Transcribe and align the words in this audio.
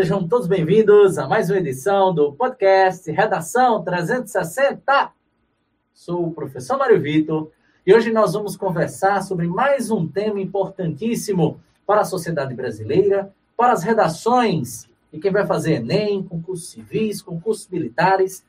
sejam 0.00 0.26
todos 0.26 0.46
bem-vindos 0.46 1.18
a 1.18 1.28
mais 1.28 1.50
uma 1.50 1.58
edição 1.58 2.14
do 2.14 2.32
podcast 2.32 3.10
Redação 3.10 3.84
360. 3.84 5.12
Sou 5.92 6.26
o 6.26 6.32
professor 6.32 6.78
Mário 6.78 6.98
Vitor 7.02 7.50
e 7.86 7.92
hoje 7.92 8.10
nós 8.10 8.32
vamos 8.32 8.56
conversar 8.56 9.22
sobre 9.22 9.46
mais 9.46 9.90
um 9.90 10.08
tema 10.08 10.40
importantíssimo 10.40 11.60
para 11.86 12.00
a 12.00 12.06
sociedade 12.06 12.54
brasileira, 12.54 13.30
para 13.54 13.74
as 13.74 13.82
redações 13.82 14.88
e 15.12 15.18
quem 15.20 15.30
vai 15.30 15.46
fazer 15.46 15.74
Enem, 15.74 16.22
concursos 16.22 16.70
civis, 16.70 17.20
concursos 17.20 17.68
militares. 17.68 18.42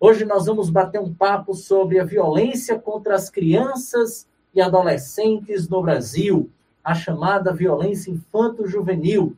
Hoje 0.00 0.24
nós 0.24 0.46
vamos 0.46 0.70
bater 0.70 1.00
um 1.00 1.14
papo 1.14 1.54
sobre 1.54 2.00
a 2.00 2.04
violência 2.04 2.80
contra 2.80 3.14
as 3.14 3.30
crianças 3.30 4.26
e 4.52 4.60
adolescentes 4.60 5.68
no 5.68 5.80
Brasil, 5.82 6.50
a 6.82 6.96
chamada 6.96 7.54
violência 7.54 8.10
infanto-juvenil 8.10 9.36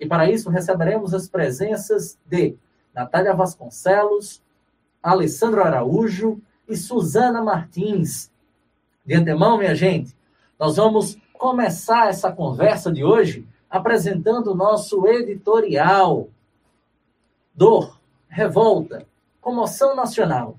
e 0.00 0.06
para 0.06 0.30
isso 0.30 0.48
receberemos 0.48 1.12
as 1.12 1.28
presenças 1.28 2.18
de 2.24 2.56
Natália 2.94 3.34
Vasconcelos, 3.34 4.42
Alessandro 5.02 5.62
Araújo 5.62 6.40
e 6.66 6.74
Suzana 6.74 7.42
Martins. 7.42 8.32
De 9.04 9.14
antemão, 9.14 9.58
minha 9.58 9.74
gente, 9.74 10.16
nós 10.58 10.76
vamos 10.76 11.18
começar 11.34 12.08
essa 12.08 12.32
conversa 12.32 12.90
de 12.90 13.04
hoje 13.04 13.46
apresentando 13.68 14.52
o 14.52 14.54
nosso 14.54 15.06
editorial. 15.06 16.28
Dor, 17.54 18.00
revolta, 18.26 19.06
comoção 19.38 19.94
nacional. 19.94 20.58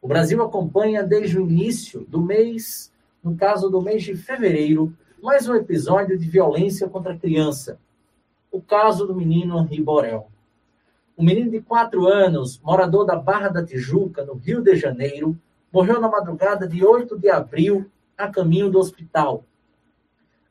O 0.00 0.08
Brasil 0.08 0.42
acompanha 0.42 1.02
desde 1.02 1.38
o 1.38 1.42
início 1.42 2.06
do 2.08 2.22
mês, 2.22 2.90
no 3.22 3.36
caso 3.36 3.68
do 3.68 3.82
mês 3.82 4.02
de 4.02 4.16
fevereiro, 4.16 4.96
mais 5.22 5.46
um 5.46 5.54
episódio 5.54 6.18
de 6.18 6.26
violência 6.26 6.88
contra 6.88 7.12
a 7.12 7.18
criança 7.18 7.78
o 8.50 8.60
caso 8.60 9.06
do 9.06 9.14
menino 9.14 9.58
Henri 9.58 9.82
Borel. 9.82 10.28
Um 11.16 11.24
menino 11.24 11.50
de 11.50 11.60
quatro 11.60 12.06
anos, 12.06 12.60
morador 12.62 13.06
da 13.06 13.16
Barra 13.16 13.48
da 13.48 13.64
Tijuca, 13.64 14.24
no 14.24 14.34
Rio 14.34 14.62
de 14.62 14.76
Janeiro, 14.76 15.36
morreu 15.72 16.00
na 16.00 16.08
madrugada 16.08 16.66
de 16.66 16.84
8 16.84 17.18
de 17.18 17.30
abril, 17.30 17.90
a 18.16 18.28
caminho 18.28 18.70
do 18.70 18.78
hospital. 18.78 19.44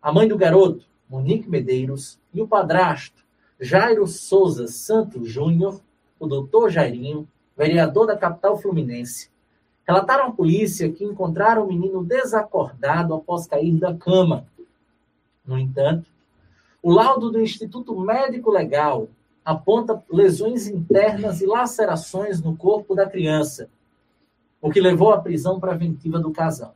A 0.02 0.12
mãe 0.12 0.28
do 0.28 0.38
garoto, 0.38 0.86
Monique 1.10 1.50
Medeiros, 1.50 2.20
e 2.34 2.42
o 2.42 2.48
padrasto, 2.48 3.24
Jairo 3.60 4.06
Souza 4.08 4.68
Santos 4.68 5.30
Júnior, 5.30 5.80
o 6.20 6.28
doutor 6.28 6.70
Jairinho, 6.70 7.28
vereador 7.56 8.08
da 8.08 8.18
capital 8.18 8.58
fluminense, 8.58 9.30
relataram 9.88 10.28
à 10.28 10.32
polícia 10.32 10.92
que 10.92 11.04
encontraram 11.04 11.64
o 11.64 11.68
menino 11.68 12.04
desacordado 12.04 13.14
após 13.14 13.48
cair 13.48 13.78
da 13.80 13.96
cama. 13.96 14.46
No 15.46 15.58
entanto, 15.58 16.10
o 16.86 16.92
laudo 16.92 17.32
do 17.32 17.42
Instituto 17.42 18.00
Médico 18.00 18.52
Legal 18.52 19.10
aponta 19.44 20.04
lesões 20.08 20.68
internas 20.68 21.42
e 21.42 21.48
lacerações 21.48 22.40
no 22.44 22.56
corpo 22.56 22.94
da 22.94 23.10
criança, 23.10 23.68
o 24.62 24.70
que 24.70 24.80
levou 24.80 25.12
à 25.12 25.20
prisão 25.20 25.60
preventiva 25.60 26.20
do 26.20 26.30
casal. 26.30 26.76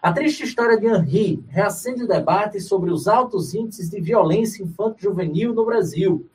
A 0.00 0.10
triste 0.10 0.44
história 0.44 0.80
de 0.80 0.86
Henri 0.86 1.44
reacende 1.48 2.02
o 2.02 2.08
debate 2.08 2.58
sobre 2.62 2.90
os 2.90 3.06
altos 3.06 3.52
índices 3.52 3.90
de 3.90 4.00
violência 4.00 4.62
infanto-juvenil 4.62 5.52
no 5.52 5.66
Brasil. 5.66 6.26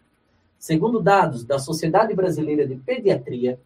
Segundo 0.59 1.01
dados 1.01 1.43
da 1.43 1.57
Sociedade 1.57 2.13
Brasileira 2.13 2.67
de 2.67 2.75
Pediatria, 2.75 3.59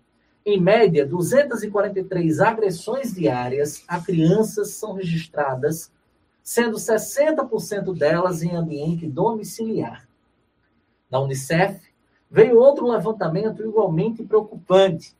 em 0.45 0.61
média, 0.61 1.05
243 1.05 2.39
agressões 2.39 3.13
diárias 3.13 3.83
a 3.85 3.99
crianças 3.99 4.69
são 4.69 4.93
registradas 4.93 5.91
sendo 6.43 6.75
60% 6.75 7.97
delas 7.97 8.43
em 8.43 8.53
ambiente 8.53 9.07
domiciliar. 9.07 10.05
Na 11.09 11.21
Unicef, 11.21 11.79
veio 12.29 12.59
outro 12.59 12.85
levantamento 12.87 13.63
igualmente 13.63 14.23
preocupante. 14.23 15.15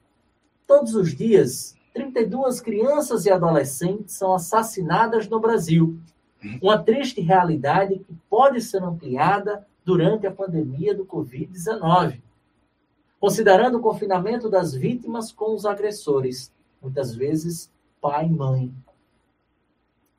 Todos 0.68 0.96
os 0.96 1.16
dias, 1.16 1.76
32 1.94 2.60
crianças 2.60 3.26
e 3.26 3.32
adolescentes 3.32 4.16
são 4.16 4.34
assassinadas 4.34 5.30
no 5.30 5.40
Brasil. 5.40 5.98
Uma 6.62 6.78
triste 6.78 7.22
realidade 7.22 8.00
que 8.00 8.14
pode 8.30 8.60
ser 8.60 8.84
ampliada 8.84 9.66
durante 9.86 10.28
a 10.28 10.32
pandemia 10.32 10.94
do 10.94 11.06
Covid-19. 11.06 12.22
Considerando 13.20 13.78
o 13.78 13.82
confinamento 13.82 14.50
das 14.50 14.74
vítimas 14.74 15.32
com 15.32 15.56
os 15.56 15.66
agressores, 15.66 16.52
muitas 16.82 17.16
vezes 17.16 17.72
pai 18.02 18.26
e 18.26 18.30
mãe 18.30 18.74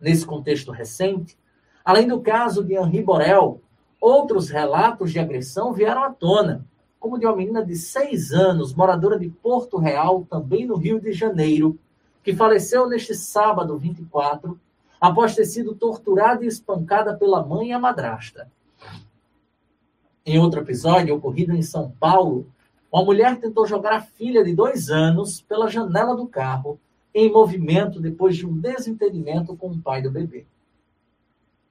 nesse 0.05 0.27
contexto 0.27 0.71
recente, 0.71 1.35
além 1.83 2.07
do 2.07 2.21
caso 2.21 2.63
de 2.63 2.75
Henri 2.75 3.03
Borel, 3.03 3.63
outros 3.99 4.51
relatos 4.51 5.11
de 5.11 5.19
agressão 5.19 5.73
vieram 5.73 6.05
à 6.05 6.11
tona, 6.11 6.67
como 7.01 7.19
de 7.19 7.25
uma 7.25 7.35
menina 7.35 7.65
de 7.65 7.75
seis 7.75 8.31
anos, 8.31 8.75
moradora 8.75 9.19
de 9.19 9.31
Porto 9.31 9.79
Real, 9.79 10.27
também 10.29 10.67
no 10.67 10.77
Rio 10.77 11.01
de 11.01 11.11
Janeiro, 11.11 11.79
que 12.23 12.35
faleceu 12.35 12.87
neste 12.87 13.15
sábado 13.15 13.79
24, 13.79 14.61
após 15.01 15.35
ter 15.35 15.47
sido 15.47 15.75
torturada 15.75 16.45
e 16.45 16.49
espancada 16.49 17.17
pela 17.17 17.43
mãe 17.43 17.69
e 17.69 17.73
a 17.73 17.79
madrasta. 17.79 18.51
Em 20.27 20.39
outro 20.39 20.61
episódio, 20.61 21.15
ocorrido 21.15 21.55
em 21.55 21.63
São 21.63 21.91
Paulo, 21.99 22.47
uma 22.93 23.03
mulher 23.03 23.41
tentou 23.41 23.67
jogar 23.67 23.95
a 23.95 24.03
filha 24.03 24.45
de 24.45 24.55
dois 24.55 24.91
anos 24.91 25.41
pela 25.41 25.69
janela 25.69 26.15
do 26.15 26.27
carro 26.27 26.79
em 27.15 27.31
movimento 27.31 28.01
depois 28.01 28.37
de 28.37 28.47
um 28.47 28.59
desentendimento 28.59 29.57
com 29.57 29.69
o 29.69 29.81
pai 29.81 30.03
do 30.03 30.11
bebê. 30.11 30.45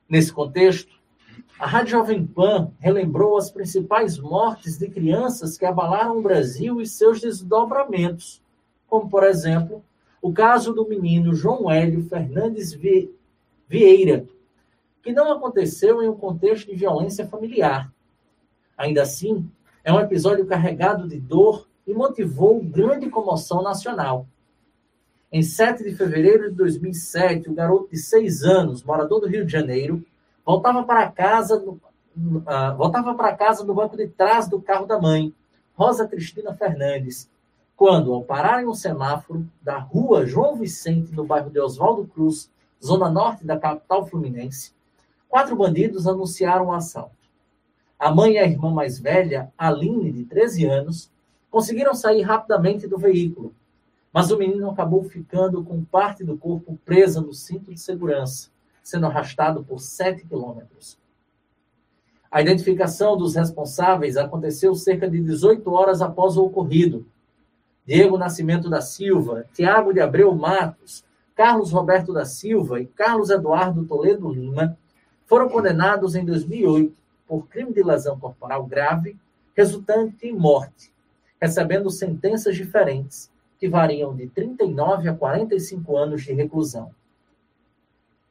Nesse 0.08 0.32
contexto, 0.32 0.94
a 1.60 1.68
Rádio 1.68 1.92
Jovem 1.92 2.26
Pan 2.26 2.72
relembrou 2.80 3.38
as 3.38 3.52
principais 3.52 4.18
mortes 4.18 4.78
de 4.78 4.88
crianças 4.90 5.58
que 5.58 5.66
abalaram 5.66 6.18
o 6.18 6.22
Brasil 6.22 6.80
e 6.80 6.88
seus 6.88 7.20
desdobramentos, 7.20 8.42
como, 8.88 9.10
por 9.10 9.24
exemplo, 9.24 9.84
o 10.22 10.32
caso 10.32 10.74
do 10.74 10.88
menino 10.88 11.34
João 11.34 11.70
Hélio 11.70 12.04
Fernandes 12.04 12.78
Vieira, 13.68 14.26
que 15.02 15.12
não 15.12 15.32
aconteceu 15.32 16.02
em 16.02 16.08
um 16.08 16.16
contexto 16.16 16.68
de 16.68 16.76
violência 16.76 17.28
familiar. 17.28 17.92
Ainda 18.78 19.02
assim, 19.02 19.50
é 19.84 19.92
um 19.92 20.00
episódio 20.00 20.46
carregado 20.46 21.08
de 21.08 21.20
dor 21.20 21.68
e 21.86 21.94
motivou 21.94 22.64
grande 22.64 23.10
comoção 23.10 23.62
nacional. 23.62 24.26
Em 25.34 25.42
7 25.42 25.84
de 25.84 25.96
fevereiro 25.96 26.52
de 26.52 26.56
2007, 26.56 27.50
o 27.50 27.56
garoto 27.56 27.90
de 27.90 27.98
6 27.98 28.44
anos, 28.44 28.84
morador 28.84 29.20
do 29.20 29.28
Rio 29.28 29.44
de 29.44 29.52
Janeiro, 29.52 30.06
voltava 30.46 30.84
para 30.84 31.10
casa 31.12 31.60
no, 31.60 31.72
uh, 31.72 32.78
voltava 32.78 33.16
para 33.16 33.36
casa 33.36 33.64
no 33.64 33.74
banco 33.74 33.98
de 33.98 34.08
trás 34.08 34.48
do 34.48 34.62
carro 34.62 34.86
da 34.86 35.02
mãe, 35.02 35.34
Rosa 35.74 36.08
Cristina 36.08 36.54
Fernandes, 36.54 37.28
quando, 37.76 38.14
ao 38.14 38.22
parar 38.22 38.62
em 38.62 38.68
um 38.68 38.76
semáforo 38.76 39.44
da 39.60 39.80
rua 39.80 40.24
João 40.24 40.56
Vicente, 40.56 41.12
no 41.12 41.26
bairro 41.26 41.50
de 41.50 41.60
Oswaldo 41.60 42.06
Cruz, 42.06 42.52
zona 42.80 43.10
norte 43.10 43.44
da 43.44 43.58
capital 43.58 44.06
fluminense, 44.06 44.72
quatro 45.28 45.56
bandidos 45.56 46.06
anunciaram 46.06 46.68
o 46.68 46.72
assalto. 46.72 47.18
A 47.98 48.14
mãe 48.14 48.34
e 48.34 48.38
a 48.38 48.46
irmã 48.46 48.70
mais 48.70 49.00
velha, 49.00 49.52
Aline, 49.58 50.12
de 50.12 50.26
13 50.26 50.66
anos, 50.66 51.12
conseguiram 51.50 51.96
sair 51.96 52.22
rapidamente 52.22 52.88
do 52.88 53.00
veículo, 53.00 53.52
mas 54.14 54.30
o 54.30 54.38
menino 54.38 54.70
acabou 54.70 55.04
ficando 55.04 55.64
com 55.64 55.84
parte 55.84 56.24
do 56.24 56.38
corpo 56.38 56.80
presa 56.86 57.20
no 57.20 57.34
cinto 57.34 57.74
de 57.74 57.80
segurança, 57.80 58.52
sendo 58.84 59.08
arrastado 59.08 59.64
por 59.64 59.80
7 59.80 60.28
quilômetros. 60.28 61.00
A 62.30 62.40
identificação 62.40 63.18
dos 63.18 63.34
responsáveis 63.34 64.16
aconteceu 64.16 64.76
cerca 64.76 65.10
de 65.10 65.20
18 65.20 65.68
horas 65.72 66.00
após 66.00 66.38
o 66.38 66.46
ocorrido. 66.46 67.08
Diego 67.86 68.18
Nascimento 68.18 68.70
da 68.70 68.82
Silva, 68.82 69.46
Tiago 69.52 69.92
de 69.92 70.00
Abreu 70.00 70.34
Matos, 70.36 71.04
Carlos 71.36 71.72
Roberto 71.72 72.14
da 72.14 72.24
Silva 72.24 72.80
e 72.80 72.86
Carlos 72.86 73.32
Eduardo 73.32 73.84
Toledo 73.86 74.32
Lima 74.32 74.78
foram 75.26 75.50
condenados 75.50 76.14
em 76.14 76.24
2008 76.24 76.96
por 77.28 77.48
crime 77.48 77.74
de 77.74 77.82
lesão 77.82 78.20
corporal 78.20 78.66
grave, 78.66 79.18
resultante 79.56 80.28
em 80.28 80.34
morte, 80.34 80.94
recebendo 81.42 81.90
sentenças 81.90 82.56
diferentes 82.56 83.33
que 83.64 83.70
variam 83.70 84.14
de 84.14 84.28
39 84.28 85.08
a 85.08 85.16
45 85.16 85.96
anos 85.96 86.24
de 86.24 86.34
reclusão. 86.34 86.94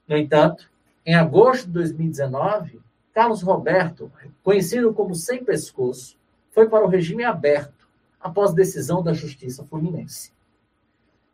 No 0.06 0.14
entanto, 0.14 0.70
em 1.06 1.14
agosto 1.14 1.68
de 1.68 1.72
2019, 1.72 2.82
Carlos 3.14 3.40
Roberto, 3.40 4.12
conhecido 4.42 4.92
como 4.92 5.14
Sem 5.14 5.42
Pescoço, 5.42 6.18
foi 6.50 6.68
para 6.68 6.84
o 6.84 6.86
regime 6.86 7.24
aberto 7.24 7.88
após 8.20 8.52
decisão 8.52 9.02
da 9.02 9.14
Justiça 9.14 9.64
Fluminense. 9.64 10.30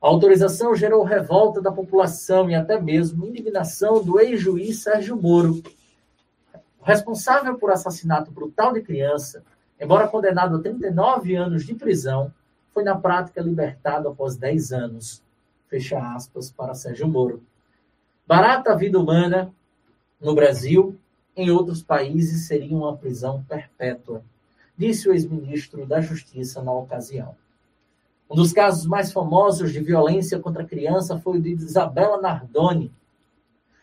A 0.00 0.06
autorização 0.06 0.77
gerou 0.77 1.03
revolta 1.03 1.61
da 1.61 1.73
população 1.73 2.49
e 2.49 2.55
até 2.55 2.81
mesmo 2.81 3.27
indignação 3.27 4.00
do 4.00 4.21
ex-juiz 4.21 4.81
Sérgio 4.81 5.21
Moro. 5.21 5.61
Responsável 6.85 7.59
por 7.59 7.73
assassinato 7.73 8.31
brutal 8.31 8.73
de 8.73 8.81
criança, 8.81 9.43
embora 9.81 10.06
condenado 10.06 10.55
a 10.55 10.61
39 10.61 11.35
anos 11.35 11.67
de 11.67 11.75
prisão, 11.75 12.33
foi 12.78 12.84
na 12.84 12.94
prática 12.94 13.42
libertado 13.42 14.08
após 14.08 14.36
10 14.36 14.72
anos. 14.72 15.20
Fecha 15.66 15.98
aspas 16.14 16.48
para 16.48 16.76
Sérgio 16.76 17.08
Moro. 17.08 17.42
Barata 18.25 18.72
a 18.72 18.76
vida 18.76 18.96
humana 18.96 19.52
no 20.20 20.32
Brasil, 20.32 20.96
em 21.36 21.50
outros 21.50 21.82
países 21.82 22.46
seria 22.46 22.76
uma 22.76 22.96
prisão 22.96 23.44
perpétua. 23.48 24.22
disse 24.76 25.08
o 25.08 25.12
ex-ministro 25.12 25.84
da 25.86 26.00
Justiça 26.00 26.62
na 26.62 26.70
ocasião. 26.70 27.34
Um 28.30 28.36
dos 28.36 28.52
casos 28.52 28.86
mais 28.86 29.10
famosos 29.10 29.72
de 29.72 29.80
violência 29.80 30.38
contra 30.38 30.62
a 30.62 30.66
criança 30.66 31.19
foi 31.19 31.38
o 31.38 31.42
de 31.42 31.50
Isabela 31.50 32.20
Nardoni. 32.20 32.92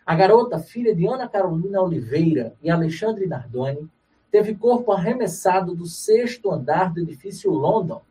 A 0.05 0.15
garota, 0.15 0.57
filha 0.57 0.95
de 0.95 1.05
Ana 1.05 1.27
Carolina 1.27 1.81
Oliveira 1.81 2.55
e 2.63 2.69
Alexandre 2.69 3.27
Nardoni, 3.27 3.89
teve 4.31 4.55
corpo 4.55 4.93
arremessado 4.93 5.75
do 5.75 5.85
sexto 5.85 6.49
andar 6.49 6.93
do 6.93 7.01
edifício 7.01 7.51
London, 7.51 8.01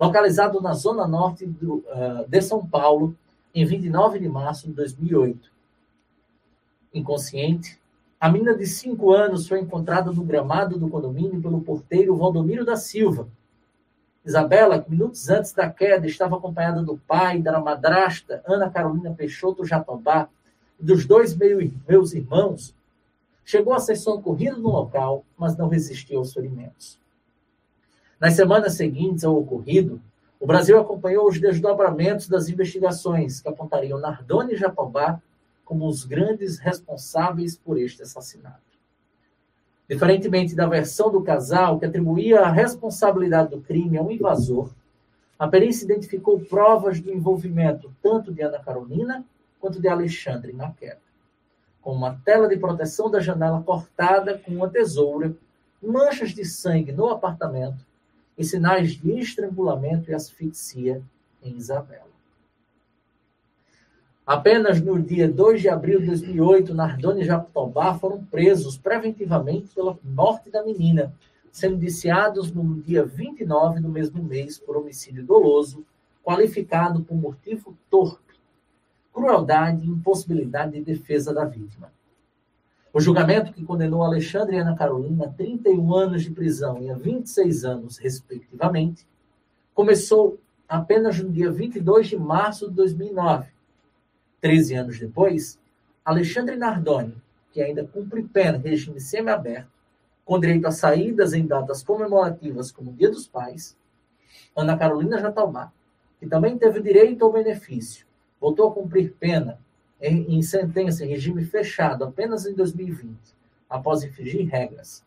localizado 0.00 0.60
na 0.60 0.72
zona 0.72 1.06
norte 1.06 1.46
do, 1.46 1.76
uh, 1.76 2.28
de 2.28 2.40
São 2.40 2.66
Paulo, 2.66 3.16
em 3.54 3.64
29 3.64 4.18
de 4.18 4.28
março 4.28 4.66
de 4.66 4.72
2008. 4.72 5.50
Inconsciente, 6.92 7.78
a 8.20 8.28
menina 8.28 8.56
de 8.56 8.66
5 8.66 9.12
anos 9.12 9.46
foi 9.46 9.60
encontrada 9.60 10.10
no 10.10 10.24
gramado 10.24 10.78
do 10.78 10.88
condomínio 10.88 11.40
pelo 11.40 11.60
porteiro 11.60 12.16
Valdomiro 12.16 12.64
da 12.64 12.76
Silva. 12.76 13.28
Isabela, 14.24 14.84
minutos 14.88 15.28
antes 15.28 15.52
da 15.52 15.68
queda 15.68 16.06
estava 16.06 16.36
acompanhada 16.36 16.82
do 16.82 16.96
pai, 16.96 17.42
da 17.42 17.60
madrasta 17.60 18.42
Ana 18.46 18.70
Carolina 18.70 19.12
Peixoto 19.12 19.64
Jatobá 19.64 20.28
e 20.80 20.84
dos 20.84 21.04
dois 21.04 21.36
meus 21.36 22.14
irmãos, 22.14 22.74
chegou 23.44 23.74
a 23.74 23.78
ser 23.78 23.96
socorrida 23.96 24.56
no 24.56 24.70
local, 24.70 25.24
mas 25.36 25.56
não 25.56 25.68
resistiu 25.68 26.18
aos 26.18 26.32
ferimentos. 26.32 26.98
Nas 28.24 28.32
semanas 28.32 28.72
seguintes 28.72 29.22
ao 29.22 29.36
ocorrido, 29.36 30.00
o 30.40 30.46
Brasil 30.46 30.80
acompanhou 30.80 31.28
os 31.28 31.38
desdobramentos 31.38 32.26
das 32.26 32.48
investigações 32.48 33.38
que 33.38 33.50
apontariam 33.50 33.98
Nardoni 33.98 34.54
e 34.54 34.56
Jatobá 34.56 35.20
como 35.62 35.86
os 35.86 36.06
grandes 36.06 36.58
responsáveis 36.58 37.54
por 37.54 37.78
este 37.78 38.02
assassinato. 38.02 38.62
Diferentemente 39.86 40.54
da 40.54 40.66
versão 40.66 41.12
do 41.12 41.22
casal, 41.22 41.78
que 41.78 41.84
atribuía 41.84 42.40
a 42.40 42.50
responsabilidade 42.50 43.50
do 43.50 43.60
crime 43.60 43.98
a 43.98 44.02
um 44.02 44.10
invasor, 44.10 44.70
a 45.38 45.46
perícia 45.46 45.84
identificou 45.84 46.40
provas 46.40 47.02
do 47.02 47.12
envolvimento 47.12 47.94
tanto 48.02 48.32
de 48.32 48.40
Ana 48.40 48.58
Carolina 48.58 49.22
quanto 49.60 49.82
de 49.82 49.86
Alexandre 49.86 50.54
na 50.54 50.70
queda, 50.70 51.02
com 51.82 51.92
uma 51.92 52.18
tela 52.24 52.48
de 52.48 52.56
proteção 52.56 53.10
da 53.10 53.20
janela 53.20 53.62
cortada 53.62 54.38
com 54.38 54.50
uma 54.50 54.70
tesoura, 54.70 55.36
manchas 55.82 56.30
de 56.30 56.46
sangue 56.46 56.90
no 56.90 57.10
apartamento 57.10 57.84
e 58.36 58.44
sinais 58.44 58.92
de 58.92 59.18
estrangulamento 59.18 60.10
e 60.10 60.14
asfixia 60.14 61.02
em 61.42 61.56
Isabela. 61.56 62.14
Apenas 64.26 64.80
no 64.80 65.00
dia 65.00 65.28
2 65.30 65.60
de 65.60 65.68
abril 65.68 66.00
de 66.00 66.06
2008, 66.06 66.74
Nardoni 66.74 67.20
e 67.22 67.24
Jatobá 67.26 67.98
foram 67.98 68.24
presos 68.24 68.78
preventivamente 68.78 69.74
pela 69.74 69.98
morte 70.02 70.50
da 70.50 70.64
menina, 70.64 71.14
sendo 71.52 71.76
indiciados 71.76 72.50
no 72.50 72.80
dia 72.80 73.04
29 73.04 73.80
do 73.80 73.88
mesmo 73.88 74.22
mês 74.22 74.58
por 74.58 74.78
homicídio 74.78 75.22
doloso, 75.24 75.84
qualificado 76.22 77.02
por 77.02 77.14
motivo 77.14 77.76
torpe, 77.90 78.34
crueldade 79.12 79.84
e 79.84 79.90
impossibilidade 79.90 80.72
de 80.72 80.80
defesa 80.80 81.34
da 81.34 81.44
vítima. 81.44 81.92
O 82.94 83.00
julgamento 83.00 83.52
que 83.52 83.64
condenou 83.64 84.04
Alexandre 84.04 84.54
e 84.54 84.60
Ana 84.60 84.76
Carolina 84.76 85.24
a 85.24 85.28
31 85.28 85.92
anos 85.92 86.22
de 86.22 86.30
prisão 86.30 86.80
e 86.80 86.88
a 86.88 86.94
26 86.94 87.64
anos, 87.64 87.98
respectivamente, 87.98 89.04
começou 89.74 90.38
apenas 90.68 91.18
no 91.18 91.28
dia 91.28 91.50
22 91.50 92.06
de 92.06 92.16
março 92.16 92.68
de 92.68 92.76
2009 92.76 93.48
Treze 94.40 94.74
anos 94.76 94.96
depois, 95.00 95.58
Alexandre 96.04 96.54
Nardoni, 96.54 97.20
que 97.50 97.60
ainda 97.60 97.84
cumpre 97.84 98.22
pena 98.22 98.58
em 98.58 98.60
regime 98.60 99.00
semiaberto, 99.00 99.72
com 100.24 100.38
direito 100.38 100.66
a 100.68 100.70
saídas 100.70 101.32
em 101.32 101.44
datas 101.44 101.82
comemorativas 101.82 102.70
como 102.70 102.92
Dia 102.92 103.10
dos 103.10 103.26
Pais, 103.26 103.76
Ana 104.54 104.78
Carolina 104.78 105.18
Jatobá, 105.18 105.72
que 106.20 106.28
também 106.28 106.56
teve 106.56 106.80
direito 106.80 107.24
ao 107.24 107.32
benefício, 107.32 108.06
voltou 108.40 108.68
a 108.68 108.72
cumprir 108.72 109.14
pena 109.18 109.58
em, 110.04 110.36
em 110.36 110.42
sentença 110.42 111.04
em 111.04 111.08
regime 111.08 111.44
fechado 111.44 112.04
apenas 112.04 112.44
em 112.44 112.54
2020, 112.54 113.16
após 113.68 114.02
infringir 114.02 114.46
regras. 114.48 115.02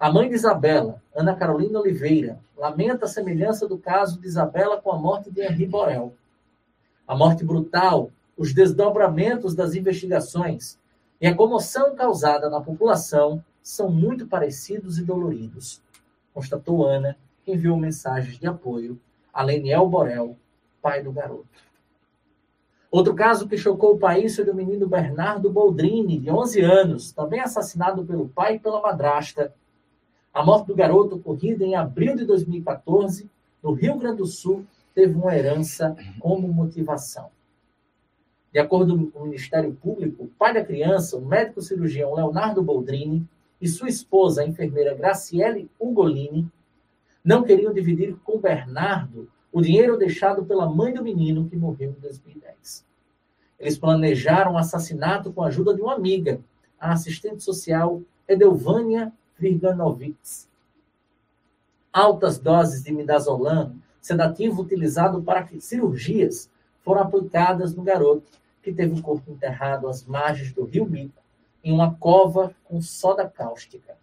A 0.00 0.10
mãe 0.10 0.28
de 0.28 0.34
Isabela, 0.34 1.02
Ana 1.14 1.34
Carolina 1.34 1.80
Oliveira, 1.80 2.40
lamenta 2.56 3.04
a 3.04 3.08
semelhança 3.08 3.68
do 3.68 3.76
caso 3.76 4.18
de 4.20 4.26
Isabela 4.26 4.80
com 4.80 4.92
a 4.92 4.98
morte 4.98 5.30
de 5.30 5.42
Henri 5.42 5.66
Borel. 5.66 6.14
A 7.06 7.14
morte 7.14 7.44
brutal 7.44 8.10
os 8.36 8.54
desdobramentos 8.54 9.54
das 9.54 9.74
investigações 9.74 10.78
e 11.20 11.26
a 11.26 11.34
comoção 11.34 11.96
causada 11.96 12.48
na 12.48 12.60
população 12.60 13.44
são 13.60 13.90
muito 13.90 14.26
parecidos 14.26 14.96
e 14.96 15.04
doloridos, 15.04 15.82
constatou 16.32 16.86
Ana, 16.86 17.18
que 17.44 17.52
enviou 17.52 17.76
mensagens 17.76 18.38
de 18.38 18.46
apoio 18.46 18.98
a 19.34 19.42
Leniel 19.42 19.88
Borel, 19.88 20.36
pai 20.80 21.02
do 21.02 21.10
garoto. 21.12 21.67
Outro 22.98 23.14
caso 23.14 23.46
que 23.46 23.56
chocou 23.56 23.94
o 23.94 23.98
país 23.98 24.34
foi 24.34 24.44
do 24.44 24.52
menino 24.52 24.88
Bernardo 24.88 25.48
Boldrini, 25.48 26.18
de 26.18 26.32
11 26.32 26.60
anos, 26.62 27.12
também 27.12 27.38
assassinado 27.38 28.04
pelo 28.04 28.28
pai 28.28 28.56
e 28.56 28.58
pela 28.58 28.82
madrasta. 28.82 29.54
A 30.34 30.44
morte 30.44 30.66
do 30.66 30.74
garoto, 30.74 31.14
ocorrida 31.14 31.64
em 31.64 31.76
abril 31.76 32.16
de 32.16 32.24
2014, 32.24 33.30
no 33.62 33.70
Rio 33.70 33.96
Grande 33.98 34.16
do 34.16 34.26
Sul, 34.26 34.66
teve 34.96 35.14
uma 35.14 35.32
herança 35.32 35.94
como 36.18 36.48
motivação. 36.48 37.30
De 38.52 38.58
acordo 38.58 39.06
com 39.12 39.20
o 39.20 39.24
Ministério 39.26 39.72
Público, 39.80 40.24
o 40.24 40.30
pai 40.36 40.52
da 40.52 40.64
criança, 40.64 41.16
o 41.16 41.24
médico 41.24 41.62
cirurgião 41.62 42.16
Leonardo 42.16 42.64
Boldrini, 42.64 43.24
e 43.60 43.68
sua 43.68 43.88
esposa, 43.88 44.42
a 44.42 44.44
enfermeira 44.44 44.92
Graciele 44.96 45.70
Ugolini, 45.78 46.50
não 47.24 47.44
queriam 47.44 47.72
dividir 47.72 48.16
com 48.24 48.40
Bernardo 48.40 49.30
o 49.52 49.62
dinheiro 49.62 49.96
deixado 49.96 50.44
pela 50.44 50.68
mãe 50.68 50.92
do 50.92 51.00
menino 51.00 51.48
que 51.48 51.54
morreu 51.54 51.94
em 51.96 52.00
2010. 52.00 52.87
Eles 53.58 53.78
planejaram 53.78 54.52
o 54.52 54.58
assassinato 54.58 55.32
com 55.32 55.42
a 55.42 55.48
ajuda 55.48 55.74
de 55.74 55.80
uma 55.80 55.94
amiga, 55.94 56.40
a 56.78 56.92
assistente 56.92 57.42
social 57.42 58.00
Edelvânia 58.28 59.12
Virganovics. 59.38 60.48
Altas 61.92 62.38
doses 62.38 62.84
de 62.84 62.92
midazolam, 62.92 63.74
sedativo 64.00 64.62
utilizado 64.62 65.22
para 65.22 65.48
cirurgias, 65.58 66.48
foram 66.82 67.02
aplicadas 67.02 67.74
no 67.74 67.82
garoto, 67.82 68.38
que 68.62 68.72
teve 68.72 68.98
o 68.98 69.02
corpo 69.02 69.30
enterrado 69.30 69.88
às 69.88 70.04
margens 70.04 70.52
do 70.52 70.64
rio 70.64 70.86
Mico, 70.86 71.22
em 71.64 71.72
uma 71.72 71.94
cova 71.94 72.54
com 72.64 72.80
soda 72.80 73.28
cáustica. 73.28 73.96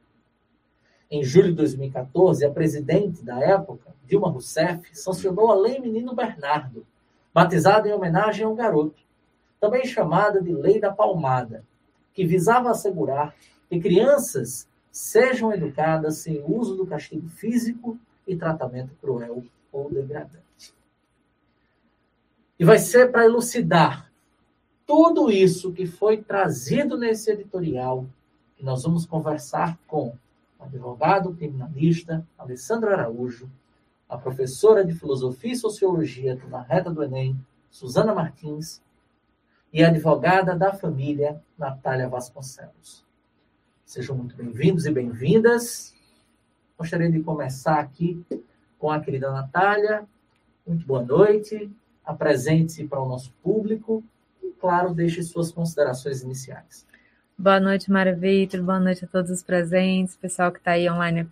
Em 1.10 1.24
julho 1.24 1.50
de 1.50 1.56
2014, 1.56 2.44
a 2.46 2.52
presidente 2.52 3.24
da 3.24 3.40
época, 3.40 3.94
Dilma 4.06 4.30
Rousseff, 4.30 4.90
sancionou 4.94 5.52
a 5.52 5.56
Lei 5.56 5.80
Menino 5.80 6.14
Bernardo, 6.14 6.86
batizada 7.34 7.88
em 7.88 7.94
homenagem 7.94 8.46
ao 8.46 8.56
garoto, 8.56 9.05
também 9.66 9.84
chamada 9.84 10.40
de 10.40 10.54
Lei 10.54 10.80
da 10.80 10.92
Palmada, 10.92 11.64
que 12.14 12.24
visava 12.24 12.70
assegurar 12.70 13.36
que 13.68 13.80
crianças 13.80 14.68
sejam 14.92 15.52
educadas 15.52 16.20
sem 16.20 16.40
o 16.40 16.56
uso 16.56 16.76
do 16.76 16.86
castigo 16.86 17.28
físico 17.30 17.98
e 18.28 18.36
tratamento 18.36 18.94
cruel 19.02 19.44
ou 19.72 19.92
degradante. 19.92 20.72
E 22.60 22.64
vai 22.64 22.78
ser 22.78 23.12
para 23.12 23.26
elucidar 23.26 24.12
tudo 24.86 25.32
isso 25.32 25.74
que 25.74 25.88
foi 25.88 26.18
trazido 26.22 26.96
nesse 26.96 27.32
editorial 27.32 28.06
que 28.56 28.64
nós 28.64 28.84
vamos 28.84 29.04
conversar 29.08 29.80
com 29.88 30.14
o 30.60 30.64
advogado 30.64 31.34
criminalista 31.34 32.26
Alessandro 32.38 32.92
Araújo, 32.92 33.50
a 34.08 34.16
professora 34.16 34.86
de 34.86 34.94
Filosofia 34.94 35.54
e 35.54 35.58
Sociologia 35.58 36.40
na 36.50 36.62
reta 36.62 36.92
do 36.92 37.04
Enem, 37.04 37.36
Suzana 37.72 38.14
Martins, 38.14 38.80
e 39.76 39.84
advogada 39.84 40.56
da 40.56 40.72
família, 40.72 41.42
Natália 41.60 42.08
Vasconcelos. 42.08 43.06
Sejam 43.86 44.16
muito 44.16 44.34
bem-vindos 44.34 44.86
e 44.86 44.92
bem-vindas. 44.92 45.94
Gostaria 46.78 47.12
de 47.12 47.22
começar 47.22 47.82
aqui 47.82 48.26
com 48.80 48.90
a 48.90 49.02
querida 49.02 49.30
Natália. 49.34 50.06
Muito 50.66 50.88
boa 50.88 51.04
noite 51.04 51.70
apresente-se 52.06 52.88
para 52.88 53.02
o 53.02 53.10
nosso 53.10 53.34
público 53.44 54.02
e, 54.42 54.50
claro, 54.52 54.94
deixe 54.94 55.22
suas 55.24 55.52
considerações 55.52 56.22
iniciais. 56.22 56.88
Boa 57.38 57.60
noite, 57.60 57.92
Mara 57.92 58.16
Vitor, 58.16 58.64
boa 58.64 58.80
noite 58.80 59.04
a 59.04 59.08
todos 59.10 59.30
os 59.30 59.44
presentes, 59.44 60.16
pessoal 60.16 60.54
que 60.54 60.60
está 60.60 60.72
aí 60.72 60.90
online 60.90 61.30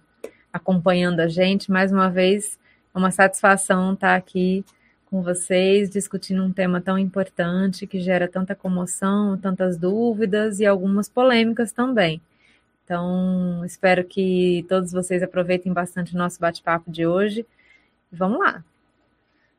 acompanhando 0.52 1.22
a 1.22 1.30
gente. 1.30 1.72
Mais 1.72 1.94
uma 1.94 2.10
vez, 2.10 2.60
é 2.94 2.98
uma 2.98 3.10
satisfação 3.10 3.94
estar 3.94 4.18
aqui 4.18 4.66
com 5.14 5.22
vocês, 5.22 5.92
discutindo 5.92 6.44
um 6.44 6.52
tema 6.52 6.82
tão 6.82 6.98
importante 6.98 7.86
que 7.86 8.00
gera 8.00 8.28
tanta 8.28 8.56
comoção, 8.56 9.38
tantas 9.38 9.78
dúvidas 9.78 10.60
e 10.60 10.66
algumas 10.66 11.08
polêmicas 11.08 11.72
também. 11.72 12.20
Então, 12.84 13.64
espero 13.64 14.04
que 14.04 14.66
todos 14.68 14.92
vocês 14.92 15.22
aproveitem 15.22 15.72
bastante 15.72 16.16
o 16.16 16.18
nosso 16.18 16.40
bate-papo 16.40 16.90
de 16.90 17.06
hoje. 17.06 17.46
Vamos 18.12 18.40
lá! 18.40 18.64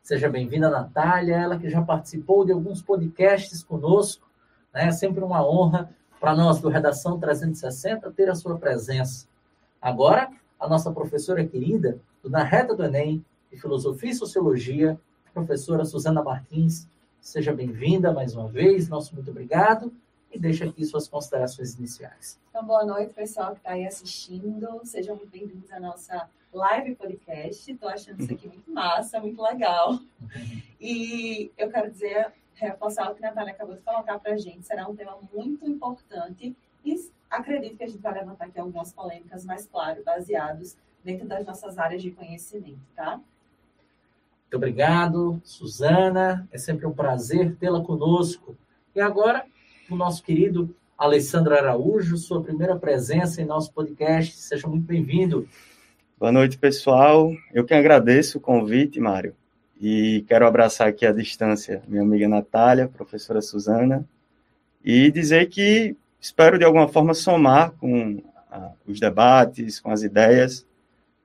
Seja 0.02 0.28
bem-vinda, 0.28 0.68
Natália, 0.68 1.37
ela 1.37 1.56
que 1.56 1.70
já 1.70 1.80
participou 1.80 2.44
de 2.44 2.50
alguns 2.50 2.82
podcasts 2.82 3.62
conosco. 3.62 4.28
Né? 4.75 4.88
É 4.88 4.90
sempre 4.90 5.23
uma 5.23 5.49
honra 5.49 5.88
para 6.18 6.34
nós 6.34 6.61
do 6.61 6.68
Redação 6.68 7.16
360 7.20 8.11
ter 8.11 8.28
a 8.28 8.34
sua 8.34 8.58
presença. 8.58 9.28
Agora, 9.80 10.32
a 10.58 10.68
nossa 10.68 10.90
professora 10.90 11.46
querida, 11.46 12.00
na 12.25 12.42
reta 12.42 12.75
do 12.75 12.82
Enem, 12.82 13.25
de 13.52 13.61
Filosofia 13.61 14.11
e 14.11 14.14
Sociologia, 14.16 14.99
professora 15.35 15.85
Suzana 15.85 16.23
Martins. 16.23 16.87
Seja 17.21 17.53
bem-vinda 17.53 18.12
mais 18.12 18.37
uma 18.37 18.47
vez, 18.47 18.88
nosso 18.88 19.14
muito 19.14 19.31
obrigado 19.31 19.93
e 20.33 20.38
deixa 20.38 20.64
aqui 20.64 20.85
suas 20.85 21.09
considerações 21.09 21.75
iniciais. 21.76 22.38
Então, 22.49 22.64
boa 22.64 22.85
noite, 22.85 23.12
pessoal 23.12 23.50
que 23.50 23.59
está 23.59 23.73
aí 23.73 23.85
assistindo. 23.85 24.81
Sejam 24.85 25.17
muito 25.17 25.31
bem-vindos 25.31 25.73
à 25.73 25.81
nossa 25.81 26.31
live 26.53 26.95
podcast. 26.95 27.71
Estou 27.71 27.88
achando 27.88 28.23
isso 28.23 28.33
aqui 28.33 28.47
muito 28.47 28.71
massa, 28.71 29.19
muito 29.19 29.43
legal. 29.43 29.99
E 30.81 31.50
eu 31.59 31.69
quero 31.69 31.91
dizer, 31.91 32.33
reforçar 32.55 33.11
o 33.11 33.14
que 33.17 33.25
a 33.25 33.29
Natália 33.29 33.53
acabou 33.53 33.75
de 33.75 33.83
colocar 33.83 34.21
para 34.21 34.35
a 34.35 34.37
gente. 34.37 34.64
Será 34.64 34.87
um 34.87 34.95
tema 34.95 35.19
muito 35.33 35.69
importante 35.69 36.55
e 36.85 37.11
acredito 37.29 37.76
que 37.76 37.85
a 37.85 37.88
gente 37.88 38.00
vai 38.00 38.14
levantar 38.14 38.45
aqui 38.45 38.61
algumas 38.61 38.93
polêmicas, 38.93 39.45
mas, 39.45 39.67
claro, 39.67 40.05
baseados 40.05 40.76
dentro 41.03 41.26
das 41.26 41.45
nossas 41.45 41.76
áreas 41.76 42.03
de 42.03 42.12
conhecimento, 42.12 42.79
tá? 42.95 43.21
Muito 44.54 44.62
obrigado, 44.62 45.40
Suzana. 45.42 46.46
É 46.52 46.58
sempre 46.58 46.87
um 46.87 46.92
prazer 46.92 47.56
tê-la 47.56 47.82
conosco. 47.82 48.56
E 48.94 49.00
agora, 49.00 49.44
o 49.90 49.96
nosso 49.96 50.23
querido 50.23 50.73
Alessandro 50.96 51.56
Araújo, 51.56 52.16
sua 52.16 52.40
primeira 52.40 52.76
presença 52.76 53.42
em 53.42 53.44
nosso 53.44 53.73
podcast. 53.73 54.37
Seja 54.37 54.68
muito 54.68 54.87
bem-vindo. 54.87 55.49
Boa 56.16 56.30
noite, 56.30 56.56
pessoal. 56.56 57.32
Eu 57.52 57.64
que 57.64 57.75
agradeço 57.75 58.38
o 58.38 58.40
convite, 58.40 59.00
Mário. 59.00 59.34
E 59.80 60.25
quero 60.28 60.46
abraçar 60.46 60.87
aqui 60.87 61.04
à 61.04 61.11
distância 61.11 61.82
minha 61.88 62.02
amiga 62.02 62.28
Natália, 62.28 62.87
professora 62.87 63.42
Suzana, 63.42 64.08
e 64.84 65.11
dizer 65.11 65.49
que 65.49 65.96
espero 66.20 66.61
de 66.61 66.64
alguma 66.64 66.87
forma 66.87 67.12
somar 67.12 67.73
com 67.73 68.23
ah, 68.49 68.70
os 68.87 69.00
debates, 69.00 69.80
com 69.80 69.90
as 69.90 70.04
ideias, 70.04 70.64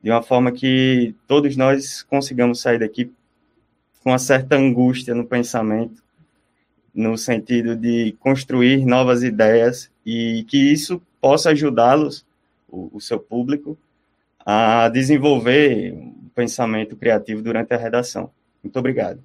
de 0.02 0.10
uma 0.10 0.24
forma 0.24 0.52
que 0.52 1.14
todos 1.28 1.56
nós 1.56 2.02
consigamos 2.02 2.60
sair 2.60 2.80
daqui 2.80 3.14
com 4.04 4.12
uma 4.12 4.20
certa 4.20 4.56
angústia 4.56 5.14
no 5.14 5.26
pensamento, 5.26 6.02
no 6.94 7.18
sentido 7.18 7.76
de 7.76 8.16
construir 8.20 8.86
novas 8.86 9.24
ideias 9.24 9.92
e 10.06 10.44
que 10.48 10.72
isso 10.72 11.02
possa 11.22 11.52
ajudá-los, 11.52 12.26
o, 12.68 12.90
o, 12.94 13.02
seu 13.02 13.20
público, 13.20 13.78
a 14.46 14.90
desenvolver 14.90 15.94
um 15.94 16.30
pensamento 16.34 16.96
criativo 16.96 17.42
durante 17.42 17.74
a 17.74 17.78
redação. 17.78 18.32
Muito 18.64 18.78
obrigado. 18.78 19.24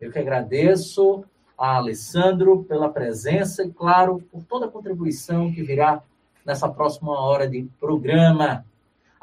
Eu 0.00 0.10
que 0.10 0.18
agradeço 0.18 1.24
a 1.56 1.76
Alessandro 1.76 2.64
pela 2.64 2.88
presença 2.88 3.64
e, 3.64 3.70
claro, 3.70 4.22
por 4.30 4.42
toda 4.44 4.66
a 4.66 4.70
contribuição 4.70 5.52
que 5.52 5.62
virá 5.62 6.02
nessa 6.44 6.68
próxima 6.68 7.18
hora 7.18 7.48
de 7.48 7.66
programa. 7.80 8.64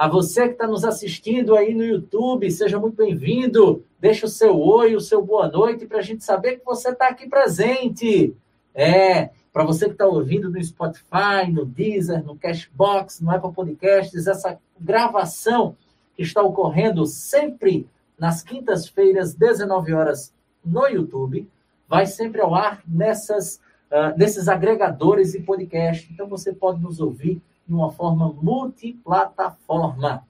A 0.03 0.07
você 0.10 0.48
que 0.50 0.55
está 0.55 0.67
nos 0.67 0.83
assistindo 0.83 1.55
aí 1.55 1.74
no 1.74 1.81
YouTube, 1.81 2.51
seja 2.51 2.77
muito 2.77 2.98
bem-vindo. 2.98 3.86
Deixa 4.01 4.25
o 4.25 4.29
seu 4.29 4.60
oi, 4.60 4.98
o 4.98 5.00
seu 5.00 5.24
boa 5.24 5.48
noite, 5.48 5.86
para 5.86 6.00
a 6.00 6.01
gente 6.01 6.25
saber 6.25 6.57
que 6.57 6.65
você 6.65 6.89
está 6.89 7.07
aqui 7.07 7.25
presente. 7.29 8.36
É, 8.75 9.29
para 9.53 9.63
você 9.63 9.86
que 9.86 9.93
está 9.93 10.05
ouvindo 10.05 10.50
no 10.50 10.62
Spotify, 10.62 11.50
no 11.50 11.65
Deezer, 11.65 12.22
no 12.22 12.36
Cashbox, 12.36 13.22
no 13.22 13.31
Apple 13.31 13.53
Podcasts, 13.53 14.27
essa 14.27 14.60
gravação 14.77 15.77
que 16.17 16.24
está 16.24 16.41
ocorrendo 16.41 17.05
sempre 17.05 17.88
nas 18.19 18.43
quintas-feiras, 18.43 19.33
19 19.33 19.93
horas, 19.93 20.33
no 20.65 20.86
YouTube, 20.86 21.48
vai 21.88 22.07
sempre 22.07 22.41
ao 22.41 22.53
ar 22.53 22.83
nessas, 22.86 23.55
uh, 23.89 24.17
nesses 24.17 24.50
agregadores 24.50 25.33
e 25.33 25.39
podcast. 25.39 26.12
Então 26.12 26.27
você 26.27 26.51
pode 26.51 26.81
nos 26.81 27.00
ouvir 27.00 27.41
de 27.67 27.74
uma 27.74 27.91
forma 27.91 28.34
multiplataforma. 28.41 30.25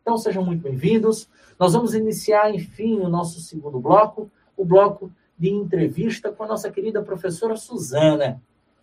Então 0.00 0.16
sejam 0.16 0.44
muito 0.44 0.62
bem-vindos. 0.62 1.28
Nós 1.58 1.72
vamos 1.72 1.94
iniciar, 1.94 2.54
enfim, 2.54 3.00
o 3.00 3.08
nosso 3.08 3.40
segundo 3.40 3.80
bloco, 3.80 4.30
o 4.56 4.64
bloco 4.64 5.10
de 5.38 5.50
entrevista 5.50 6.30
com 6.30 6.44
a 6.44 6.46
nossa 6.46 6.70
querida 6.70 7.02
professora 7.02 7.56
Suzana. 7.56 8.40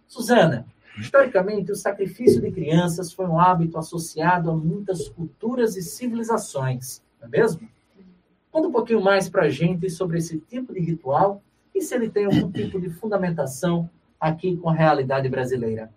Suzana, 0.07 0.65
historicamente, 0.99 1.71
o 1.71 1.75
sacrifício 1.75 2.41
de 2.41 2.51
crianças 2.51 3.13
foi 3.13 3.25
um 3.25 3.39
hábito 3.39 3.77
associado 3.77 4.51
a 4.51 4.55
muitas 4.55 5.07
culturas 5.09 5.75
e 5.75 5.81
civilizações, 5.81 7.01
não 7.19 7.27
é 7.27 7.31
mesmo? 7.31 7.67
Conta 8.51 8.67
um 8.67 8.71
pouquinho 8.71 9.01
mais 9.01 9.27
para 9.27 9.45
a 9.45 9.49
gente 9.49 9.89
sobre 9.89 10.19
esse 10.19 10.37
tipo 10.39 10.73
de 10.73 10.79
ritual 10.79 11.41
e 11.73 11.81
se 11.81 11.95
ele 11.95 12.09
tem 12.09 12.25
algum 12.25 12.51
tipo 12.51 12.79
de 12.79 12.89
fundamentação 12.89 13.89
aqui 14.19 14.55
com 14.57 14.69
a 14.69 14.73
realidade 14.73 15.27
brasileira. 15.27 15.89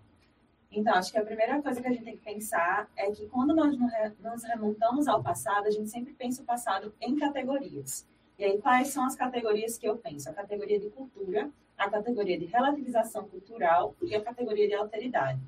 Então, 0.71 0.93
acho 0.95 1.11
que 1.11 1.17
a 1.17 1.25
primeira 1.25 1.61
coisa 1.61 1.81
que 1.81 1.87
a 1.87 1.91
gente 1.91 2.03
tem 2.03 2.17
que 2.17 2.23
pensar 2.23 2.89
é 2.95 3.09
que 3.11 3.25
quando 3.27 3.55
nós 3.55 3.75
nos 3.77 4.43
remontamos 4.43 5.07
ao 5.07 5.23
passado, 5.23 5.65
a 5.67 5.71
gente 5.71 5.89
sempre 5.89 6.13
pensa 6.13 6.41
o 6.41 6.45
passado 6.45 6.93
em 7.01 7.15
categorias. 7.15 8.05
E 8.37 8.43
aí, 8.43 8.57
quais 8.59 8.89
são 8.89 9.05
as 9.05 9.15
categorias 9.15 9.77
que 9.77 9.87
eu 9.87 9.97
penso? 9.97 10.29
A 10.29 10.33
categoria 10.33 10.79
de 10.79 10.89
cultura, 10.89 11.49
a 11.77 11.89
categoria 11.89 12.37
de 12.37 12.45
relativização 12.45 13.27
cultural 13.27 13.95
e 14.01 14.13
a 14.13 14.21
categoria 14.21 14.67
de 14.67 14.75
alteridade. 14.75 15.39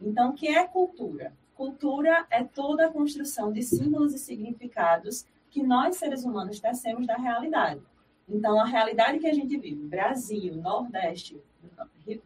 Então, 0.00 0.30
o 0.30 0.32
que 0.34 0.48
é 0.48 0.66
cultura? 0.66 1.32
Cultura 1.54 2.26
é 2.28 2.42
toda 2.42 2.86
a 2.86 2.90
construção 2.90 3.52
de 3.52 3.62
símbolos 3.62 4.12
e 4.12 4.18
significados 4.18 5.24
que 5.50 5.62
nós, 5.62 5.96
seres 5.96 6.24
humanos, 6.24 6.58
tecemos 6.58 7.06
da 7.06 7.16
realidade. 7.16 7.80
Então, 8.28 8.60
a 8.60 8.64
realidade 8.64 9.20
que 9.20 9.26
a 9.26 9.32
gente 9.32 9.56
vive, 9.56 9.86
Brasil, 9.86 10.56
Nordeste, 10.56 11.40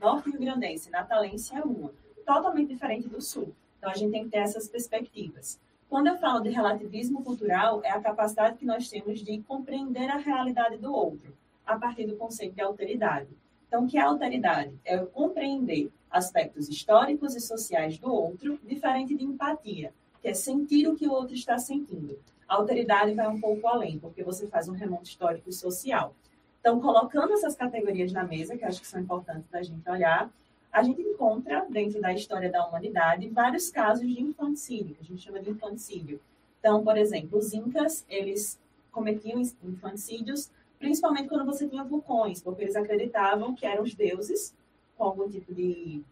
Norte 0.01 0.31
Rio 0.31 0.41
Grandense, 0.41 0.91
Natalense 0.91 1.55
é 1.55 1.61
uma 1.61 1.93
totalmente 2.29 2.69
diferente 2.69 3.09
do 3.09 3.23
Sul. 3.23 3.55
Então, 3.79 3.91
a 3.91 3.95
gente 3.95 4.13
tem 4.13 4.25
que 4.25 4.31
ter 4.31 4.39
essas 4.39 4.69
perspectivas. 4.69 5.59
Quando 5.89 6.09
eu 6.09 6.19
falo 6.19 6.41
de 6.41 6.51
relativismo 6.51 7.25
cultural, 7.25 7.81
é 7.83 7.91
a 7.91 8.01
capacidade 8.01 8.59
que 8.59 8.67
nós 8.67 8.91
temos 8.91 9.21
de 9.21 9.41
compreender 9.49 10.11
a 10.11 10.19
realidade 10.19 10.77
do 10.77 10.93
outro, 10.93 11.35
a 11.67 11.79
partir 11.79 12.07
do 12.07 12.17
conceito 12.17 12.55
de 12.55 12.61
alteridade. 12.61 13.31
Então, 13.67 13.85
o 13.85 13.89
que 13.89 13.97
é 13.97 14.03
alteridade? 14.03 14.75
É 14.85 14.99
compreender 14.99 15.91
aspectos 16.11 16.69
históricos 16.69 17.35
e 17.35 17.41
sociais 17.41 17.97
do 17.97 18.13
outro, 18.13 18.59
diferente 18.63 19.15
de 19.15 19.25
empatia, 19.25 19.95
que 20.21 20.29
é 20.29 20.35
sentir 20.35 20.87
o 20.87 20.95
que 20.95 21.09
o 21.09 21.13
outro 21.13 21.35
está 21.35 21.57
sentindo. 21.57 22.19
A 22.47 22.57
alteridade 22.57 23.15
vai 23.15 23.27
um 23.27 23.41
pouco 23.41 23.67
além, 23.67 23.99
porque 23.99 24.23
você 24.23 24.47
faz 24.47 24.69
um 24.69 24.73
remonte 24.73 25.11
histórico 25.11 25.49
e 25.49 25.53
social. 25.53 26.15
Então, 26.61 26.79
colocando 26.79 27.33
essas 27.33 27.57
categorias 27.57 28.13
na 28.13 28.25
mesa, 28.25 28.55
que 28.55 28.65
acho 28.65 28.83
que 28.83 28.87
são 28.87 29.01
importantes 29.01 29.47
para 29.51 29.61
a 29.61 29.63
gente 29.63 29.89
olhar, 29.89 30.31
a 30.79 30.83
gente 30.83 31.03
encontra 31.03 31.67
dentro 31.69 32.01
da 32.01 32.13
história 32.13 32.51
da 32.51 32.67
humanidade 32.67 33.29
vários 33.29 33.71
casos 33.71 34.07
de 34.07 34.23
infanticídio, 34.23 34.95
que 34.95 35.03
a 35.03 35.05
gente 35.05 35.23
chama 35.23 35.41
de 35.41 35.51
infanticídio. 35.51 36.21
Então, 36.59 36.83
por 36.83 36.97
exemplo, 36.97 37.39
os 37.39 37.53
incas, 37.53 38.05
eles 38.09 38.59
cometiam 38.91 39.41
infanticídios 39.63 40.51
principalmente 40.79 41.29
quando 41.29 41.45
você 41.45 41.69
tinha 41.69 41.85
vulcões, 41.85 42.41
porque 42.41 42.63
eles 42.63 42.77
acreditavam 42.77 43.55
que 43.55 43.67
eram 43.67 43.83
os 43.83 43.95
deuses 43.95 44.55
com 44.97 45.05
algum 45.05 45.29
tipo 45.29 45.53
de, 45.53 46.03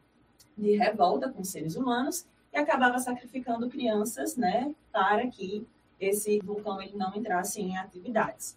de 0.57 0.77
revolta 0.77 1.31
com 1.31 1.43
os 1.43 1.49
seres 1.49 1.77
humanos 1.77 2.27
e 2.53 2.59
acabava 2.59 2.99
sacrificando 2.99 3.69
crianças, 3.69 4.37
né, 4.37 4.75
para 4.93 5.27
que 5.29 5.67
esse 6.01 6.39
vulcão 6.41 6.81
ele 6.83 6.97
não 6.97 7.15
entrasse 7.15 7.61
em 7.61 7.77
atividades. 7.77 8.57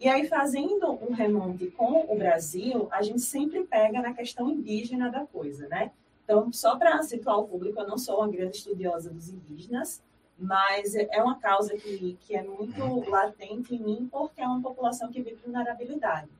E 0.00 0.08
aí, 0.08 0.26
fazendo 0.26 0.92
um 0.92 1.12
remonte 1.12 1.66
com 1.72 2.06
o 2.08 2.16
Brasil, 2.16 2.88
a 2.90 3.02
gente 3.02 3.20
sempre 3.20 3.64
pega 3.64 4.00
na 4.00 4.14
questão 4.14 4.48
indígena 4.48 5.10
da 5.10 5.26
coisa, 5.26 5.68
né? 5.68 5.92
Então, 6.24 6.50
só 6.50 6.76
para 6.76 7.02
situar 7.02 7.38
o 7.38 7.46
público, 7.46 7.78
eu 7.78 7.86
não 7.86 7.98
sou 7.98 8.16
uma 8.16 8.28
grande 8.28 8.56
estudiosa 8.56 9.10
dos 9.10 9.28
indígenas, 9.28 10.02
mas 10.38 10.94
é 10.94 11.22
uma 11.22 11.38
causa 11.38 11.76
que, 11.76 12.16
que 12.22 12.34
é 12.34 12.42
muito 12.42 13.10
latente 13.10 13.74
em 13.74 13.78
mim, 13.78 14.08
porque 14.10 14.40
é 14.40 14.46
uma 14.46 14.62
população 14.62 15.12
que 15.12 15.20
vive 15.20 15.38
vulnerabilidade. 15.44 16.30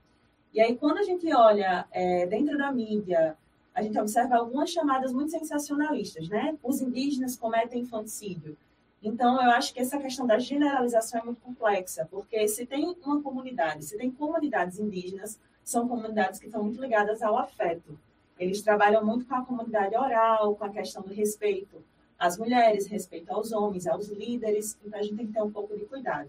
E 0.55 0.61
aí, 0.61 0.75
quando 0.79 0.97
a 0.97 1.03
gente 1.03 1.31
olha 1.31 1.87
é, 1.91 2.27
dentro 2.27 2.57
da 2.57 2.73
mídia, 2.73 3.37
a 3.75 3.83
gente 3.83 3.99
observa 3.99 4.37
algumas 4.37 4.71
chamadas 4.71 5.13
muito 5.13 5.33
sensacionalistas, 5.33 6.31
né? 6.31 6.57
Os 6.63 6.81
indígenas 6.81 7.37
cometem 7.37 7.83
infanticídio. 7.83 8.57
Então, 9.03 9.43
eu 9.43 9.51
acho 9.53 9.73
que 9.73 9.81
essa 9.81 9.99
questão 9.99 10.27
da 10.27 10.39
generalização 10.39 11.21
é 11.21 11.25
muito 11.25 11.41
complexa, 11.41 12.07
porque 12.11 12.47
se 12.47 12.67
tem 12.67 12.85
uma 13.05 13.23
comunidade, 13.23 13.85
se 13.85 13.97
tem 13.97 14.11
comunidades 14.11 14.79
indígenas, 14.79 15.41
são 15.65 15.89
comunidades 15.89 16.39
que 16.39 16.47
estão 16.47 16.63
muito 16.63 16.81
ligadas 16.81 17.23
ao 17.23 17.39
afeto. 17.39 17.99
Eles 18.39 18.61
trabalham 18.63 19.05
muito 19.05 19.27
com 19.27 19.35
a 19.35 19.45
comunidade 19.45 19.97
oral, 19.97 20.55
com 20.55 20.65
a 20.65 20.71
questão 20.71 21.03
do 21.03 21.13
respeito 21.15 21.83
às 22.19 22.37
mulheres, 22.37 22.87
respeito 22.87 23.33
aos 23.33 23.53
homens, 23.53 23.87
aos 23.87 24.09
líderes, 24.09 24.79
então 24.85 24.99
a 24.99 25.03
gente 25.03 25.17
tem 25.17 25.27
que 25.27 25.33
ter 25.33 25.43
um 25.43 25.51
pouco 25.51 25.75
de 25.77 25.87
cuidado. 25.87 26.29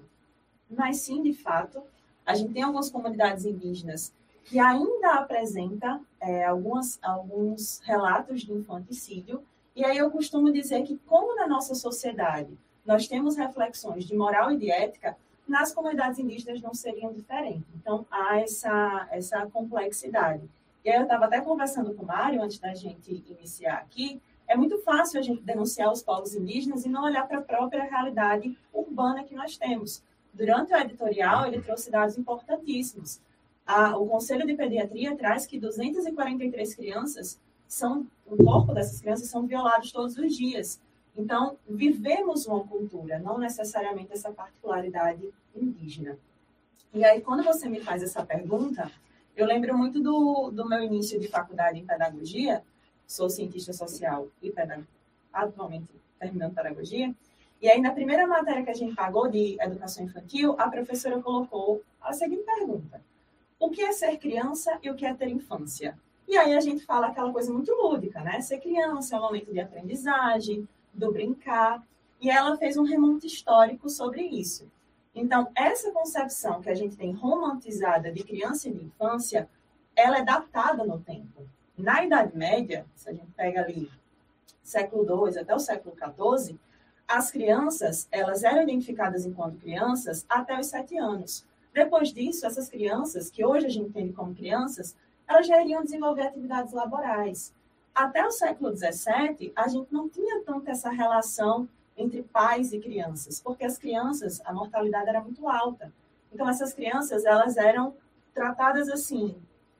Mas 0.69 0.97
sim, 0.97 1.21
de 1.21 1.33
fato, 1.33 1.81
a 2.25 2.33
gente 2.33 2.53
tem 2.53 2.63
algumas 2.63 2.89
comunidades 2.89 3.43
indígenas 3.43 4.13
que 4.45 4.57
ainda 4.57 5.15
apresentam 5.15 6.05
é, 6.19 6.45
algumas, 6.45 6.97
alguns 7.01 7.79
relatos 7.79 8.41
de 8.41 8.53
infanticídio, 8.53 9.43
e 9.81 9.83
aí 9.83 9.97
eu 9.97 10.11
costumo 10.11 10.51
dizer 10.51 10.83
que, 10.83 10.95
como 11.07 11.35
na 11.35 11.47
nossa 11.47 11.73
sociedade 11.73 12.55
nós 12.85 13.07
temos 13.07 13.35
reflexões 13.35 14.05
de 14.05 14.15
moral 14.15 14.51
e 14.51 14.57
de 14.57 14.69
ética, 14.69 15.17
nas 15.47 15.73
comunidades 15.73 16.19
indígenas 16.19 16.61
não 16.61 16.71
seriam 16.71 17.11
diferentes. 17.11 17.65
Então, 17.75 18.05
há 18.11 18.39
essa, 18.39 19.07
essa 19.09 19.47
complexidade. 19.47 20.47
E 20.85 20.89
aí 20.91 20.97
eu 20.97 21.03
estava 21.03 21.25
até 21.25 21.41
conversando 21.41 21.95
com 21.95 22.03
o 22.03 22.05
Mário, 22.05 22.43
antes 22.43 22.59
da 22.59 22.75
gente 22.75 23.23
iniciar 23.27 23.77
aqui, 23.77 24.21
é 24.47 24.55
muito 24.55 24.77
fácil 24.83 25.19
a 25.19 25.23
gente 25.23 25.41
denunciar 25.41 25.91
os 25.91 26.03
povos 26.03 26.35
indígenas 26.35 26.85
e 26.85 26.89
não 26.89 27.03
olhar 27.03 27.27
para 27.27 27.39
a 27.39 27.41
própria 27.41 27.83
realidade 27.83 28.55
urbana 28.71 29.23
que 29.23 29.33
nós 29.33 29.57
temos. 29.57 30.03
Durante 30.31 30.73
o 30.73 30.77
editorial, 30.77 31.47
ele 31.47 31.59
trouxe 31.59 31.89
dados 31.89 32.19
importantíssimos. 32.19 33.19
A, 33.65 33.97
o 33.97 34.07
Conselho 34.07 34.45
de 34.45 34.53
Pediatria 34.53 35.15
traz 35.17 35.47
que 35.47 35.59
243 35.59 36.75
crianças 36.75 37.39
são, 37.73 38.05
o 38.25 38.35
corpo 38.35 38.73
dessas 38.73 38.99
crianças 38.99 39.29
são 39.29 39.47
violados 39.47 39.93
todos 39.93 40.17
os 40.17 40.35
dias. 40.35 40.81
Então, 41.15 41.57
vivemos 41.67 42.45
uma 42.45 42.67
cultura, 42.67 43.17
não 43.17 43.37
necessariamente 43.37 44.11
essa 44.11 44.29
particularidade 44.29 45.29
indígena. 45.55 46.17
E 46.93 47.03
aí, 47.05 47.21
quando 47.21 47.43
você 47.43 47.69
me 47.69 47.79
faz 47.79 48.03
essa 48.03 48.25
pergunta, 48.25 48.91
eu 49.37 49.45
lembro 49.45 49.77
muito 49.77 50.01
do, 50.01 50.51
do 50.51 50.67
meu 50.67 50.83
início 50.83 51.17
de 51.17 51.29
faculdade 51.29 51.79
em 51.79 51.85
pedagogia, 51.85 52.61
sou 53.07 53.29
cientista 53.29 53.71
social 53.71 54.27
e 54.43 54.53
atualmente 55.31 55.87
terminando 56.19 56.53
pedagogia, 56.53 57.15
e 57.61 57.69
aí, 57.69 57.79
na 57.79 57.93
primeira 57.93 58.27
matéria 58.27 58.63
que 58.63 58.71
a 58.71 58.75
gente 58.75 58.95
pagou 58.95 59.29
de 59.29 59.55
educação 59.61 60.03
infantil, 60.03 60.55
a 60.59 60.67
professora 60.69 61.21
colocou 61.21 61.81
a 62.01 62.11
seguinte 62.11 62.43
pergunta: 62.43 63.01
O 63.57 63.69
que 63.69 63.81
é 63.81 63.93
ser 63.93 64.17
criança 64.17 64.77
e 64.83 64.89
o 64.89 64.95
que 64.95 65.05
é 65.05 65.13
ter 65.13 65.29
infância? 65.29 65.97
E 66.31 66.37
aí 66.37 66.55
a 66.55 66.61
gente 66.61 66.85
fala 66.85 67.07
aquela 67.07 67.29
coisa 67.29 67.51
muito 67.51 67.73
lúdica, 67.73 68.21
né? 68.21 68.39
Ser 68.39 68.59
criança 68.59 69.17
é 69.17 69.19
um 69.19 69.23
momento 69.23 69.51
de 69.51 69.59
aprendizagem, 69.59 70.65
do 70.93 71.11
brincar. 71.11 71.85
E 72.21 72.29
ela 72.29 72.55
fez 72.55 72.77
um 72.77 72.83
remonte 72.83 73.27
histórico 73.27 73.89
sobre 73.89 74.21
isso. 74.21 74.71
Então, 75.13 75.51
essa 75.53 75.91
concepção 75.91 76.61
que 76.61 76.69
a 76.69 76.73
gente 76.73 76.95
tem 76.95 77.11
romantizada 77.11 78.13
de 78.13 78.23
criança 78.23 78.69
e 78.69 78.71
de 78.71 78.85
infância, 78.85 79.49
ela 79.93 80.19
é 80.19 80.23
datada 80.23 80.85
no 80.85 81.01
tempo. 81.01 81.45
Na 81.77 82.01
Idade 82.05 82.37
Média, 82.37 82.85
se 82.95 83.09
a 83.09 83.13
gente 83.13 83.29
pega 83.35 83.63
ali 83.63 83.91
século 84.63 85.27
II 85.27 85.37
até 85.37 85.53
o 85.53 85.59
século 85.59 85.93
XIV, 85.93 86.57
as 87.05 87.29
crianças, 87.29 88.07
elas 88.09 88.45
eram 88.45 88.63
identificadas 88.63 89.25
enquanto 89.25 89.59
crianças 89.59 90.25
até 90.29 90.57
os 90.57 90.67
sete 90.67 90.97
anos. 90.97 91.45
Depois 91.73 92.13
disso, 92.13 92.45
essas 92.45 92.69
crianças, 92.69 93.29
que 93.29 93.43
hoje 93.43 93.65
a 93.65 93.69
gente 93.69 93.89
entende 93.89 94.13
como 94.13 94.33
crianças, 94.33 94.95
elas 95.31 95.47
já 95.47 95.61
iriam 95.61 95.83
desenvolver 95.83 96.23
atividades 96.23 96.73
laborais. 96.73 97.53
Até 97.95 98.25
o 98.25 98.31
século 98.31 98.75
XVII, 98.75 99.51
a 99.55 99.67
gente 99.67 99.91
não 99.91 100.07
tinha 100.07 100.41
tanto 100.43 100.69
essa 100.69 100.89
relação 100.89 101.67
entre 101.97 102.23
pais 102.23 102.71
e 102.73 102.79
crianças, 102.79 103.41
porque 103.41 103.63
as 103.63 103.77
crianças, 103.77 104.41
a 104.45 104.53
mortalidade 104.53 105.09
era 105.09 105.21
muito 105.21 105.47
alta. 105.47 105.91
Então, 106.33 106.47
essas 106.47 106.73
crianças, 106.73 107.25
elas 107.25 107.57
eram 107.57 107.93
tratadas 108.33 108.89
assim, 108.89 109.35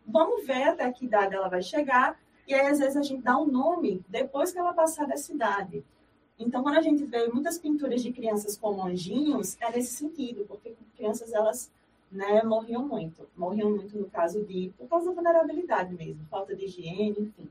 vamos 0.05 0.45
ver 0.45 0.63
até 0.63 0.91
que 0.91 1.05
idade 1.05 1.35
ela 1.35 1.47
vai 1.47 1.61
chegar, 1.61 2.19
e 2.47 2.53
aí, 2.53 2.67
às 2.67 2.79
vezes, 2.79 2.97
a 2.97 3.01
gente 3.01 3.21
dá 3.21 3.37
um 3.37 3.45
nome 3.45 4.03
depois 4.09 4.51
que 4.51 4.59
ela 4.59 4.73
passar 4.73 5.05
dessa 5.05 5.31
idade. 5.31 5.85
Então, 6.37 6.63
quando 6.63 6.77
a 6.77 6.81
gente 6.81 7.05
vê 7.05 7.27
muitas 7.27 7.57
pinturas 7.57 8.01
de 8.01 8.11
crianças 8.11 8.57
como 8.57 8.83
anjinhos, 8.83 9.57
é 9.61 9.71
nesse 9.71 9.93
sentido, 9.93 10.43
porque 10.47 10.75
crianças, 10.97 11.31
elas 11.33 11.71
né, 12.11 12.43
morriam 12.43 12.85
muito. 12.85 13.27
Morriam 13.35 13.69
muito 13.69 13.97
no 13.97 14.09
caso 14.09 14.43
de, 14.43 14.71
por 14.77 14.87
causa 14.87 15.07
da 15.07 15.13
vulnerabilidade 15.13 15.93
mesmo, 15.93 16.25
falta 16.29 16.55
de 16.55 16.65
higiene, 16.65 17.15
enfim. 17.19 17.49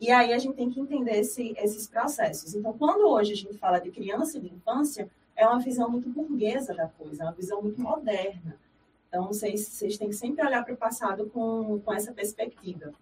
E 0.00 0.10
aí 0.10 0.32
a 0.32 0.38
gente 0.38 0.56
tem 0.56 0.68
que 0.68 0.80
entender 0.80 1.20
esse, 1.20 1.54
esses 1.56 1.86
processos. 1.86 2.54
Então, 2.54 2.72
quando 2.76 3.06
hoje 3.06 3.32
a 3.32 3.36
gente 3.36 3.56
fala 3.56 3.78
de 3.78 3.90
criança 3.90 4.36
e 4.36 4.40
de 4.40 4.52
infância, 4.52 5.08
é 5.36 5.46
uma 5.46 5.60
visão 5.60 5.88
muito 5.88 6.08
burguesa 6.08 6.74
da 6.74 6.88
coisa, 6.88 7.22
é 7.22 7.26
uma 7.26 7.32
visão 7.32 7.62
muito 7.62 7.80
moderna. 7.80 8.56
Então, 9.08 9.26
vocês, 9.28 9.66
vocês 9.66 9.96
têm 9.96 10.08
que 10.08 10.16
sempre 10.16 10.44
olhar 10.44 10.64
para 10.64 10.74
o 10.74 10.76
passado 10.76 11.30
com, 11.30 11.80
com 11.80 11.92
essa 11.94 12.12
perspectiva. 12.12 12.92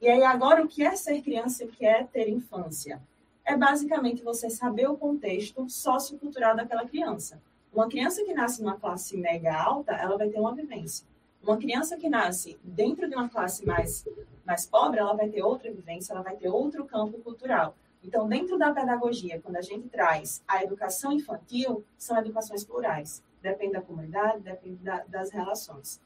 E 0.00 0.08
aí, 0.08 0.22
agora, 0.22 0.62
o 0.62 0.68
que 0.68 0.82
é 0.82 0.94
ser 0.96 1.22
criança 1.22 1.64
e 1.64 1.66
o 1.66 1.70
que 1.70 1.86
é 1.86 2.04
ter 2.04 2.28
infância? 2.28 3.00
É 3.44 3.56
basicamente 3.56 4.22
você 4.22 4.50
saber 4.50 4.88
o 4.88 4.96
contexto 4.96 5.68
sociocultural 5.68 6.54
daquela 6.54 6.86
criança. 6.86 7.40
Uma 7.72 7.88
criança 7.88 8.24
que 8.24 8.34
nasce 8.34 8.62
numa 8.62 8.76
classe 8.76 9.16
média 9.16 9.54
alta, 9.56 9.92
ela 9.92 10.16
vai 10.16 10.28
ter 10.28 10.40
uma 10.40 10.54
vivência. 10.54 11.06
Uma 11.42 11.56
criança 11.56 11.96
que 11.96 12.08
nasce 12.08 12.58
dentro 12.62 13.08
de 13.08 13.14
uma 13.14 13.28
classe 13.28 13.64
mais, 13.64 14.06
mais 14.44 14.66
pobre, 14.66 14.98
ela 14.98 15.14
vai 15.14 15.28
ter 15.28 15.42
outra 15.42 15.70
vivência, 15.70 16.12
ela 16.12 16.22
vai 16.22 16.36
ter 16.36 16.48
outro 16.48 16.84
campo 16.84 17.18
cultural. 17.18 17.74
Então, 18.02 18.28
dentro 18.28 18.58
da 18.58 18.72
pedagogia, 18.72 19.40
quando 19.40 19.56
a 19.56 19.62
gente 19.62 19.88
traz 19.88 20.42
a 20.48 20.64
educação 20.64 21.12
infantil, 21.12 21.84
são 21.96 22.18
educações 22.18 22.64
plurais. 22.64 23.22
Depende 23.42 23.74
da 23.74 23.82
comunidade, 23.82 24.40
depende 24.40 24.76
da, 24.76 25.04
das 25.06 25.30
relações. 25.30 26.00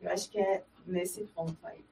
Eu 0.00 0.10
acho 0.10 0.30
que 0.30 0.38
é 0.38 0.62
nesse 0.86 1.24
ponto 1.24 1.56
aí. 1.64 1.84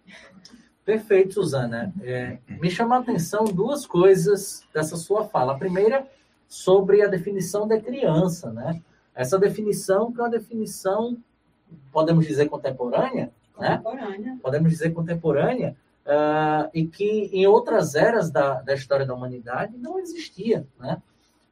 Perfeito, 0.85 1.35
Suzana. 1.35 1.93
É, 2.03 2.39
me 2.49 2.71
chamou 2.71 2.97
a 2.97 3.01
atenção 3.01 3.45
duas 3.45 3.87
coisas 3.87 4.67
dessa 4.73 4.97
sua 4.97 5.29
fala. 5.29 5.53
A 5.53 5.59
primeira, 5.59 6.09
sobre 6.49 7.03
a 7.03 7.09
definição 7.09 7.69
de 7.69 7.79
criança, 7.81 8.51
né? 8.51 8.81
Essa 9.19 9.37
definição 9.37 10.13
que 10.13 10.21
é 10.21 10.23
uma 10.23 10.31
definição 10.31 11.19
podemos 11.93 12.25
dizer 12.25 12.49
contemporânea, 12.49 13.33
né? 13.59 13.79
contemporânea. 13.79 14.19
né? 14.19 14.39
Podemos 14.41 14.71
dizer 14.71 14.93
contemporânea, 14.93 15.77
uh, 16.07 16.71
e 16.73 16.87
que 16.87 17.29
em 17.33 17.45
outras 17.45 17.97
eras 17.97 18.31
da, 18.31 18.63
da 18.63 18.73
história 18.73 19.05
da 19.05 19.13
humanidade 19.13 19.77
não 19.77 19.99
existia, 19.99 20.65
né? 20.79 21.03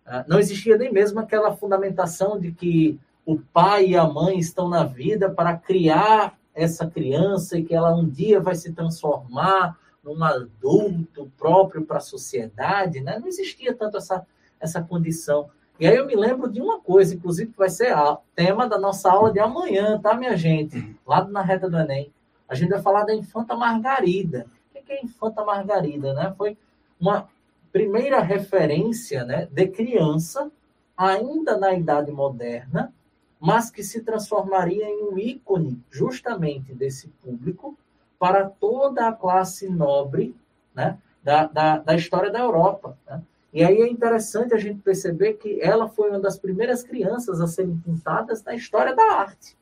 Uh, 0.06 0.24
não 0.28 0.38
existia 0.38 0.78
nem 0.78 0.92
mesmo 0.92 1.18
aquela 1.18 1.56
fundamentação 1.56 2.38
de 2.38 2.52
que 2.52 3.00
o 3.24 3.36
pai 3.36 3.86
e 3.86 3.96
a 3.96 4.06
mãe 4.06 4.38
estão 4.38 4.68
na 4.68 4.84
vida 4.84 5.28
para 5.28 5.56
criar 5.56 6.38
essa 6.54 6.86
criança 6.86 7.58
e 7.58 7.64
que 7.64 7.74
ela 7.74 7.92
um 7.92 8.08
dia 8.08 8.38
vai 8.38 8.54
se 8.54 8.72
transformar 8.72 9.76
num 10.04 10.22
adulto 10.22 11.28
próprio 11.36 11.84
para 11.84 11.96
a 11.96 12.00
sociedade, 12.00 13.00
né? 13.00 13.18
Não 13.18 13.26
existia 13.26 13.74
tanto 13.74 13.96
essa, 13.96 14.24
essa 14.60 14.80
condição. 14.80 15.50
E 15.78 15.86
aí 15.86 15.96
eu 15.96 16.06
me 16.06 16.16
lembro 16.16 16.50
de 16.50 16.60
uma 16.60 16.80
coisa, 16.80 17.14
inclusive, 17.14 17.52
que 17.52 17.58
vai 17.58 17.68
ser 17.68 17.92
a 17.92 18.16
tema 18.34 18.66
da 18.66 18.78
nossa 18.78 19.10
aula 19.10 19.30
de 19.30 19.38
amanhã, 19.38 20.00
tá, 20.00 20.14
minha 20.14 20.36
gente? 20.36 20.96
Lá 21.06 21.22
na 21.24 21.42
reta 21.42 21.68
do 21.68 21.78
Enem. 21.78 22.10
A 22.48 22.54
gente 22.54 22.70
vai 22.70 22.80
falar 22.80 23.04
da 23.04 23.14
Infanta 23.14 23.54
Margarida. 23.54 24.46
O 24.74 24.82
que 24.82 24.92
é 24.92 25.04
Infanta 25.04 25.44
Margarida, 25.44 26.14
né? 26.14 26.32
Foi 26.38 26.56
uma 26.98 27.28
primeira 27.70 28.20
referência 28.20 29.22
né, 29.24 29.48
de 29.50 29.66
criança, 29.68 30.50
ainda 30.96 31.58
na 31.58 31.74
Idade 31.74 32.10
Moderna, 32.10 32.90
mas 33.38 33.70
que 33.70 33.84
se 33.84 34.02
transformaria 34.02 34.88
em 34.88 35.02
um 35.04 35.18
ícone 35.18 35.78
justamente 35.90 36.72
desse 36.72 37.08
público 37.22 37.76
para 38.18 38.48
toda 38.48 39.06
a 39.06 39.12
classe 39.12 39.68
nobre 39.68 40.34
né, 40.74 40.96
da, 41.22 41.44
da, 41.46 41.78
da 41.78 41.94
história 41.94 42.30
da 42.30 42.38
Europa. 42.38 42.96
Né? 43.06 43.20
E 43.52 43.64
aí 43.64 43.80
é 43.80 43.88
interessante 43.88 44.52
a 44.54 44.58
gente 44.58 44.82
perceber 44.82 45.34
que 45.34 45.60
ela 45.60 45.88
foi 45.88 46.10
uma 46.10 46.20
das 46.20 46.38
primeiras 46.38 46.82
crianças 46.82 47.40
a 47.40 47.46
serem 47.46 47.78
pintadas 47.78 48.42
na 48.42 48.54
história 48.54 48.94
da 48.94 49.04
arte. 49.12 49.56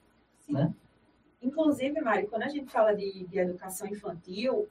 Né? 0.49 0.73
Inclusive, 1.43 2.01
Mari, 2.01 2.27
quando 2.27 2.43
a 2.43 2.49
gente 2.49 2.71
fala 2.71 2.95
de, 2.95 3.25
de, 3.25 3.39
educação 3.39 3.87
infantil, 3.87 4.67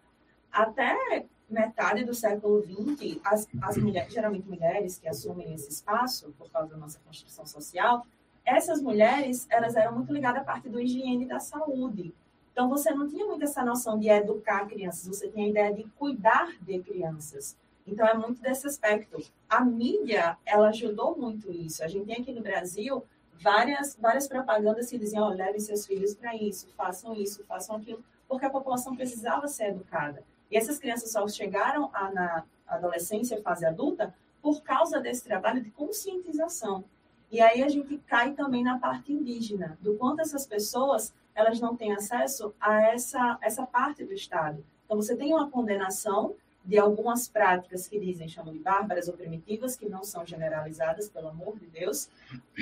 até 0.51 1.25
metade 1.49 2.03
do 2.03 2.13
século 2.13 2.63
XX, 2.63 3.19
as, 3.23 3.47
as 3.61 3.77
mulheres, 3.77 4.11
geralmente 4.11 4.47
mulheres 4.47 4.97
que 4.97 5.07
assumem 5.07 5.53
esse 5.53 5.69
espaço 5.69 6.33
por 6.37 6.49
causa 6.51 6.69
da 6.69 6.77
nossa 6.77 6.99
construção 7.05 7.45
social, 7.45 8.05
essas 8.43 8.81
mulheres 8.81 9.47
elas 9.49 9.75
eram 9.75 9.93
muito 9.93 10.11
ligadas 10.11 10.41
à 10.41 10.43
parte 10.43 10.67
do 10.67 10.81
higiene 10.81 11.25
da 11.25 11.39
saúde. 11.39 12.13
Então, 12.51 12.69
você 12.69 12.91
não 12.91 13.07
tinha 13.07 13.25
muito 13.25 13.43
essa 13.43 13.63
noção 13.63 13.97
de 13.97 14.09
educar 14.09 14.67
crianças, 14.67 15.07
você 15.07 15.27
tinha 15.27 15.45
a 15.45 15.49
ideia 15.49 15.73
de 15.73 15.83
cuidar 15.97 16.55
de 16.61 16.79
crianças. 16.79 17.57
Então, 17.85 18.07
é 18.07 18.13
muito 18.13 18.41
desse 18.41 18.67
aspecto. 18.67 19.17
A 19.49 19.63
mídia, 19.63 20.37
ela 20.45 20.69
ajudou 20.69 21.17
muito 21.17 21.51
isso. 21.51 21.83
A 21.83 21.87
gente 21.87 22.05
tem 22.05 22.21
aqui 22.21 22.31
no 22.31 22.41
Brasil 22.41 23.03
várias, 23.39 23.95
várias 23.99 24.27
propagandas 24.27 24.89
que 24.89 24.97
diziam, 24.97 25.27
oh, 25.27 25.33
levem 25.33 25.59
seus 25.59 25.85
filhos 25.85 26.15
para 26.15 26.35
isso, 26.35 26.67
façam 26.77 27.13
isso, 27.13 27.43
façam 27.43 27.75
aquilo, 27.75 28.03
porque 28.27 28.45
a 28.45 28.49
população 28.49 28.95
precisava 28.95 29.47
ser 29.47 29.65
educada. 29.65 30.23
E 30.49 30.57
essas 30.57 30.79
crianças 30.79 31.11
só 31.11 31.27
chegaram 31.27 31.89
a, 31.93 32.11
na 32.11 32.43
adolescência, 32.67 33.41
fase 33.41 33.65
adulta, 33.65 34.13
por 34.41 34.61
causa 34.61 34.99
desse 34.99 35.23
trabalho 35.23 35.61
de 35.61 35.71
conscientização. 35.71 36.83
E 37.31 37.41
aí 37.41 37.63
a 37.63 37.69
gente 37.69 37.97
cai 38.05 38.31
também 38.33 38.63
na 38.63 38.77
parte 38.77 39.11
indígena, 39.11 39.77
do 39.81 39.95
quanto 39.95 40.21
essas 40.21 40.45
pessoas 40.45 41.13
elas 41.35 41.59
não 41.59 41.75
têm 41.75 41.93
acesso 41.93 42.53
a 42.59 42.81
essa, 42.81 43.37
essa 43.41 43.65
parte 43.65 44.05
do 44.05 44.13
Estado. 44.13 44.63
Então, 44.85 44.97
você 44.97 45.15
tem 45.15 45.33
uma 45.33 45.49
condenação 45.49 46.35
de 46.65 46.77
algumas 46.77 47.27
práticas 47.27 47.87
que 47.87 47.99
dizem, 47.99 48.27
chamam 48.27 48.53
de 48.53 48.59
bárbaras 48.59 49.07
ou 49.07 49.13
primitivas, 49.13 49.75
que 49.75 49.89
não 49.89 50.03
são 50.03 50.25
generalizadas, 50.25 51.09
pelo 51.09 51.27
amor 51.27 51.57
de 51.59 51.67
Deus, 51.67 52.09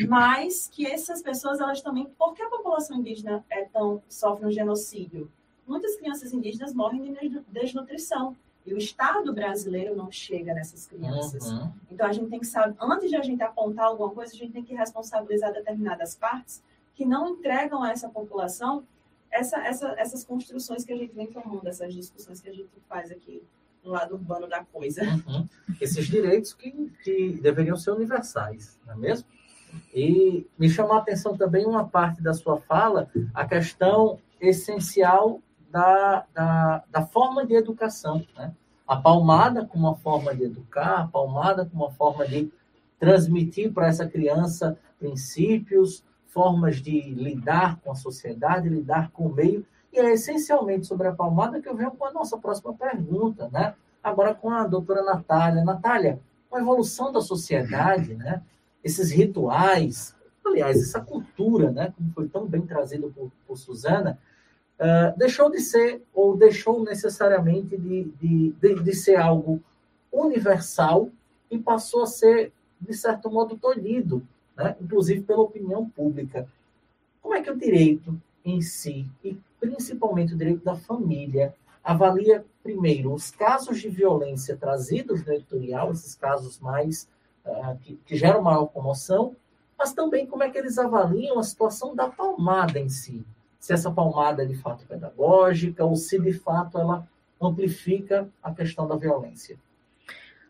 mas 0.08 0.68
que 0.68 0.88
essas 0.88 1.22
pessoas, 1.22 1.60
elas 1.60 1.82
também, 1.82 2.06
por 2.18 2.34
que 2.34 2.42
a 2.42 2.50
população 2.50 2.98
indígena 2.98 3.46
é 3.50 3.66
tão, 3.66 4.02
sofre 4.10 4.48
um 4.48 4.52
genocídio? 4.52 5.32
Muitas 5.68 5.96
crianças 5.98 6.34
indígenas 6.34 6.74
morrem 6.74 7.14
de 7.14 7.40
desnutrição, 7.48 8.36
e 8.66 8.74
o 8.74 8.78
Estado 8.78 9.34
brasileiro 9.34 9.96
não 9.96 10.12
chega 10.12 10.54
nessas 10.54 10.86
crianças. 10.86 11.52
Uhum. 11.52 11.72
Então, 11.90 12.06
a 12.06 12.14
gente 12.14 12.30
tem 12.30 12.40
que 12.40 12.46
saber, 12.46 12.76
antes 12.80 13.10
de 13.10 13.16
a 13.16 13.22
gente 13.22 13.42
apontar 13.42 13.86
alguma 13.86 14.12
coisa, 14.12 14.34
a 14.34 14.38
gente 14.38 14.52
tem 14.52 14.64
que 14.64 14.76
responsabilizar 14.76 15.52
determinadas 15.52 16.16
partes 16.16 16.62
que 16.94 17.04
não 17.04 17.28
entregam 17.28 17.82
a 17.82 17.92
essa 17.92 18.08
população 18.08 18.84
essa, 19.32 19.58
essa, 19.66 19.96
essas 19.98 20.24
construções 20.24 20.84
que 20.84 20.92
a 20.92 20.98
gente 20.98 21.14
vem 21.14 21.28
tomando, 21.28 21.66
essas 21.68 21.94
discussões 21.94 22.42
que 22.42 22.50
a 22.50 22.54
gente 22.54 22.70
faz 22.88 23.10
aqui 23.10 23.42
no 23.84 23.92
lado 23.92 24.16
urbano 24.16 24.48
da 24.48 24.64
coisa. 24.64 25.04
Uhum. 25.04 25.48
Esses 25.80 26.08
direitos 26.08 26.54
que, 26.54 26.72
que 27.04 27.40
deveriam 27.42 27.76
ser 27.78 27.92
universais, 27.92 28.80
não 28.86 28.94
é 28.94 28.98
mesmo? 28.98 29.28
E 29.94 30.48
me 30.58 30.70
chamou 30.70 30.94
a 30.94 31.00
atenção 31.00 31.38
também 31.38 31.66
uma 31.66 31.88
parte 31.88 32.22
da 32.22 32.34
sua 32.34 32.58
fala, 32.58 33.10
a 33.34 33.46
questão 33.46 34.20
essencial 34.40 35.40
da, 35.70 36.26
da, 36.34 36.84
da 36.92 37.02
forma 37.06 37.46
de 37.46 37.56
educação. 37.56 38.26
Né? 38.36 38.54
A 38.88 38.98
palmada 38.98 39.66
como 39.66 39.88
uma 39.88 39.96
forma 39.96 40.36
de 40.36 40.44
educar, 40.44 41.02
a 41.02 41.08
palmada 41.08 41.66
como 41.66 41.86
uma 41.86 41.92
forma 41.92 42.28
de 42.28 42.52
transmitir 43.00 43.72
para 43.72 43.88
essa 43.88 44.08
criança 44.08 44.78
princípios, 45.00 46.04
formas 46.28 46.78
de 46.78 47.02
lidar 47.02 47.80
com 47.82 47.92
a 47.92 47.96
sociedade, 47.96 48.70
lidar 48.70 49.12
com 49.12 49.26
o 49.26 49.34
meio. 49.34 49.66
E 49.92 50.00
é 50.00 50.14
essencialmente 50.14 50.88
sobre 50.88 51.08
a 51.08 51.14
palmada 51.14 51.62
que 51.62 51.68
eu 51.68 51.76
venho 51.76 51.92
com 51.92 52.06
a 52.06 52.12
nossa 52.12 52.38
próxima 52.38 52.74
pergunta, 52.74 53.50
né? 53.52 53.76
Agora 54.02 54.34
com 54.34 54.50
a 54.50 54.66
doutora 54.66 55.04
Natália. 55.04 55.64
Natália, 55.64 56.20
com 56.50 56.56
a 56.56 56.62
evolução 56.62 57.12
da 57.12 57.22
sociedade, 57.22 58.16
né? 58.16 58.42
Esses 58.84 59.12
rituais, 59.12 60.16
aliás, 60.46 60.82
essa 60.82 61.02
cultura, 61.02 61.72
né? 61.72 61.94
Como 61.96 62.12
foi 62.14 62.28
tão 62.28 62.46
bem 62.48 62.62
trazido 62.62 63.12
por, 63.16 63.32
por 63.46 63.58
Suzana, 63.58 64.18
uh, 64.80 65.18
deixou 65.18 65.52
de 65.52 65.60
ser, 65.60 66.02
ou 66.14 66.38
deixou 66.38 66.84
necessariamente 66.84 67.78
de, 67.78 68.04
de, 68.20 68.52
de, 68.52 68.84
de 68.84 68.96
ser 68.96 69.18
algo 69.18 69.62
universal 70.12 71.10
e 71.50 71.58
passou 71.58 72.04
a 72.04 72.08
ser, 72.08 72.52
de 72.80 72.94
certo 72.94 73.30
modo, 73.30 73.58
tolhido, 73.58 74.26
né? 74.56 74.76
inclusive 74.82 75.22
pela 75.22 75.42
opinião 75.42 75.88
pública. 75.90 76.48
Como 77.22 77.36
é 77.36 77.42
que 77.42 77.52
o 77.52 77.58
direito 77.58 78.20
em 78.44 78.62
si, 78.62 79.06
e 79.24 79.38
principalmente 79.62 80.34
o 80.34 80.38
direito 80.38 80.66
da 80.66 80.76
família, 80.76 81.54
avalia 81.84 82.44
primeiro 82.64 83.14
os 83.14 83.30
casos 83.30 83.80
de 83.80 83.88
violência 83.90 84.58
trazidos 84.58 85.24
no 85.24 85.34
editorial, 85.34 85.92
esses 85.92 86.16
casos 86.16 86.60
mais 86.60 87.08
uh, 87.46 87.78
que, 87.80 87.96
que, 88.06 88.18
geram 88.18 88.42
maior 88.42 88.66
comoção, 88.66 89.36
mas 89.78 89.94
também 89.94 90.26
como 90.26 90.44
é 90.44 90.50
que 90.50 90.58
eles 90.58 90.78
avaliam 90.78 91.40
a 91.40 91.44
situação 91.44 91.96
da 91.96 92.10
palmada 92.10 92.80
em 92.80 92.90
si. 92.90 93.24
Se 93.60 93.72
essa 93.72 93.92
palmada 93.92 94.44
é 94.44 94.46
de 94.46 94.56
fato 94.56 94.86
pedagógica 94.86 95.86
ou 95.86 95.96
se 95.96 96.20
de 96.20 96.34
fato 96.34 96.80
ela 96.80 97.08
amplifica 97.40 98.28
a 98.42 98.52
questão 98.52 98.88
da 98.88 98.96
violência. 98.96 99.58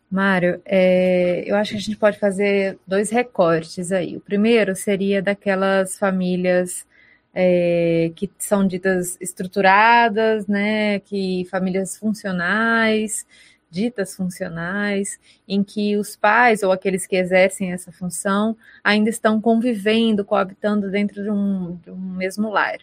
Mário, 0.10 0.62
é, 0.65 1.43
eu 1.45 1.56
acho 1.56 1.71
que 1.71 1.78
a 1.78 1.82
gente 1.82 1.97
pode 1.97 2.19
fazer 2.19 2.78
dois 2.86 3.10
recortes 3.10 3.93
aí. 3.93 4.17
O 4.17 4.21
primeiro 4.21 4.76
seria 4.76 5.21
daquelas 5.21 5.97
famílias 5.97 6.86
é, 7.34 8.12
que 8.15 8.30
são 8.38 8.65
ditas 8.65 9.17
estruturadas, 9.22 10.48
né, 10.48 11.00
que 11.00 11.46
famílias 11.50 11.98
funcionais, 11.98 13.26
ditas 13.70 14.13
funcionais, 14.15 15.17
em 15.48 15.63
que 15.63 15.96
os 15.96 16.15
pais 16.15 16.62
ou 16.62 16.74
aqueles 16.74 17.08
que 17.08 17.15
exercem 17.15 17.72
essa 17.72 17.91
função 17.91 18.56
ainda 18.84 19.10
estão 19.10 19.39
convivendo, 19.39 20.26
coabitando 20.26 20.91
dentro 20.91 21.24
de 21.24 21.30
um, 21.32 21.78
de 21.78 21.89
um 21.89 21.98
mesmo 21.98 22.50
lar. 22.50 22.80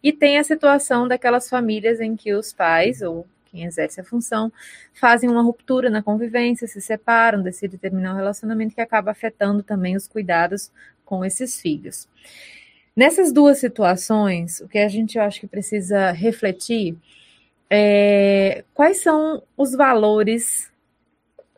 E 0.00 0.12
tem 0.12 0.38
a 0.38 0.44
situação 0.44 1.08
daquelas 1.08 1.48
famílias 1.48 2.00
em 2.00 2.14
que 2.14 2.32
os 2.32 2.52
pais 2.52 3.02
ou 3.02 3.26
quem 3.46 3.64
exerce 3.64 4.00
a 4.00 4.04
função 4.04 4.52
fazem 4.94 5.28
uma 5.28 5.42
ruptura 5.42 5.90
na 5.90 6.02
convivência, 6.02 6.68
se 6.68 6.80
separam, 6.80 7.42
decidem 7.42 7.78
terminar 7.78 8.12
o 8.12 8.16
relacionamento 8.16 8.74
que 8.74 8.80
acaba 8.80 9.10
afetando 9.10 9.62
também 9.62 9.96
os 9.96 10.06
cuidados 10.06 10.70
com 11.04 11.24
esses 11.24 11.60
filhos. 11.60 12.06
Nessas 12.98 13.30
duas 13.30 13.58
situações, 13.58 14.60
o 14.60 14.66
que 14.66 14.76
a 14.76 14.88
gente 14.88 15.16
eu 15.16 15.22
acho 15.22 15.38
que 15.38 15.46
precisa 15.46 16.10
refletir 16.10 16.96
é 17.70 18.64
quais 18.74 19.00
são 19.00 19.40
os 19.56 19.70
valores 19.70 20.68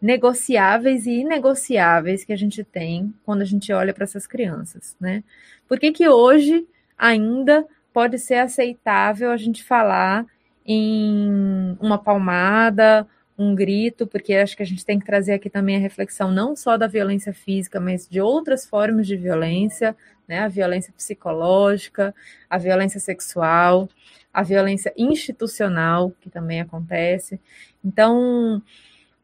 negociáveis 0.03 1.07
e 1.07 1.21
inegociáveis 1.21 2.25
que 2.25 2.33
a 2.35 2.37
gente 2.37 2.63
tem 2.63 3.15
quando 3.25 3.41
a 3.41 3.47
gente 3.47 3.73
olha 3.73 3.95
para 3.95 4.05
essas 4.05 4.27
crianças, 4.27 4.95
né? 5.01 5.25
Por 5.67 5.81
que, 5.81 5.91
que 5.93 6.07
hoje 6.07 6.69
ainda 6.99 7.67
pode 7.91 8.19
ser 8.19 8.35
aceitável 8.35 9.31
a 9.31 9.39
gente 9.39 9.65
falar 9.65 10.27
em 10.67 11.75
uma 11.81 11.97
palmada 11.97 13.09
um 13.41 13.55
grito, 13.55 14.07
porque 14.07 14.35
acho 14.35 14.55
que 14.55 14.63
a 14.63 14.67
gente 14.67 14.85
tem 14.85 14.99
que 14.99 15.07
trazer 15.07 15.33
aqui 15.33 15.49
também 15.49 15.77
a 15.77 15.81
reflexão 15.81 16.31
não 16.31 16.55
só 16.55 16.77
da 16.77 16.87
violência 16.87 17.33
física, 17.33 17.81
mas 17.81 18.07
de 18.07 18.21
outras 18.21 18.67
formas 18.67 19.07
de 19.07 19.17
violência, 19.17 19.97
né? 20.31 20.39
A 20.39 20.49
violência 20.49 20.93
psicológica, 20.97 22.15
a 22.49 22.57
violência 22.57 23.01
sexual, 23.01 23.89
a 24.33 24.45
violência 24.45 24.93
institucional, 24.97 26.13
que 26.21 26.31
também 26.31 26.61
acontece. 26.61 27.41
Então, 27.85 28.63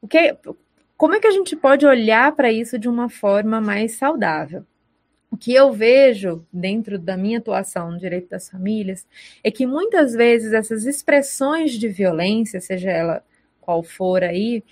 o 0.03 0.09
que, 0.09 0.37
como 0.97 1.14
é 1.14 1.21
que 1.21 1.29
a 1.29 1.31
gente 1.31 1.55
pode 1.55 1.87
olhar 1.87 2.33
para 2.33 2.51
isso 2.51 2.77
de 2.77 2.88
uma 2.88 3.09
forma 3.09 3.61
mais 3.61 3.92
saudável? 3.92 4.66
O 5.31 5.37
que 5.37 5.55
eu 5.55 5.73
vejo 5.73 6.45
dentro 6.53 6.99
da 6.99 7.16
minha 7.16 7.38
atuação 7.38 7.92
no 7.92 7.99
direito 7.99 8.29
das 8.29 8.49
famílias 8.49 9.07
é 9.45 9.51
que 9.51 9.64
muitas 9.64 10.12
vezes 10.12 10.53
essas 10.53 10.87
expressões 10.87 11.73
de 11.73 11.88
violência, 11.88 12.61
seja 12.61 12.90
ela 12.90 13.23
qual 13.61 13.83
for 13.83 14.25
aí, 14.25 14.64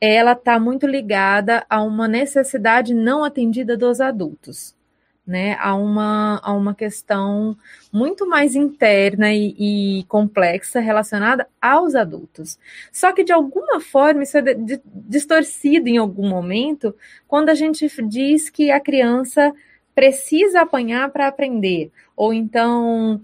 ela 0.00 0.32
está 0.32 0.58
muito 0.60 0.86
ligada 0.86 1.64
a 1.70 1.82
uma 1.82 2.06
necessidade 2.06 2.92
não 2.92 3.24
atendida 3.24 3.76
dos 3.76 4.00
adultos, 4.00 4.76
né? 5.26 5.56
A 5.60 5.74
uma, 5.74 6.40
a 6.42 6.52
uma 6.52 6.74
questão 6.74 7.56
muito 7.92 8.28
mais 8.28 8.54
interna 8.56 9.32
e, 9.32 10.00
e 10.00 10.04
complexa 10.04 10.80
relacionada 10.80 11.46
aos 11.60 11.94
adultos. 11.94 12.58
Só 12.92 13.12
que 13.12 13.22
de 13.24 13.32
alguma 13.32 13.80
forma 13.80 14.22
isso 14.24 14.38
é 14.38 14.42
de, 14.42 14.54
de, 14.54 14.80
distorcido 14.84 15.88
em 15.88 15.96
algum 15.96 16.28
momento 16.28 16.94
quando 17.28 17.50
a 17.50 17.54
gente 17.54 17.86
diz 18.08 18.50
que 18.50 18.70
a 18.70 18.80
criança 18.80 19.52
precisa 19.94 20.62
apanhar 20.62 21.10
para 21.10 21.28
aprender, 21.28 21.92
ou 22.16 22.32
então 22.32 23.20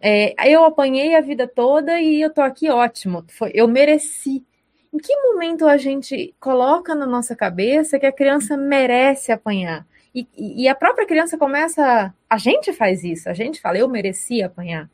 é, 0.00 0.34
eu 0.50 0.64
apanhei 0.64 1.14
a 1.14 1.20
vida 1.20 1.46
toda 1.46 2.00
e 2.00 2.20
eu 2.20 2.30
tô 2.30 2.40
aqui 2.40 2.70
ótimo, 2.70 3.24
foi, 3.28 3.50
eu 3.54 3.66
mereci. 3.68 4.44
Em 4.92 4.98
que 4.98 5.14
momento 5.16 5.68
a 5.68 5.76
gente 5.76 6.34
coloca 6.40 6.94
na 6.96 7.06
nossa 7.06 7.36
cabeça 7.36 7.98
que 7.98 8.06
a 8.06 8.12
criança 8.12 8.56
merece 8.56 9.30
apanhar? 9.30 9.86
E, 10.14 10.26
e 10.36 10.68
a 10.68 10.74
própria 10.74 11.06
criança 11.06 11.38
começa. 11.38 12.12
A 12.28 12.38
gente 12.38 12.72
faz 12.72 13.04
isso, 13.04 13.28
a 13.28 13.34
gente 13.34 13.60
fala, 13.60 13.78
eu 13.78 13.88
mereci 13.88 14.42
apanhar. 14.42 14.88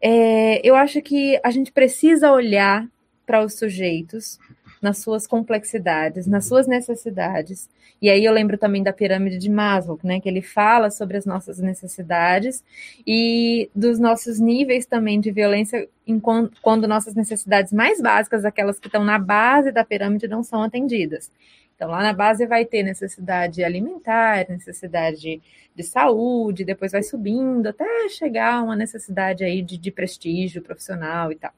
É, 0.00 0.60
eu 0.66 0.76
acho 0.76 1.02
que 1.02 1.40
a 1.42 1.50
gente 1.50 1.72
precisa 1.72 2.32
olhar 2.32 2.86
para 3.26 3.44
os 3.44 3.58
sujeitos 3.58 4.38
nas 4.80 4.98
suas 4.98 5.26
complexidades, 5.26 6.26
nas 6.26 6.46
suas 6.46 6.66
necessidades. 6.66 7.68
E 8.00 8.08
aí 8.08 8.24
eu 8.24 8.32
lembro 8.32 8.56
também 8.56 8.82
da 8.82 8.92
pirâmide 8.92 9.38
de 9.38 9.50
Maslow, 9.50 9.98
né, 10.04 10.20
que 10.20 10.28
ele 10.28 10.40
fala 10.40 10.88
sobre 10.90 11.16
as 11.16 11.26
nossas 11.26 11.58
necessidades 11.58 12.62
e 13.04 13.68
dos 13.74 13.98
nossos 13.98 14.38
níveis 14.38 14.86
também 14.86 15.20
de 15.20 15.32
violência 15.32 15.88
enquanto, 16.06 16.60
quando 16.62 16.86
nossas 16.86 17.14
necessidades 17.14 17.72
mais 17.72 18.00
básicas, 18.00 18.44
aquelas 18.44 18.78
que 18.78 18.86
estão 18.86 19.04
na 19.04 19.18
base 19.18 19.72
da 19.72 19.84
pirâmide, 19.84 20.28
não 20.28 20.44
são 20.44 20.62
atendidas. 20.62 21.30
Então, 21.78 21.90
lá 21.90 22.02
na 22.02 22.12
base 22.12 22.44
vai 22.44 22.64
ter 22.64 22.82
necessidade 22.82 23.62
alimentar, 23.62 24.44
necessidade 24.48 25.20
de, 25.20 25.40
de 25.76 25.82
saúde, 25.84 26.64
depois 26.64 26.90
vai 26.90 27.04
subindo 27.04 27.68
até 27.68 28.08
chegar 28.08 28.54
a 28.54 28.62
uma 28.64 28.74
necessidade 28.74 29.44
aí 29.44 29.62
de, 29.62 29.78
de 29.78 29.92
prestígio 29.92 30.60
profissional 30.60 31.30
e 31.30 31.36
tal. 31.36 31.52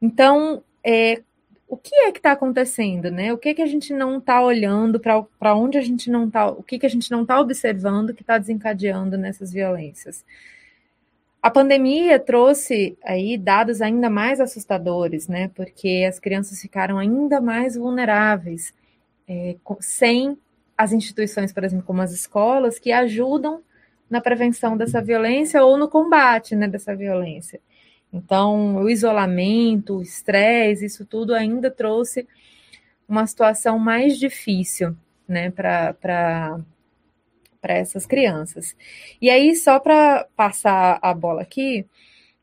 Então, 0.00 0.64
é, 0.82 1.20
o 1.68 1.76
que 1.76 1.94
é 1.94 2.10
que 2.10 2.20
está 2.20 2.32
acontecendo, 2.32 3.10
né? 3.10 3.34
O 3.34 3.36
que 3.36 3.50
é 3.50 3.54
que 3.54 3.60
a 3.60 3.66
gente 3.66 3.92
não 3.92 4.16
está 4.16 4.42
olhando 4.42 4.98
para 4.98 5.54
onde 5.54 5.76
a 5.76 5.82
gente 5.82 6.10
não 6.10 6.28
está, 6.28 6.46
o 6.48 6.62
que, 6.62 6.78
que 6.78 6.86
a 6.86 6.88
gente 6.88 7.10
não 7.10 7.20
está 7.20 7.38
observando 7.38 8.14
que 8.14 8.22
está 8.22 8.38
desencadeando 8.38 9.18
nessas 9.18 9.52
violências? 9.52 10.24
A 11.42 11.50
pandemia 11.50 12.18
trouxe 12.18 12.96
aí 13.04 13.36
dados 13.36 13.82
ainda 13.82 14.08
mais 14.08 14.40
assustadores, 14.40 15.28
né? 15.28 15.50
Porque 15.54 16.06
as 16.08 16.18
crianças 16.18 16.62
ficaram 16.62 16.96
ainda 16.96 17.42
mais 17.42 17.76
vulneráveis, 17.76 18.72
é, 19.28 19.56
sem 19.80 20.36
as 20.76 20.92
instituições, 20.92 21.52
por 21.52 21.64
exemplo, 21.64 21.86
como 21.86 22.02
as 22.02 22.12
escolas, 22.12 22.78
que 22.78 22.92
ajudam 22.92 23.62
na 24.10 24.20
prevenção 24.20 24.76
dessa 24.76 25.00
violência 25.00 25.64
ou 25.64 25.78
no 25.78 25.88
combate 25.88 26.54
né, 26.54 26.68
dessa 26.68 26.94
violência. 26.94 27.60
Então, 28.12 28.76
o 28.76 28.90
isolamento, 28.90 29.98
o 29.98 30.02
estresse, 30.02 30.84
isso 30.84 31.06
tudo 31.06 31.34
ainda 31.34 31.70
trouxe 31.70 32.28
uma 33.08 33.26
situação 33.26 33.78
mais 33.78 34.18
difícil 34.18 34.94
né, 35.26 35.50
para 35.50 36.60
essas 37.62 38.04
crianças. 38.04 38.76
E 39.20 39.30
aí, 39.30 39.56
só 39.56 39.80
para 39.80 40.26
passar 40.36 40.98
a 41.00 41.14
bola 41.14 41.42
aqui, 41.42 41.86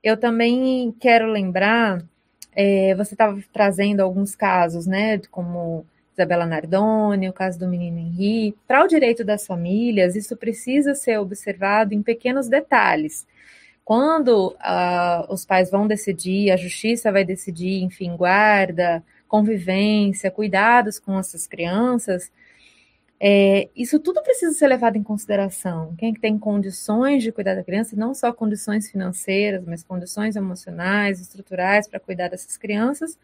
eu 0.02 0.18
também 0.18 0.92
quero 1.00 1.28
lembrar, 1.28 2.04
é, 2.54 2.96
você 2.96 3.14
estava 3.14 3.40
trazendo 3.54 4.00
alguns 4.00 4.36
casos, 4.36 4.88
né, 4.88 5.20
como 5.30 5.86
Isabela 6.20 6.46
Nardoni, 6.46 7.30
o 7.30 7.34
caso 7.34 7.58
do 7.58 7.68
menino 7.68 7.98
Henri. 7.98 8.56
Para 8.68 8.84
o 8.84 8.88
direito 8.88 9.24
das 9.24 9.46
famílias, 9.46 10.16
isso 10.16 10.36
precisa 10.36 10.94
ser 10.94 11.18
observado 11.20 11.94
em 11.94 12.02
pequenos 12.02 12.48
detalhes 12.48 13.26
quando 13.90 14.50
uh, 14.50 15.34
os 15.34 15.44
pais 15.46 15.72
vão 15.72 15.88
decidir, 15.88 16.52
a 16.52 16.58
justiça 16.58 17.12
vai 17.12 17.26
decidir, 17.26 17.82
enfim, 17.82 18.16
guarda, 18.16 19.04
convivência, 19.28 20.30
cuidados 20.30 21.00
com 21.00 21.18
essas 21.18 21.48
crianças, 21.48 22.32
é, 23.20 23.68
isso 23.76 24.00
tudo 24.00 24.22
precisa 24.22 24.54
ser 24.54 24.68
levado 24.68 24.96
em 24.96 25.02
consideração. 25.02 25.96
Quem 25.98 26.14
tem 26.14 26.38
condições 26.38 27.24
de 27.24 27.32
cuidar 27.32 27.56
da 27.56 27.64
criança, 27.64 27.96
não 27.96 28.14
só 28.14 28.32
condições 28.32 28.90
financeiras, 28.90 29.64
mas 29.66 29.84
condições 29.84 30.36
emocionais, 30.36 31.20
estruturais 31.20 31.88
para 31.88 32.00
cuidar 32.00 32.30
dessas 32.30 32.56
crianças. 32.58 33.18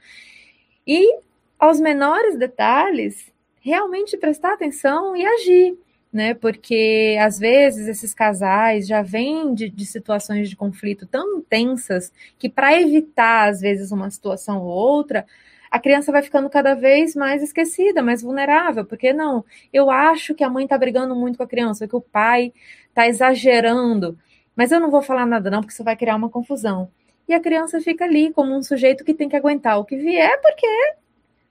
E 0.86 1.20
aos 1.60 1.80
menores 1.80 2.38
detalhes, 2.38 3.32
realmente 3.60 4.18
prestar 4.18 4.54
atenção 4.54 5.16
e 5.16 5.26
agir 5.26 5.78
né? 6.16 6.34
Porque 6.34 7.18
às 7.20 7.38
vezes 7.38 7.90
esses 7.90 8.14
casais 8.14 8.88
já 8.88 9.02
vêm 9.02 9.54
de, 9.54 9.70
de 9.70 9.86
situações 9.86 10.50
de 10.50 10.56
conflito 10.56 11.06
tão 11.06 11.40
intensas 11.40 12.10
que, 12.40 12.48
para 12.48 12.80
evitar, 12.80 13.50
às 13.50 13.60
vezes, 13.60 13.92
uma 13.92 14.10
situação 14.10 14.62
ou 14.62 14.70
outra, 14.70 15.26
a 15.70 15.78
criança 15.78 16.14
vai 16.14 16.22
ficando 16.22 16.50
cada 16.50 16.74
vez 16.74 17.16
mais 17.16 17.44
esquecida, 17.44 18.02
mais 18.02 18.22
vulnerável, 18.22 18.86
porque 18.86 19.12
não, 19.12 19.44
eu 19.74 19.92
acho 19.92 20.34
que 20.34 20.44
a 20.46 20.50
mãe 20.50 20.64
está 20.64 20.78
brigando 20.78 21.14
muito 21.14 21.36
com 21.38 21.44
a 21.44 21.48
criança, 21.48 21.86
que 21.86 21.98
o 21.98 22.02
pai 22.02 22.54
está 22.88 23.10
exagerando, 23.10 24.18
mas 24.56 24.72
eu 24.72 24.80
não 24.80 24.90
vou 24.90 25.02
falar 25.02 25.26
nada 25.26 25.52
não, 25.52 25.60
porque 25.60 25.74
isso 25.74 25.84
vai 25.84 25.98
criar 25.98 26.16
uma 26.16 26.30
confusão. 26.30 26.90
E 27.28 27.34
a 27.34 27.42
criança 27.42 27.82
fica 27.82 28.06
ali 28.06 28.32
como 28.32 28.56
um 28.56 28.64
sujeito 28.64 29.04
que 29.04 29.14
tem 29.14 29.28
que 29.28 29.36
aguentar 29.36 29.78
o 29.80 29.84
que 29.84 29.98
vier, 29.98 30.40
porque 30.42 30.66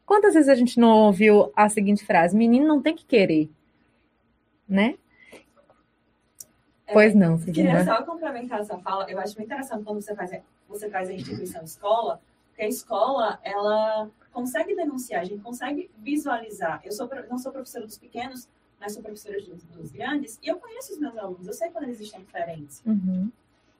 quantas 0.06 0.34
vezes 0.34 0.48
a 0.48 0.54
gente 0.54 0.78
não 0.78 1.06
ouviu 1.06 1.52
a 1.54 1.68
seguinte 1.68 2.04
frase: 2.04 2.36
menino 2.36 2.66
não 2.66 2.80
tem 2.80 2.94
que 2.94 3.04
querer, 3.04 3.50
né? 4.68 4.96
É, 6.86 6.92
pois 6.92 7.14
não, 7.14 7.38
Queria 7.38 7.84
só 7.84 8.02
complementar 8.02 8.60
essa 8.60 8.78
fala. 8.78 9.10
Eu 9.10 9.18
acho 9.18 9.36
muito 9.36 9.46
interessante 9.46 9.84
quando 9.84 10.00
você 10.00 10.14
faz, 10.14 10.30
você 10.68 10.88
traz 10.88 11.08
a 11.08 11.14
instituição 11.14 11.62
escola, 11.62 12.20
porque 12.48 12.62
a 12.62 12.68
escola, 12.68 13.38
ela 13.42 14.10
consegue 14.32 14.74
denunciar, 14.74 15.22
a 15.22 15.24
gente 15.24 15.42
consegue 15.42 15.90
visualizar. 15.98 16.80
Eu 16.84 16.92
sou, 16.92 17.08
não 17.28 17.38
sou 17.38 17.52
professora 17.52 17.86
dos 17.86 17.96
pequenos, 17.96 18.48
mas 18.80 18.92
sou 18.92 19.02
professora 19.02 19.40
dos, 19.40 19.62
dos 19.64 19.90
grandes, 19.90 20.38
e 20.42 20.48
eu 20.48 20.56
conheço 20.56 20.92
os 20.92 20.98
meus 20.98 21.16
alunos, 21.16 21.46
eu 21.46 21.54
sei 21.54 21.70
quando 21.70 21.84
eles 21.84 22.00
estão 22.00 22.20
diferentes. 22.20 22.82
Uhum. 22.84 23.30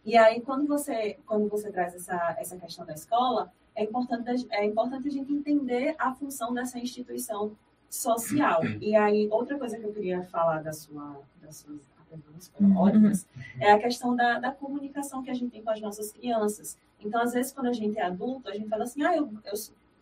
E 0.05 0.17
aí, 0.17 0.41
quando 0.41 0.67
você, 0.67 1.19
quando 1.27 1.49
você 1.49 1.71
traz 1.71 1.95
essa, 1.95 2.37
essa 2.39 2.57
questão 2.57 2.85
da 2.85 2.93
escola, 2.93 3.53
é 3.75 3.85
importante, 3.85 4.47
é 4.51 4.65
importante 4.65 5.09
a 5.09 5.11
gente 5.11 5.33
entender 5.33 5.95
a 5.99 6.15
função 6.15 6.55
dessa 6.55 6.79
instituição 6.79 7.57
social. 7.89 8.65
E 8.81 8.95
aí, 8.95 9.29
outra 9.31 9.59
coisa 9.59 9.79
que 9.79 9.85
eu 9.85 9.93
queria 9.93 10.23
falar 10.25 10.63
da 10.63 10.73
sua, 10.73 11.21
das 11.43 11.57
suas 11.57 11.81
perguntas 12.09 12.49
foram 12.49 12.77
ótimas, 12.77 13.27
é 13.59 13.73
a 13.73 13.79
questão 13.79 14.15
da, 14.15 14.39
da 14.39 14.53
comunicação 14.53 15.23
que 15.23 15.31
a 15.31 15.35
gente 15.35 15.51
tem 15.51 15.63
com 15.63 15.71
as 15.71 15.81
nossas 15.81 16.13
crianças. 16.13 16.79
Então, 17.01 17.21
às 17.21 17.33
vezes, 17.33 17.53
quando 17.53 17.67
a 17.67 17.73
gente 17.73 17.99
é 17.99 18.03
adulto, 18.03 18.49
a 18.49 18.55
gente 18.55 18.69
fala 18.69 18.85
assim, 18.85 19.03
ah, 19.03 19.17
eu, 19.17 19.29
eu 19.45 19.53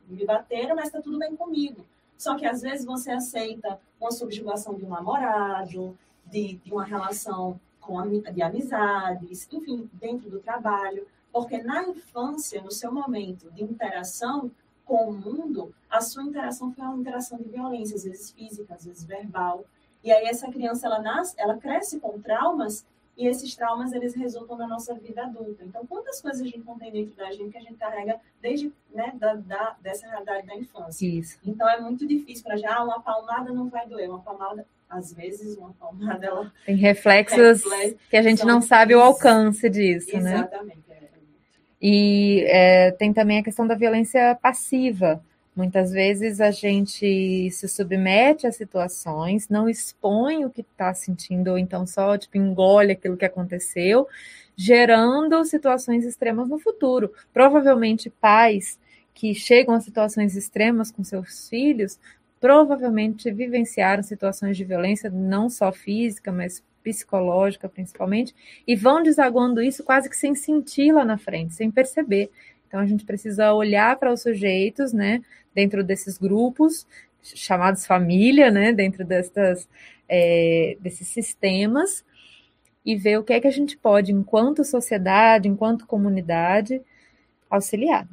me 0.09 0.25
bateram, 0.25 0.77
mas 0.77 0.87
está 0.87 1.01
tudo 1.01 1.19
bem 1.19 1.35
comigo. 1.35 1.85
Só 2.17 2.37
que, 2.37 2.47
às 2.47 2.63
vezes, 2.63 2.85
você 2.85 3.11
aceita 3.11 3.79
uma 4.01 4.13
subjugação 4.13 4.75
de 4.75 4.85
um 4.85 4.89
namorado, 4.89 5.97
de, 6.27 6.55
de 6.57 6.73
uma 6.73 6.85
relação 6.85 7.59
com, 7.81 8.01
de 8.21 8.43
amizades, 8.43 9.49
enfim, 9.51 9.91
dentro 9.95 10.31
do 10.31 10.39
trabalho. 10.39 11.07
Porque 11.33 11.63
na 11.63 11.85
infância, 11.85 12.61
no 12.61 12.71
seu 12.71 12.93
momento 12.93 13.51
de 13.53 13.65
interação, 13.65 14.51
com 14.85 15.09
o 15.09 15.13
mundo, 15.13 15.75
a 15.89 16.01
sua 16.01 16.23
interação 16.23 16.73
foi 16.73 16.85
uma 16.85 16.97
interação 16.97 17.39
de 17.39 17.49
violência, 17.49 17.97
às 17.97 18.05
vezes 18.05 18.31
física, 18.31 18.75
às 18.75 18.85
vezes 18.85 19.05
verbal. 19.05 19.65
E 20.05 20.11
aí 20.13 20.27
essa 20.27 20.51
criança 20.51 20.87
ela 20.87 21.01
nasce, 21.01 21.35
ela 21.39 21.57
cresce 21.57 22.01
com 22.01 22.21
traumas 22.21 22.85
e 23.17 23.27
esses 23.27 23.55
traumas 23.55 23.93
eles 23.93 24.15
resultam 24.15 24.57
na 24.57 24.67
nossa 24.67 24.95
vida 24.95 25.23
adulta. 25.23 25.65
Então, 25.65 25.87
quantas 25.87 26.21
coisas 26.21 26.41
a 26.41 26.45
gente 26.45 26.61
não 26.61 26.79
tem 26.79 26.91
dentro 26.91 27.15
da 27.15 27.31
gente 27.31 27.51
que 27.51 27.59
a 27.59 27.61
gente 27.61 27.75
carrega 27.75 28.19
desde 28.41 28.73
né, 28.93 29.13
da, 29.15 29.35
da, 29.35 29.77
dessa 29.81 30.07
realidade 30.09 30.47
da 30.47 30.57
infância. 30.57 31.07
Isso. 31.07 31.39
Então, 31.45 31.69
é 31.69 31.81
muito 31.81 32.07
difícil 32.07 32.43
para 32.43 32.57
já 32.57 32.77
ah, 32.77 32.85
uma 32.85 33.01
palmada 33.01 33.53
não 33.53 33.69
vai 33.69 33.87
doer, 33.87 34.09
uma 34.09 34.21
palmada 34.21 34.67
às 34.89 35.13
vezes 35.13 35.57
uma 35.57 35.73
palmada 35.73 36.27
ela 36.27 36.53
tem 36.67 36.77
reflexos 36.77 37.65
reflexo, 37.65 37.97
que 38.11 38.17
a 38.17 38.23
gente 38.23 38.45
não 38.45 38.61
sabe 38.61 38.95
o 38.95 39.01
alcance 39.01 39.71
disso, 39.71 40.11
exatamente, 40.11 40.25
né? 40.25 40.35
Exatamente. 40.35 40.82
E 41.83 42.45
é, 42.47 42.93
tem 42.93 43.13
também 43.13 43.39
a 43.39 43.43
questão 43.43 43.67
da 43.67 43.75
violência 43.75 44.39
passiva. 44.41 45.23
Muitas 45.55 45.91
vezes 45.91 46.41
a 46.41 46.51
gente 46.51 47.51
se 47.51 47.69
submete 47.69 48.47
a 48.47 48.53
situações, 48.53 49.49
não 49.49 49.69
expõe 49.69 50.45
o 50.45 50.51
que 50.51 50.63
está 50.63 50.95
sentindo, 50.95 51.51
ou 51.51 51.59
então 51.59 51.87
só 51.87 52.17
tipo, 52.17 52.39
engole 52.39 52.93
aquilo 52.93 53.17
que 53.17 53.25
aconteceu, 53.25 54.07
gerando 54.57 55.45
situações 55.45 56.05
extremas 56.05 56.49
no 56.49 56.59
futuro. 56.59 57.13
Provavelmente 57.35 58.09
pais 58.09 58.79
que 59.13 59.35
chegam 59.35 59.75
a 59.75 59.81
situações 59.81 60.37
extremas 60.37 60.91
com 60.91 61.05
seus 61.05 61.49
filhos 61.49 61.99
provavelmente 62.43 63.31
vivenciaram 63.31 64.03
situações 64.03 64.57
de 64.57 64.65
violência, 64.65 65.09
não 65.09 65.49
só 65.49 65.71
física, 65.71 66.33
mas 66.33 66.61
psicológica 66.83 67.69
principalmente, 67.69 68.35
e 68.67 68.75
vão 68.77 69.03
desaguando 69.03 69.63
isso 69.63 69.85
quase 69.85 70.09
que 70.09 70.17
sem 70.17 70.35
sentir 70.35 70.93
lá 70.93 71.05
na 71.05 71.19
frente, 71.19 71.55
sem 71.55 71.71
perceber. 71.71 72.31
Então 72.67 72.81
a 72.81 72.87
gente 72.87 73.05
precisa 73.05 73.53
olhar 73.53 73.97
para 73.97 74.13
os 74.13 74.23
sujeitos, 74.23 74.93
né, 74.93 75.23
dentro 75.55 75.85
desses 75.85 76.19
grupos 76.19 76.87
chamados 77.23 77.87
família, 77.87 78.51
né, 78.51 78.73
dentro 78.73 79.05
destas, 79.05 79.69
é, 80.09 80.77
desses 80.81 81.09
sistemas 81.09 82.05
e 82.85 82.97
ver 82.97 83.19
o 83.19 83.23
que 83.23 83.33
é 83.33 83.41
que 83.41 83.47
a 83.47 83.53
gente 83.53 83.77
pode, 83.77 84.13
enquanto 84.13 84.65
sociedade, 84.65 85.49
enquanto 85.49 85.87
comunidade, 85.87 86.83
auxiliar. 87.49 88.09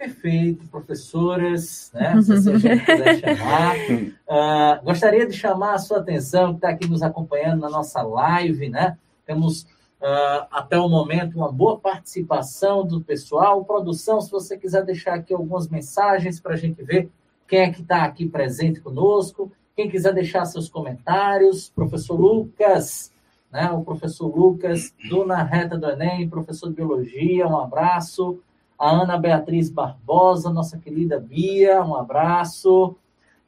Perfeito, 0.00 0.66
professoras, 0.68 1.90
né? 1.92 2.18
Se 2.22 2.32
a 2.32 2.36
gente 2.56 2.86
quiser 2.86 3.36
chamar. 3.36 3.76
Uh, 3.76 4.80
gostaria 4.82 5.26
de 5.26 5.34
chamar 5.34 5.74
a 5.74 5.78
sua 5.78 5.98
atenção, 5.98 6.52
que 6.52 6.56
está 6.56 6.70
aqui 6.70 6.88
nos 6.88 7.02
acompanhando 7.02 7.60
na 7.60 7.68
nossa 7.68 8.00
live, 8.00 8.70
né? 8.70 8.96
Temos 9.26 9.64
uh, 10.00 10.46
até 10.50 10.78
o 10.78 10.88
momento 10.88 11.36
uma 11.36 11.52
boa 11.52 11.78
participação 11.78 12.82
do 12.82 13.02
pessoal. 13.02 13.62
Produção, 13.62 14.22
se 14.22 14.30
você 14.30 14.56
quiser 14.56 14.86
deixar 14.86 15.16
aqui 15.16 15.34
algumas 15.34 15.68
mensagens 15.68 16.40
para 16.40 16.54
a 16.54 16.56
gente 16.56 16.82
ver 16.82 17.10
quem 17.46 17.58
é 17.58 17.70
que 17.70 17.82
está 17.82 18.04
aqui 18.04 18.26
presente 18.26 18.80
conosco. 18.80 19.52
Quem 19.76 19.90
quiser 19.90 20.14
deixar 20.14 20.46
seus 20.46 20.70
comentários, 20.70 21.68
professor 21.68 22.18
Lucas, 22.18 23.12
né? 23.52 23.70
O 23.70 23.82
professor 23.82 24.34
Lucas, 24.34 24.94
do 25.10 25.26
Na 25.26 25.42
Reta 25.42 25.76
do 25.76 25.90
Enem, 25.90 26.26
professor 26.26 26.70
de 26.70 26.76
Biologia, 26.76 27.46
um 27.46 27.58
abraço 27.58 28.40
a 28.80 28.90
Ana 28.90 29.18
Beatriz 29.18 29.68
Barbosa, 29.68 30.48
nossa 30.48 30.78
querida 30.78 31.20
Bia, 31.20 31.84
um 31.84 31.94
abraço, 31.94 32.96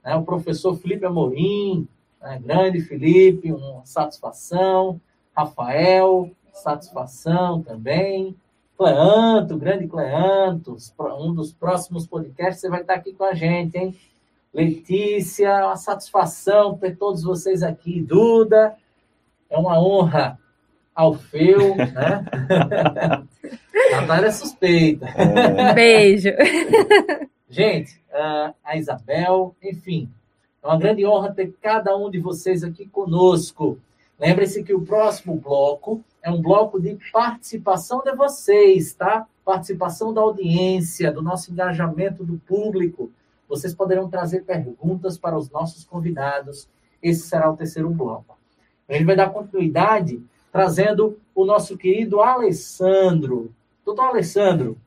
né, 0.04 0.14
o 0.14 0.22
professor 0.22 0.76
Felipe 0.76 1.06
Amorim, 1.06 1.88
né, 2.20 2.38
grande 2.38 2.82
Felipe, 2.82 3.50
uma 3.50 3.80
satisfação, 3.86 5.00
Rafael, 5.34 6.30
satisfação 6.52 7.62
também, 7.62 8.36
Cleanto, 8.76 9.56
grande 9.56 9.88
Cleanto, 9.88 10.76
um 11.18 11.32
dos 11.32 11.50
próximos 11.50 12.06
podcasts, 12.06 12.60
você 12.60 12.68
vai 12.68 12.82
estar 12.82 12.94
aqui 12.94 13.14
com 13.14 13.24
a 13.24 13.32
gente, 13.32 13.78
hein? 13.78 13.96
Letícia, 14.52 15.64
uma 15.64 15.76
satisfação 15.76 16.76
ter 16.76 16.96
todos 16.96 17.22
vocês 17.22 17.62
aqui. 17.62 18.02
Duda, 18.02 18.76
é 19.48 19.56
uma 19.56 19.82
honra 19.82 20.38
Alfeu, 20.94 21.74
né? 21.74 22.26
Natália 23.92 24.28
é 24.28 24.32
suspeita. 24.32 25.06
É. 25.06 25.74
Beijo. 25.74 26.28
Gente, 27.48 28.00
a 28.64 28.76
Isabel, 28.76 29.54
enfim, 29.62 30.08
é 30.62 30.66
uma 30.66 30.78
grande 30.78 31.04
honra 31.06 31.32
ter 31.32 31.52
cada 31.60 31.96
um 31.96 32.10
de 32.10 32.18
vocês 32.18 32.62
aqui 32.64 32.86
conosco. 32.86 33.78
Lembre-se 34.18 34.62
que 34.62 34.72
o 34.72 34.82
próximo 34.82 35.36
bloco 35.36 36.02
é 36.22 36.30
um 36.30 36.40
bloco 36.40 36.80
de 36.80 36.96
participação 37.12 38.02
de 38.02 38.14
vocês, 38.14 38.94
tá? 38.94 39.26
Participação 39.44 40.14
da 40.14 40.20
audiência, 40.20 41.10
do 41.10 41.20
nosso 41.20 41.50
engajamento 41.50 42.24
do 42.24 42.38
público. 42.38 43.10
Vocês 43.48 43.74
poderão 43.74 44.08
trazer 44.08 44.44
perguntas 44.44 45.18
para 45.18 45.36
os 45.36 45.50
nossos 45.50 45.84
convidados. 45.84 46.68
Esse 47.02 47.28
será 47.28 47.50
o 47.50 47.56
terceiro 47.56 47.90
bloco. 47.90 48.38
A 48.88 48.92
gente 48.92 49.04
vai 49.04 49.16
dar 49.16 49.30
continuidade 49.30 50.22
trazendo 50.52 51.18
o 51.34 51.44
nosso 51.44 51.76
querido 51.76 52.20
Alessandro. 52.20 53.52
Doutor 53.84 54.04
Alessandro, 54.04 54.78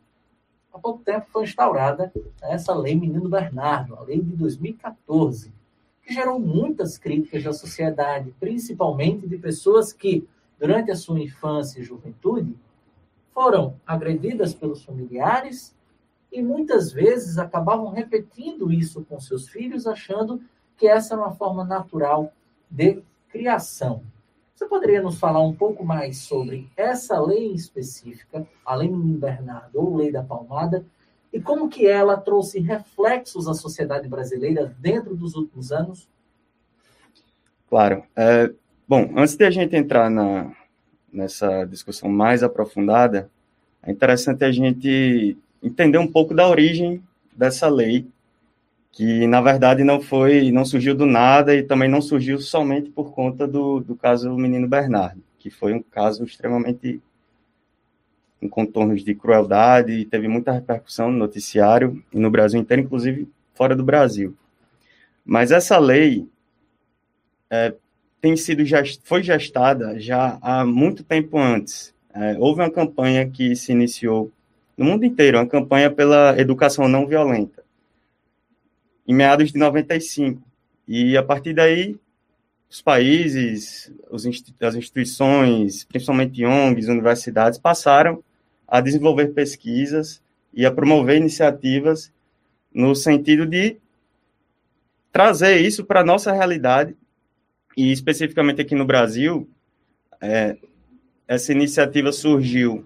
há 0.71 0.79
pouco 0.79 1.03
tempo 1.03 1.25
foi 1.29 1.43
instaurada 1.43 2.13
essa 2.41 2.73
lei 2.73 2.95
Menino 2.95 3.27
Bernardo, 3.27 3.95
a 3.95 4.01
lei 4.01 4.21
de 4.21 4.33
2014, 4.37 5.53
que 6.01 6.13
gerou 6.13 6.39
muitas 6.39 6.97
críticas 6.97 7.43
da 7.43 7.51
sociedade, 7.51 8.33
principalmente 8.39 9.27
de 9.27 9.37
pessoas 9.37 9.91
que, 9.91 10.25
durante 10.57 10.91
a 10.91 10.95
sua 10.95 11.19
infância 11.19 11.81
e 11.81 11.83
juventude, 11.83 12.55
foram 13.33 13.75
agredidas 13.85 14.53
pelos 14.53 14.85
familiares 14.85 15.75
e 16.31 16.41
muitas 16.41 16.93
vezes 16.93 17.37
acabavam 17.37 17.89
repetindo 17.89 18.71
isso 18.71 19.03
com 19.03 19.19
seus 19.19 19.49
filhos, 19.49 19.85
achando 19.85 20.41
que 20.77 20.87
essa 20.87 21.15
era 21.15 21.21
uma 21.21 21.35
forma 21.35 21.65
natural 21.65 22.31
de 22.69 23.03
criação. 23.27 24.03
Você 24.55 24.65
poderia 24.67 25.01
nos 25.01 25.19
falar 25.19 25.41
um 25.41 25.53
pouco 25.53 25.83
mais 25.83 26.19
sobre 26.19 26.69
essa 26.77 27.19
lei 27.19 27.51
específica, 27.51 28.47
a 28.65 28.73
Lei 28.73 28.87
Bernardo 28.89 29.75
ou 29.75 29.97
Lei 29.97 30.13
da 30.13 30.23
Palmada, 30.23 30.85
e 31.33 31.41
como 31.41 31.67
que 31.67 31.85
ela 31.85 32.15
trouxe 32.15 32.61
reflexos 32.61 33.49
à 33.49 33.53
sociedade 33.53 34.07
brasileira 34.07 34.73
dentro 34.79 35.13
dos 35.13 35.35
últimos 35.35 35.73
anos? 35.73 36.07
Claro. 37.69 38.03
É, 38.15 38.49
bom, 38.87 39.11
antes 39.17 39.35
de 39.35 39.43
a 39.43 39.51
gente 39.51 39.75
entrar 39.75 40.09
na, 40.09 40.55
nessa 41.11 41.65
discussão 41.65 42.07
mais 42.09 42.41
aprofundada, 42.41 43.29
é 43.83 43.91
interessante 43.91 44.45
a 44.45 44.51
gente 44.53 45.37
entender 45.61 45.97
um 45.97 46.09
pouco 46.09 46.33
da 46.33 46.47
origem 46.47 47.03
dessa 47.35 47.67
lei, 47.67 48.07
que 48.95 49.27
na 49.27 49.41
verdade 49.41 49.83
não 49.83 49.99
foi, 49.99 50.53
não 50.53 50.63
surgiu 50.63 50.95
do 50.95 51.05
nada 51.05 51.53
e 51.53 51.61
também 51.61 51.89
não 51.89 52.01
surgiu 52.01 52.39
somente 52.39 52.89
por 52.89 53.11
conta 53.11 53.45
do, 53.45 53.81
do 53.81 53.93
caso 53.93 54.29
do 54.29 54.37
menino 54.37 54.69
Bernardo, 54.69 55.21
que 55.37 55.49
foi 55.49 55.73
um 55.73 55.81
caso 55.81 56.23
extremamente 56.23 57.01
com 58.39 58.47
contornos 58.47 59.03
de 59.03 59.13
crueldade 59.13 59.91
e 59.91 60.05
teve 60.05 60.29
muita 60.29 60.53
repercussão 60.53 61.11
no 61.11 61.17
noticiário 61.17 62.01
e 62.13 62.17
no 62.17 62.31
Brasil 62.31 62.57
inteiro, 62.57 62.83
inclusive 62.83 63.27
fora 63.53 63.75
do 63.75 63.83
Brasil. 63.83 64.33
Mas 65.25 65.51
essa 65.51 65.77
lei 65.77 66.25
é, 67.49 67.73
tem 68.21 68.37
sido 68.37 68.63
foi 69.03 69.21
gestada 69.21 69.99
já 69.99 70.37
há 70.41 70.63
muito 70.63 71.03
tempo 71.03 71.37
antes. 71.37 71.93
É, 72.13 72.37
houve 72.39 72.61
uma 72.61 72.71
campanha 72.71 73.29
que 73.29 73.57
se 73.57 73.73
iniciou 73.73 74.31
no 74.77 74.85
mundo 74.85 75.03
inteiro, 75.03 75.37
uma 75.37 75.45
campanha 75.45 75.91
pela 75.91 76.39
educação 76.39 76.87
não 76.87 77.05
violenta 77.05 77.64
em 79.07 79.13
meados 79.13 79.51
de 79.51 79.59
95. 79.59 80.41
E 80.87 81.17
a 81.17 81.23
partir 81.23 81.53
daí, 81.53 81.97
os 82.69 82.81
países, 82.81 83.91
as 84.11 84.75
instituições, 84.75 85.83
principalmente 85.83 86.45
ONGs, 86.45 86.87
universidades, 86.87 87.59
passaram 87.59 88.23
a 88.67 88.81
desenvolver 88.81 89.27
pesquisas 89.27 90.21
e 90.53 90.65
a 90.65 90.71
promover 90.71 91.17
iniciativas 91.17 92.11
no 92.73 92.95
sentido 92.95 93.45
de 93.45 93.77
trazer 95.11 95.61
isso 95.61 95.85
para 95.85 96.01
a 96.01 96.05
nossa 96.05 96.33
realidade, 96.33 96.95
e 97.77 97.91
especificamente 97.91 98.61
aqui 98.61 98.75
no 98.75 98.85
Brasil, 98.85 99.47
é, 100.19 100.57
essa 101.27 101.51
iniciativa 101.53 102.11
surgiu 102.11 102.85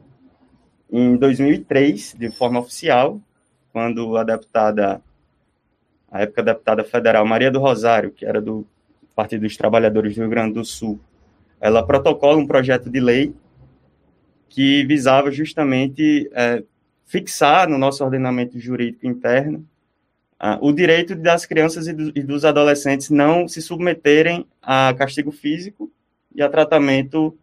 em 0.92 1.16
2003, 1.18 2.16
de 2.18 2.30
forma 2.30 2.60
oficial, 2.60 3.20
quando 3.72 4.16
a 4.18 4.24
deputada 4.24 5.02
a 6.12 6.22
época 6.22 6.44
deputada 6.44 6.84
federal 6.84 7.26
Maria 7.26 7.52
do 7.52 7.60
Rosário, 7.60 8.12
que 8.12 8.26
era 8.26 8.42
do 8.42 8.66
Partido 9.16 9.42
dos 9.42 9.58
Trabalhadores 9.58 10.16
do 10.16 10.22
Rio 10.22 10.30
Grande 10.30 10.54
do 10.54 10.66
Sul, 10.66 11.00
ela 11.60 11.86
protocola 11.86 12.38
um 12.38 12.48
projeto 12.48 12.90
de 12.90 13.00
lei 13.00 13.34
que 14.48 14.84
visava 14.86 15.32
justamente 15.32 16.30
é, 16.34 16.64
fixar 17.06 17.68
no 17.68 17.78
nosso 17.78 18.04
ordenamento 18.04 18.60
jurídico 18.60 19.06
interno 19.06 19.66
uh, 20.40 20.58
o 20.62 20.72
direito 20.72 21.16
das 21.16 21.46
crianças 21.46 21.88
e, 21.88 21.94
do, 21.94 22.12
e, 22.16 22.24
dos 22.24 22.46
adolescentes 22.46 23.10
não 23.10 23.48
se 23.48 23.62
submeterem 23.62 24.46
a 24.62 24.94
castigo 24.98 25.32
físico 25.32 25.92
e 26.34 26.42
a 26.42 26.50
tratamento 26.50 27.38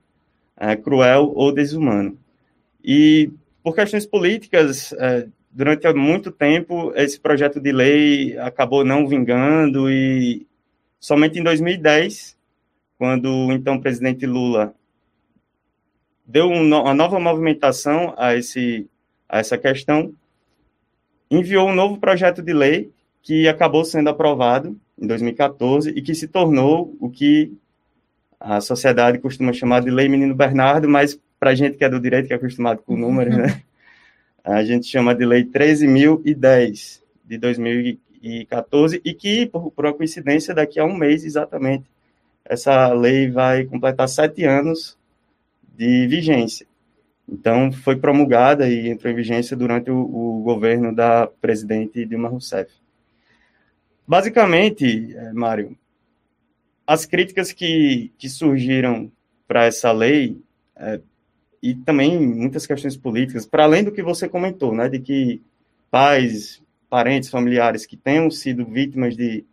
uh, 0.57 0.83
cruel 0.83 1.33
ou 1.35 1.52
desumano. 1.52 2.18
E 2.83 3.31
por 3.62 3.74
questões 3.74 4.07
políticas, 4.07 4.92
uh, 4.92 5.31
durante 5.57 5.90
muito 5.95 6.31
tempo, 6.31 6.92
esse 6.95 7.19
projeto 7.19 7.59
de 7.59 7.73
lei 7.73 8.37
acabou 8.37 8.85
não 8.85 9.09
vingando 9.09 9.90
e 9.90 10.47
somente 11.01 11.38
em 11.38 11.42
2010, 11.42 12.37
quando 12.99 13.33
o 13.33 13.53
então 13.53 13.81
presidente 13.81 14.27
Lula 14.27 14.75
deu 16.27 16.49
uma 16.49 16.92
nova 16.92 17.19
movimentação 17.19 18.12
a, 18.19 18.37
esse, 18.37 18.87
a 19.27 19.38
essa 19.38 19.57
questão, 19.57 20.12
enviou 21.31 21.71
um 21.71 21.75
novo 21.75 21.97
projeto 21.99 22.42
de 22.42 22.53
lei 22.53 22.90
que 23.23 23.49
acabou 23.49 23.83
sendo 23.83 24.11
aprovado 24.11 24.79
em 25.01 25.07
2014 25.07 25.88
e 25.88 26.03
que 26.03 26.14
se 26.14 26.29
tornou 26.29 26.95
o 27.01 27.09
que 27.09 27.51
a 28.38 28.61
sociedade 28.61 29.19
costuma 29.19 29.55
chamar 29.55 29.81
de 29.81 29.90
Lei 29.90 30.07
Menino 30.07 30.35
Bernardo, 30.35 30.87
mas 30.87 31.19
para 31.40 31.55
gente 31.55 31.79
que 31.79 31.85
é 31.85 31.88
do 31.88 31.99
direito, 31.99 32.27
que 32.27 32.35
é 32.35 32.37
acostumado 32.37 32.83
com 32.83 32.95
números, 32.95 33.35
né? 33.35 33.62
a 34.47 34.63
gente 34.65 34.87
chama 34.87 35.13
de 35.13 35.27
Lei 35.27 35.45
13.010 35.45 37.03
de 37.25 37.39
2014 37.39 39.03
e 39.05 39.13
que, 39.13 39.47
por, 39.47 39.73
por 39.73 39.93
coincidência, 39.95 40.55
daqui 40.55 40.79
a 40.79 40.85
um 40.85 40.97
mês 40.97 41.25
exatamente, 41.25 41.85
essa 42.45 42.93
lei 42.93 43.29
vai 43.29 43.65
completar 43.65 44.09
sete 44.09 44.45
anos 44.45 44.97
de 45.77 46.07
vigência. 46.07 46.65
Então, 47.29 47.73
foi 47.73 47.97
promulgada 47.97 48.69
e 48.69 48.89
entrou 48.89 49.13
em 49.13 49.17
vigência 49.17 49.57
durante 49.57 49.91
o, 49.91 49.99
o 49.99 50.43
governo 50.45 50.95
da 50.95 51.27
presidente 51.27 52.07
Dilma 52.07 52.29
Rousseff. 52.29 52.71
Basicamente, 54.07 55.13
é, 55.17 55.33
Mário, 55.33 55.77
as 56.87 57.05
críticas 57.05 57.51
que, 57.51 58.13
que 58.17 58.29
surgiram 58.29 59.11
para 59.49 59.65
essa 59.65 59.91
lei 59.91 60.41
é, 60.77 61.01
e 61.66 61.74
também 61.74 62.16
muitas 62.16 62.64
questões 62.64 62.96
políticas, 62.96 63.44
para 63.44 63.64
além 63.64 63.83
do 63.83 63.90
que 63.90 64.00
você 64.00 64.29
comentou, 64.29 64.72
né, 64.72 64.88
de 64.88 65.00
que 65.00 65.42
pais, 65.90 66.62
parentes, 66.88 67.29
familiares 67.29 67.85
que 67.85 67.96
tenham 67.96 68.31
sido 68.31 68.64
vítimas 68.64 69.16
de, 69.16 69.44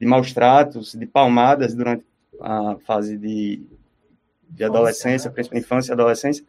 de 0.00 0.06
maus 0.06 0.32
tratos, 0.32 0.94
de 0.94 1.04
palmadas 1.04 1.74
durante 1.74 2.06
a 2.40 2.76
fase 2.86 3.18
de, 3.18 3.60
de 4.48 4.64
adolescência, 4.64 5.30
principalmente 5.30 5.66
infância 5.66 5.92
e 5.92 5.94
adolescência, 5.94 6.42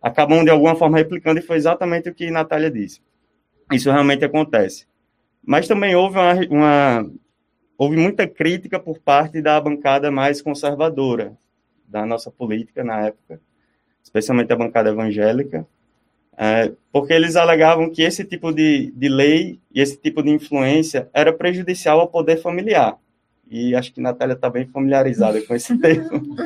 acabam 0.00 0.42
de 0.42 0.50
alguma 0.50 0.74
forma 0.74 0.96
replicando 0.96 1.38
e 1.38 1.42
foi 1.42 1.58
exatamente 1.58 2.08
o 2.08 2.14
que 2.14 2.30
Natália 2.30 2.70
disse. 2.70 3.02
Isso 3.70 3.90
realmente 3.90 4.24
acontece. 4.24 4.86
Mas 5.44 5.68
também 5.68 5.94
houve 5.94 6.16
uma, 6.16 6.34
uma 6.48 7.10
houve 7.76 7.98
muita 7.98 8.26
crítica 8.26 8.80
por 8.80 8.98
parte 9.00 9.42
da 9.42 9.60
bancada 9.60 10.10
mais 10.10 10.40
conservadora 10.40 11.36
da 11.86 12.06
nossa 12.06 12.30
política 12.30 12.82
na 12.82 13.06
época, 13.06 13.38
especialmente 14.02 14.52
a 14.52 14.56
bancada 14.56 14.90
evangélica, 14.90 15.66
é, 16.36 16.72
porque 16.90 17.12
eles 17.12 17.36
alegavam 17.36 17.90
que 17.90 18.02
esse 18.02 18.24
tipo 18.24 18.50
de, 18.50 18.90
de 18.92 19.08
lei 19.08 19.60
e 19.74 19.80
esse 19.80 19.96
tipo 19.96 20.22
de 20.22 20.30
influência 20.30 21.08
era 21.12 21.32
prejudicial 21.32 22.00
ao 22.00 22.08
poder 22.08 22.38
familiar. 22.38 22.96
E 23.50 23.74
acho 23.74 23.92
que 23.92 24.00
Natália 24.00 24.34
está 24.34 24.48
bem 24.48 24.66
familiarizada 24.66 25.42
com 25.42 25.54
esse 25.54 25.76
termo. 25.78 26.36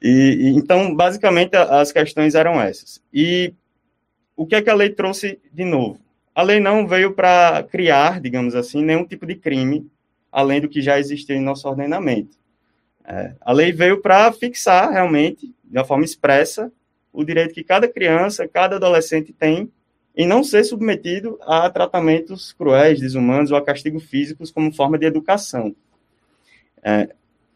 e, 0.00 0.08
e, 0.08 0.48
então, 0.56 0.94
basicamente, 0.94 1.54
as 1.54 1.92
questões 1.92 2.34
eram 2.34 2.60
essas. 2.60 3.02
E 3.12 3.52
o 4.36 4.46
que 4.46 4.54
é 4.54 4.62
que 4.62 4.70
a 4.70 4.74
lei 4.74 4.90
trouxe 4.90 5.38
de 5.52 5.64
novo? 5.64 6.00
A 6.34 6.42
lei 6.42 6.60
não 6.60 6.86
veio 6.86 7.12
para 7.12 7.62
criar, 7.64 8.20
digamos 8.20 8.54
assim, 8.54 8.82
nenhum 8.82 9.04
tipo 9.04 9.26
de 9.26 9.34
crime, 9.34 9.86
além 10.32 10.60
do 10.60 10.68
que 10.68 10.80
já 10.80 10.98
existia 10.98 11.36
em 11.36 11.42
nosso 11.42 11.68
ordenamento. 11.68 12.36
É, 13.04 13.34
a 13.40 13.52
lei 13.52 13.70
veio 13.70 14.00
para 14.00 14.32
fixar 14.32 14.90
realmente 14.90 15.54
de 15.64 15.78
uma 15.78 15.84
forma 15.84 16.04
expressa, 16.04 16.72
o 17.12 17.24
direito 17.24 17.54
que 17.54 17.64
cada 17.64 17.86
criança, 17.88 18.48
cada 18.48 18.76
adolescente 18.76 19.32
tem 19.32 19.70
em 20.16 20.26
não 20.26 20.44
ser 20.44 20.64
submetido 20.64 21.38
a 21.42 21.68
tratamentos 21.70 22.52
cruéis, 22.52 23.00
desumanos 23.00 23.50
ou 23.50 23.56
a 23.56 23.64
castigos 23.64 24.04
físicos 24.04 24.50
como 24.50 24.72
forma 24.72 24.98
de 24.98 25.06
educação. 25.06 25.74
É, 26.82 27.08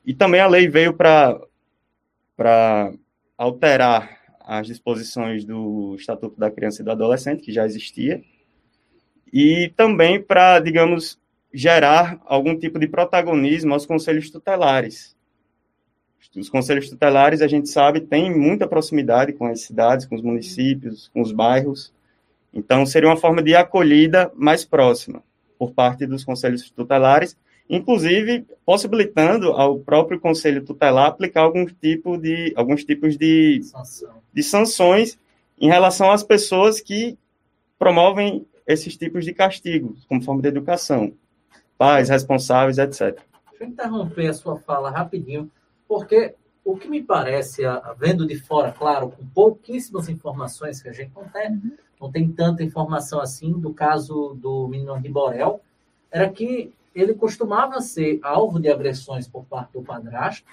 e 0.04 0.14
também 0.14 0.40
a 0.40 0.48
lei 0.48 0.68
veio 0.68 0.94
para 0.94 1.38
alterar 3.36 4.18
as 4.40 4.66
disposições 4.66 5.44
do 5.44 5.94
Estatuto 5.96 6.38
da 6.38 6.50
Criança 6.50 6.80
e 6.80 6.84
do 6.84 6.90
Adolescente, 6.90 7.42
que 7.42 7.52
já 7.52 7.66
existia, 7.66 8.22
e 9.30 9.72
também 9.76 10.22
para, 10.22 10.58
digamos, 10.58 11.20
gerar 11.52 12.20
algum 12.24 12.58
tipo 12.58 12.78
de 12.78 12.88
protagonismo 12.88 13.74
aos 13.74 13.84
conselhos 13.84 14.30
tutelares, 14.30 15.14
os 16.36 16.48
conselhos 16.48 16.88
tutelares, 16.88 17.42
a 17.42 17.48
gente 17.48 17.68
sabe, 17.68 18.00
têm 18.00 18.34
muita 18.34 18.66
proximidade 18.66 19.32
com 19.32 19.46
as 19.46 19.62
cidades, 19.62 20.06
com 20.06 20.14
os 20.14 20.22
municípios, 20.22 21.08
com 21.12 21.20
os 21.20 21.32
bairros. 21.32 21.92
Então, 22.52 22.84
seria 22.86 23.08
uma 23.08 23.16
forma 23.16 23.42
de 23.42 23.54
acolhida 23.54 24.30
mais 24.34 24.64
próxima 24.64 25.22
por 25.58 25.72
parte 25.72 26.06
dos 26.06 26.24
conselhos 26.24 26.70
tutelares, 26.70 27.36
inclusive 27.68 28.46
possibilitando 28.64 29.48
ao 29.52 29.78
próprio 29.78 30.20
conselho 30.20 30.64
tutelar 30.64 31.06
aplicar 31.06 31.42
algum 31.42 31.66
tipo 31.66 32.16
de, 32.16 32.52
alguns 32.56 32.84
tipos 32.84 33.16
de, 33.16 33.60
Sanção. 33.62 34.22
de 34.32 34.42
sanções 34.42 35.18
em 35.60 35.68
relação 35.68 36.10
às 36.10 36.22
pessoas 36.22 36.80
que 36.80 37.18
promovem 37.78 38.46
esses 38.66 38.96
tipos 38.96 39.24
de 39.24 39.32
castigos, 39.32 40.04
como 40.06 40.22
forma 40.22 40.42
de 40.42 40.48
educação, 40.48 41.12
pais, 41.76 42.08
responsáveis, 42.08 42.78
etc. 42.78 43.00
Deixa 43.00 43.64
eu 43.64 43.68
interromper 43.68 44.28
a 44.28 44.34
sua 44.34 44.56
fala 44.56 44.90
rapidinho 44.90 45.50
porque 45.88 46.34
o 46.64 46.76
que 46.76 46.86
me 46.86 47.02
parece, 47.02 47.62
vendo 47.96 48.26
de 48.26 48.38
fora, 48.38 48.70
claro, 48.70 49.10
com 49.10 49.26
pouquíssimas 49.26 50.08
informações 50.08 50.82
que 50.82 50.88
a 50.88 50.92
gente 50.92 51.12
não 51.16 51.26
tem, 51.28 51.50
uhum. 51.50 51.76
não 51.98 52.12
tem 52.12 52.30
tanta 52.30 52.62
informação 52.62 53.20
assim 53.20 53.52
do 53.52 53.72
caso 53.72 54.36
do 54.38 54.68
menino 54.68 54.94
Riborel, 54.94 55.62
era 56.10 56.28
que 56.28 56.74
ele 56.94 57.14
costumava 57.14 57.80
ser 57.80 58.20
alvo 58.22 58.60
de 58.60 58.70
agressões 58.70 59.26
por 59.26 59.44
parte 59.44 59.72
do 59.72 59.82
padrasto, 59.82 60.46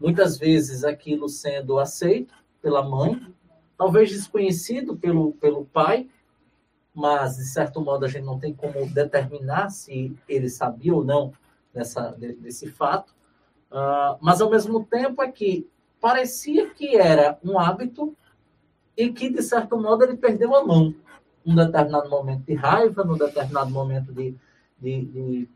muitas 0.00 0.38
vezes 0.38 0.84
aquilo 0.84 1.28
sendo 1.28 1.78
aceito 1.78 2.34
pela 2.62 2.82
mãe, 2.82 3.20
talvez 3.76 4.10
desconhecido 4.10 4.96
pelo, 4.96 5.32
pelo 5.34 5.66
pai, 5.66 6.08
mas 6.94 7.36
de 7.36 7.44
certo 7.44 7.80
modo 7.80 8.04
a 8.04 8.08
gente 8.08 8.24
não 8.24 8.38
tem 8.38 8.54
como 8.54 8.88
determinar 8.88 9.70
se 9.70 10.16
ele 10.28 10.48
sabia 10.48 10.94
ou 10.94 11.04
não 11.04 11.32
dessa, 11.72 12.10
desse 12.12 12.70
fato. 12.70 13.14
Uh, 13.72 14.18
mas 14.20 14.42
ao 14.42 14.50
mesmo 14.50 14.84
tempo 14.84 15.22
é 15.22 15.32
que 15.32 15.66
parecia 15.98 16.68
que 16.68 16.94
era 16.94 17.38
um 17.42 17.58
hábito 17.58 18.14
e 18.94 19.10
que 19.10 19.30
de 19.30 19.42
certo 19.42 19.78
modo 19.78 20.04
ele 20.04 20.16
perdeu 20.16 20.54
a 20.54 20.62
mão 20.62 20.94
num 21.42 21.54
determinado 21.54 22.10
momento 22.10 22.44
de 22.44 22.54
raiva, 22.54 23.02
num 23.02 23.16
determinado 23.16 23.70
momento 23.70 24.12
de, 24.12 24.34
de, 24.78 25.04
de 25.06 25.48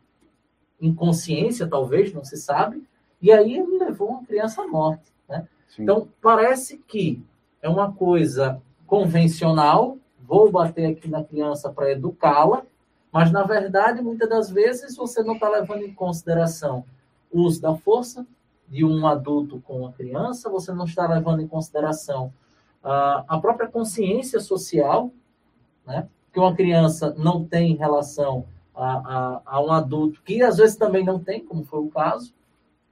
inconsciência, 0.81 1.67
talvez, 1.67 2.11
não 2.11 2.23
se 2.23 2.37
sabe, 2.37 2.83
e 3.21 3.31
aí 3.31 3.55
ele 3.55 3.77
levou 3.77 4.09
uma 4.09 4.25
criança 4.25 4.63
à 4.63 4.67
morte. 4.67 5.13
Né? 5.29 5.47
Então, 5.77 6.07
parece 6.19 6.77
que 6.87 7.23
é 7.61 7.69
uma 7.69 7.91
coisa 7.91 8.59
convencional, 8.87 9.97
vou 10.19 10.51
bater 10.51 10.87
aqui 10.87 11.07
na 11.07 11.23
criança 11.23 11.69
para 11.71 11.91
educá-la, 11.91 12.63
mas, 13.11 13.31
na 13.31 13.43
verdade, 13.43 14.01
muitas 14.01 14.27
das 14.27 14.49
vezes 14.49 14.95
você 14.95 15.23
não 15.23 15.35
está 15.35 15.49
levando 15.49 15.83
em 15.83 15.93
consideração 15.93 16.83
uso 17.31 17.61
da 17.61 17.75
força 17.75 18.25
de 18.67 18.83
um 18.83 19.07
adulto 19.07 19.61
com 19.61 19.81
uma 19.81 19.93
criança, 19.93 20.49
você 20.49 20.73
não 20.73 20.85
está 20.85 21.07
levando 21.07 21.41
em 21.41 21.47
consideração 21.47 22.33
uh, 22.83 23.23
a 23.27 23.39
própria 23.41 23.67
consciência 23.67 24.39
social, 24.39 25.11
né? 25.85 26.07
que 26.33 26.39
uma 26.39 26.55
criança 26.55 27.15
não 27.17 27.45
tem 27.45 27.71
em 27.71 27.77
relação 27.77 28.45
a, 28.75 28.85
a, 28.85 29.41
a 29.45 29.61
um 29.61 29.71
adulto, 29.71 30.21
que 30.23 30.43
às 30.43 30.57
vezes 30.57 30.75
também 30.75 31.03
não 31.03 31.19
tem, 31.19 31.43
como 31.43 31.63
foi 31.63 31.79
o 31.79 31.89
caso, 31.89 32.33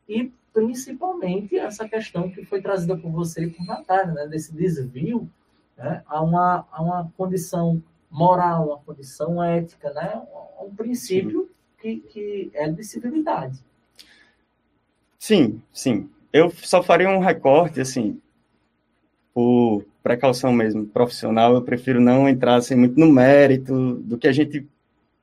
e 0.08 0.32
principalmente 0.54 1.58
essa 1.58 1.88
questão 1.88 2.32
que 2.32 2.46
foi 2.46 2.62
trazida 2.62 2.96
por 2.98 3.12
você 3.12 3.44
e 3.44 3.50
por 3.50 3.66
Natália, 3.66 4.14
né, 4.14 4.28
desse 4.28 4.54
desvio 4.54 5.30
né, 5.78 6.02
a, 6.08 6.22
uma, 6.22 6.66
a 6.72 6.82
uma 6.82 7.12
condição 7.18 7.84
moral, 8.10 8.68
uma 8.68 8.80
condição 8.80 9.44
ética, 9.44 9.92
né, 9.94 10.22
um, 10.60 10.68
um 10.68 10.76
princípio 10.76 11.50
que, 11.78 11.98
que 11.98 12.52
é 12.54 12.70
de 12.70 12.84
civilidade. 12.84 13.60
Sim, 15.26 15.60
sim. 15.74 16.08
Eu 16.32 16.52
só 16.52 16.84
faria 16.84 17.10
um 17.10 17.18
recorte, 17.18 17.82
assim, 17.82 18.22
por 19.34 19.84
precaução 20.04 20.54
mesmo 20.54 20.86
profissional, 20.86 21.56
eu 21.56 21.64
prefiro 21.64 22.00
não 22.00 22.30
entrar 22.30 22.58
assim, 22.58 22.76
muito 22.76 23.00
no 23.00 23.12
mérito 23.12 23.96
do 23.96 24.20
que 24.20 24.28
a 24.28 24.32
gente 24.32 24.68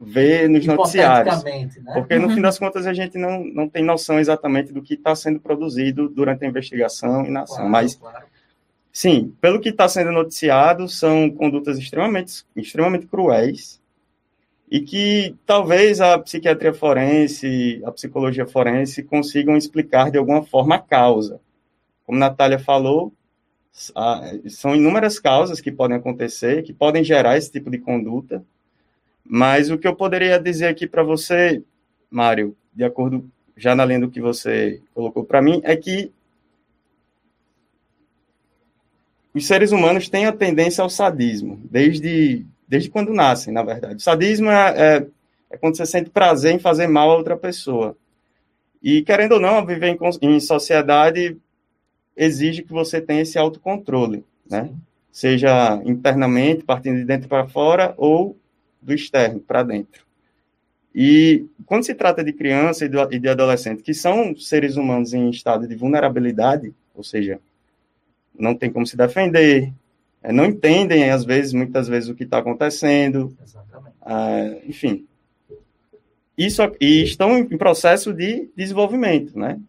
vê 0.01 0.49
nos 0.49 0.67
noticiários. 0.67 1.45
Né? 1.45 1.71
Porque, 1.95 2.19
no 2.19 2.31
fim 2.35 2.41
das 2.41 2.59
contas, 2.59 2.85
a 2.85 2.93
gente 2.93 3.17
não, 3.17 3.45
não 3.45 3.69
tem 3.69 3.85
noção 3.85 4.19
exatamente 4.19 4.73
do 4.73 4.83
que 4.83 4.95
está 4.95 5.15
sendo 5.15 5.39
produzido 5.39 6.09
durante 6.09 6.45
a 6.45 6.49
investigação 6.49 7.25
e 7.25 7.31
na 7.31 7.43
ação. 7.43 7.59
Claro, 7.59 7.71
Mas, 7.71 7.95
claro. 7.95 8.27
sim, 8.93 9.33
pelo 9.41 9.61
que 9.61 9.69
está 9.69 9.89
sendo 9.89 10.11
noticiado, 10.11 10.89
são 10.89 11.31
condutas 11.31 11.79
extremamente, 11.79 12.45
extremamente 12.57 13.07
cruéis 13.07 13.81
e 14.73 14.81
que 14.81 15.37
talvez 15.45 16.01
a 16.01 16.19
psiquiatria 16.19 16.73
forense, 16.73 17.83
a 17.85 17.93
psicologia 17.93 18.47
forense 18.47 19.03
consigam 19.03 19.55
explicar 19.55 20.11
de 20.11 20.17
alguma 20.17 20.43
forma 20.43 20.77
a 20.77 20.79
causa. 20.79 21.39
Como 22.07 22.17
a 22.17 22.21
Natália 22.21 22.59
falou, 22.59 23.13
são 24.49 24.75
inúmeras 24.75 25.19
causas 25.19 25.61
que 25.61 25.71
podem 25.71 25.99
acontecer, 25.99 26.63
que 26.63 26.73
podem 26.73 27.05
gerar 27.05 27.37
esse 27.37 27.53
tipo 27.53 27.71
de 27.71 27.77
conduta, 27.77 28.43
mas 29.23 29.71
o 29.71 29.77
que 29.77 29.87
eu 29.87 29.95
poderia 29.95 30.41
dizer 30.41 30.69
aqui 30.69 30.87
para 30.87 31.03
você, 31.03 31.63
Mário, 32.11 32.57
de 32.73 32.83
acordo 32.83 33.31
já 33.55 33.75
na 33.75 33.85
lenda 33.85 34.09
que 34.09 34.23
você 34.23 34.81
colocou 34.95 35.23
para 35.23 35.43
mim, 35.43 35.61
é 35.65 35.77
que 35.77 36.11
os 39.35 39.47
seres 39.47 39.71
humanos 39.71 40.09
têm 40.09 40.25
a 40.25 40.33
tendência 40.33 40.81
ao 40.81 40.89
sadismo, 40.89 41.61
desde, 41.71 42.47
desde 42.73 42.89
quando 42.89 43.13
nascem, 43.13 43.53
na 43.53 43.63
verdade. 43.63 43.97
O 43.97 44.01
sadismo 44.01 44.49
é, 44.49 44.97
é, 44.97 45.07
é 45.51 45.57
quando 45.59 45.77
você 45.77 45.85
sente 45.85 46.09
prazer 46.09 46.55
em 46.55 46.59
fazer 46.59 46.87
mal 46.87 47.11
a 47.11 47.17
outra 47.19 47.37
pessoa. 47.37 47.95
E, 48.83 49.03
querendo 49.03 49.33
ou 49.33 49.41
não, 49.41 49.67
viver 49.67 49.89
em, 49.89 49.99
em 50.23 50.41
sociedade 50.41 51.37
exige 52.17 52.63
que 52.63 52.73
você 52.73 52.99
tenha 52.99 53.21
esse 53.21 53.39
autocontrole, 53.39 54.25
né? 54.49 54.71
Seja 55.11 55.83
internamente, 55.85 56.65
partindo 56.65 56.97
de 56.97 57.05
dentro 57.05 57.29
para 57.29 57.47
fora, 57.47 57.93
ou 57.99 58.39
do 58.81 58.95
externo 58.95 59.39
para 59.39 59.63
dentro. 59.63 60.07
E 60.95 61.45
quando 61.67 61.85
se 61.85 61.95
trata 61.95 62.25
de 62.25 62.33
criança 62.33 62.87
e 62.87 63.19
de 63.19 63.29
adolescente, 63.29 63.83
que 63.83 63.93
são 63.93 64.35
seres 64.35 64.77
humanos 64.77 65.13
em 65.13 65.29
estado 65.29 65.69
de 65.69 65.77
vulnerabilidade, 65.77 66.73
ou 66.95 67.05
seja, 67.05 67.39
não 68.35 68.55
tem 68.55 68.73
como 68.73 68.87
se 68.87 68.97
defender, 68.97 69.71
não 70.31 70.45
entendem, 70.45 71.11
às 71.11 71.25
vezes, 71.25 71.53
muitas 71.53 71.89
vezes, 71.89 72.09
o 72.09 72.15
que 72.15 72.25
está 72.25 72.39
acontecendo. 72.39 73.37
Ah, 74.01 74.57
enfim. 74.67 75.07
Isso, 76.37 76.63
e 76.81 77.03
estão 77.03 77.39
em 77.39 77.59
processo 77.59 78.13
de 78.13 78.49
desenvolvimento, 78.57 79.39
né? 79.39 79.61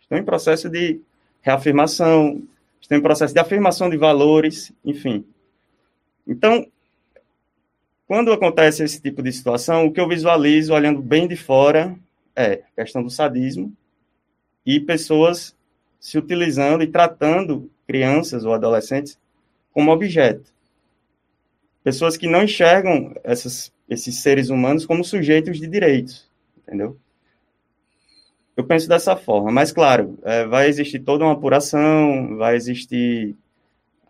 Estão 0.00 0.18
em 0.18 0.24
processo 0.24 0.68
de 0.68 1.00
reafirmação, 1.40 2.42
estão 2.80 2.98
em 2.98 3.02
processo 3.02 3.32
de 3.32 3.40
afirmação 3.40 3.88
de 3.88 3.96
valores, 3.96 4.72
enfim. 4.84 5.24
Então, 6.26 6.66
quando 8.06 8.32
acontece 8.32 8.84
esse 8.84 9.00
tipo 9.00 9.22
de 9.22 9.32
situação, 9.32 9.86
o 9.86 9.92
que 9.92 10.00
eu 10.00 10.08
visualizo 10.08 10.74
olhando 10.74 11.00
bem 11.00 11.26
de 11.26 11.36
fora 11.36 11.96
é 12.36 12.62
a 12.76 12.82
questão 12.82 13.02
do 13.02 13.10
sadismo 13.10 13.72
e 14.64 14.78
pessoas 14.78 15.56
se 15.98 16.18
utilizando 16.18 16.82
e 16.82 16.86
tratando 16.86 17.70
crianças 17.86 18.44
ou 18.44 18.52
adolescentes 18.52 19.18
como 19.72 19.90
objeto. 19.90 20.52
Pessoas 21.82 22.16
que 22.16 22.28
não 22.28 22.44
enxergam 22.44 23.14
essas, 23.24 23.72
esses 23.88 24.16
seres 24.16 24.50
humanos 24.50 24.86
como 24.86 25.04
sujeitos 25.04 25.58
de 25.58 25.66
direitos, 25.66 26.30
entendeu? 26.56 26.96
Eu 28.56 28.64
penso 28.64 28.88
dessa 28.88 29.16
forma, 29.16 29.50
mas 29.50 29.72
claro, 29.72 30.18
é, 30.22 30.46
vai 30.46 30.68
existir 30.68 31.00
toda 31.00 31.24
uma 31.24 31.32
apuração, 31.32 32.36
vai 32.36 32.54
existir 32.54 33.34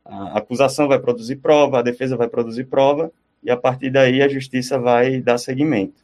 a 0.04 0.38
acusação 0.38 0.88
vai 0.88 0.98
produzir 0.98 1.36
prova, 1.36 1.78
a 1.78 1.82
defesa 1.82 2.16
vai 2.16 2.28
produzir 2.28 2.64
prova, 2.64 3.12
e 3.42 3.50
a 3.50 3.56
partir 3.56 3.90
daí 3.90 4.22
a 4.22 4.28
justiça 4.28 4.78
vai 4.78 5.20
dar 5.20 5.38
seguimento. 5.38 6.02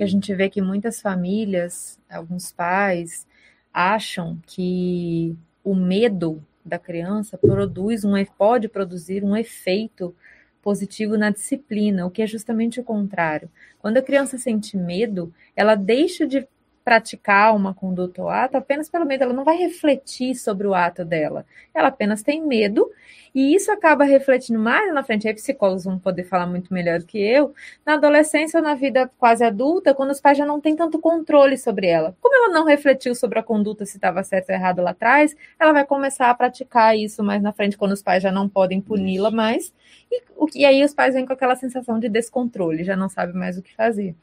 A 0.00 0.06
gente 0.06 0.34
vê 0.34 0.50
que 0.50 0.60
muitas 0.60 1.00
famílias, 1.00 1.98
alguns 2.10 2.52
pais, 2.52 3.26
acham 3.72 4.38
que 4.46 5.34
o 5.64 5.74
medo 5.74 6.42
da 6.68 6.78
criança 6.78 7.38
produz 7.38 8.04
um, 8.04 8.12
pode 8.36 8.68
produzir 8.68 9.22
um 9.24 9.36
efeito 9.36 10.14
positivo 10.60 11.16
na 11.16 11.30
disciplina, 11.30 12.04
o 12.04 12.10
que 12.10 12.22
é 12.22 12.26
justamente 12.26 12.80
o 12.80 12.84
contrário. 12.84 13.48
Quando 13.78 13.98
a 13.98 14.02
criança 14.02 14.36
sente 14.36 14.76
medo, 14.76 15.32
ela 15.54 15.76
deixa 15.76 16.26
de 16.26 16.46
praticar 16.86 17.52
uma 17.56 17.74
conduta 17.74 18.22
ou 18.22 18.28
ato 18.28 18.56
apenas 18.56 18.88
pelo 18.88 19.04
medo, 19.04 19.24
ela 19.24 19.32
não 19.32 19.42
vai 19.42 19.56
refletir 19.56 20.36
sobre 20.36 20.68
o 20.68 20.72
ato 20.72 21.04
dela. 21.04 21.44
Ela 21.74 21.88
apenas 21.88 22.22
tem 22.22 22.40
medo 22.40 22.88
e 23.34 23.56
isso 23.56 23.72
acaba 23.72 24.04
refletindo 24.04 24.60
mais 24.60 24.94
na 24.94 25.02
frente. 25.02 25.26
Aí 25.26 25.34
psicólogos 25.34 25.82
vão 25.82 25.98
poder 25.98 26.22
falar 26.22 26.46
muito 26.46 26.72
melhor 26.72 27.00
do 27.00 27.04
que 27.04 27.18
eu. 27.18 27.52
Na 27.84 27.94
adolescência 27.94 28.60
ou 28.60 28.64
na 28.64 28.76
vida 28.76 29.10
quase 29.18 29.42
adulta, 29.42 29.92
quando 29.92 30.12
os 30.12 30.20
pais 30.20 30.38
já 30.38 30.46
não 30.46 30.60
têm 30.60 30.76
tanto 30.76 31.00
controle 31.00 31.58
sobre 31.58 31.88
ela. 31.88 32.16
Como 32.20 32.32
ela 32.32 32.54
não 32.54 32.64
refletiu 32.64 33.16
sobre 33.16 33.40
a 33.40 33.42
conduta 33.42 33.84
se 33.84 33.96
estava 33.96 34.22
certo 34.22 34.50
ou 34.50 34.54
errado 34.54 34.80
lá 34.80 34.92
atrás, 34.92 35.34
ela 35.58 35.72
vai 35.72 35.84
começar 35.84 36.30
a 36.30 36.34
praticar 36.36 36.96
isso 36.96 37.20
mais 37.24 37.42
na 37.42 37.52
frente 37.52 37.76
quando 37.76 37.92
os 37.92 38.02
pais 38.02 38.22
já 38.22 38.30
não 38.30 38.48
podem 38.48 38.80
puni-la 38.80 39.32
mais. 39.32 39.74
E, 40.08 40.22
e 40.54 40.64
aí 40.64 40.84
os 40.84 40.94
pais 40.94 41.14
vêm 41.14 41.26
com 41.26 41.32
aquela 41.32 41.56
sensação 41.56 41.98
de 41.98 42.08
descontrole, 42.08 42.84
já 42.84 42.94
não 42.94 43.08
sabem 43.08 43.34
mais 43.34 43.58
o 43.58 43.62
que 43.62 43.74
fazer. 43.74 44.14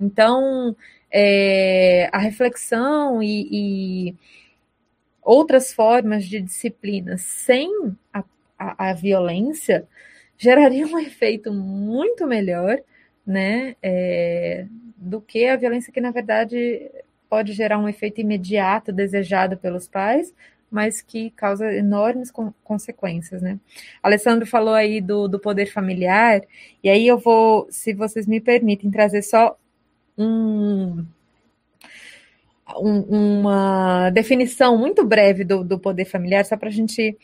Então, 0.00 0.76
é, 1.10 2.08
a 2.12 2.18
reflexão 2.18 3.22
e, 3.22 4.08
e, 4.10 4.14
outras 5.22 5.72
formas 5.72 6.24
de 6.24 6.40
disciplina 6.40 7.16
sem 7.18 7.70
a, 8.12 8.24
a, 8.58 8.90
a, 8.90 8.92
violência 8.92 9.86
geraria 10.36 10.86
um 10.86 10.98
efeito 11.00 11.52
muito 11.52 12.26
melhor, 12.26 12.78
né, 13.26 13.76
é, 13.82 14.66
do 14.96 15.20
que 15.20 15.46
a 15.46 15.56
violência 15.56 15.92
que 15.92 16.00
na 16.00 16.10
verdade 16.10 16.90
pode 17.28 17.52
gerar 17.52 17.78
um 17.78 17.88
efeito 17.88 18.20
imediato 18.20 18.92
desejado 18.92 19.56
pelos 19.56 19.88
pais, 19.88 20.32
mas 20.70 21.00
que 21.00 21.30
causa 21.30 21.72
enormes 21.72 22.32
consequências, 22.62 23.40
né? 23.40 23.58
Alessandro 24.02 24.46
falou 24.46 24.74
aí 24.74 25.00
do, 25.00 25.28
do 25.28 25.38
poder 25.38 25.66
familiar, 25.66 26.42
e 26.82 26.88
aí 26.88 27.06
eu 27.06 27.18
vou, 27.18 27.66
se 27.70 27.92
vocês 27.92 28.26
me 28.26 28.40
permitem, 28.40 28.90
trazer 28.90 29.22
só 29.22 29.56
um, 30.16 31.04
um, 32.76 33.40
uma 33.40 34.10
definição 34.10 34.76
muito 34.78 35.04
breve 35.04 35.44
do, 35.44 35.62
do 35.62 35.78
poder 35.78 36.04
familiar, 36.04 36.44
só 36.44 36.56
para 36.56 36.68
a 36.68 36.72
gente 36.72 37.16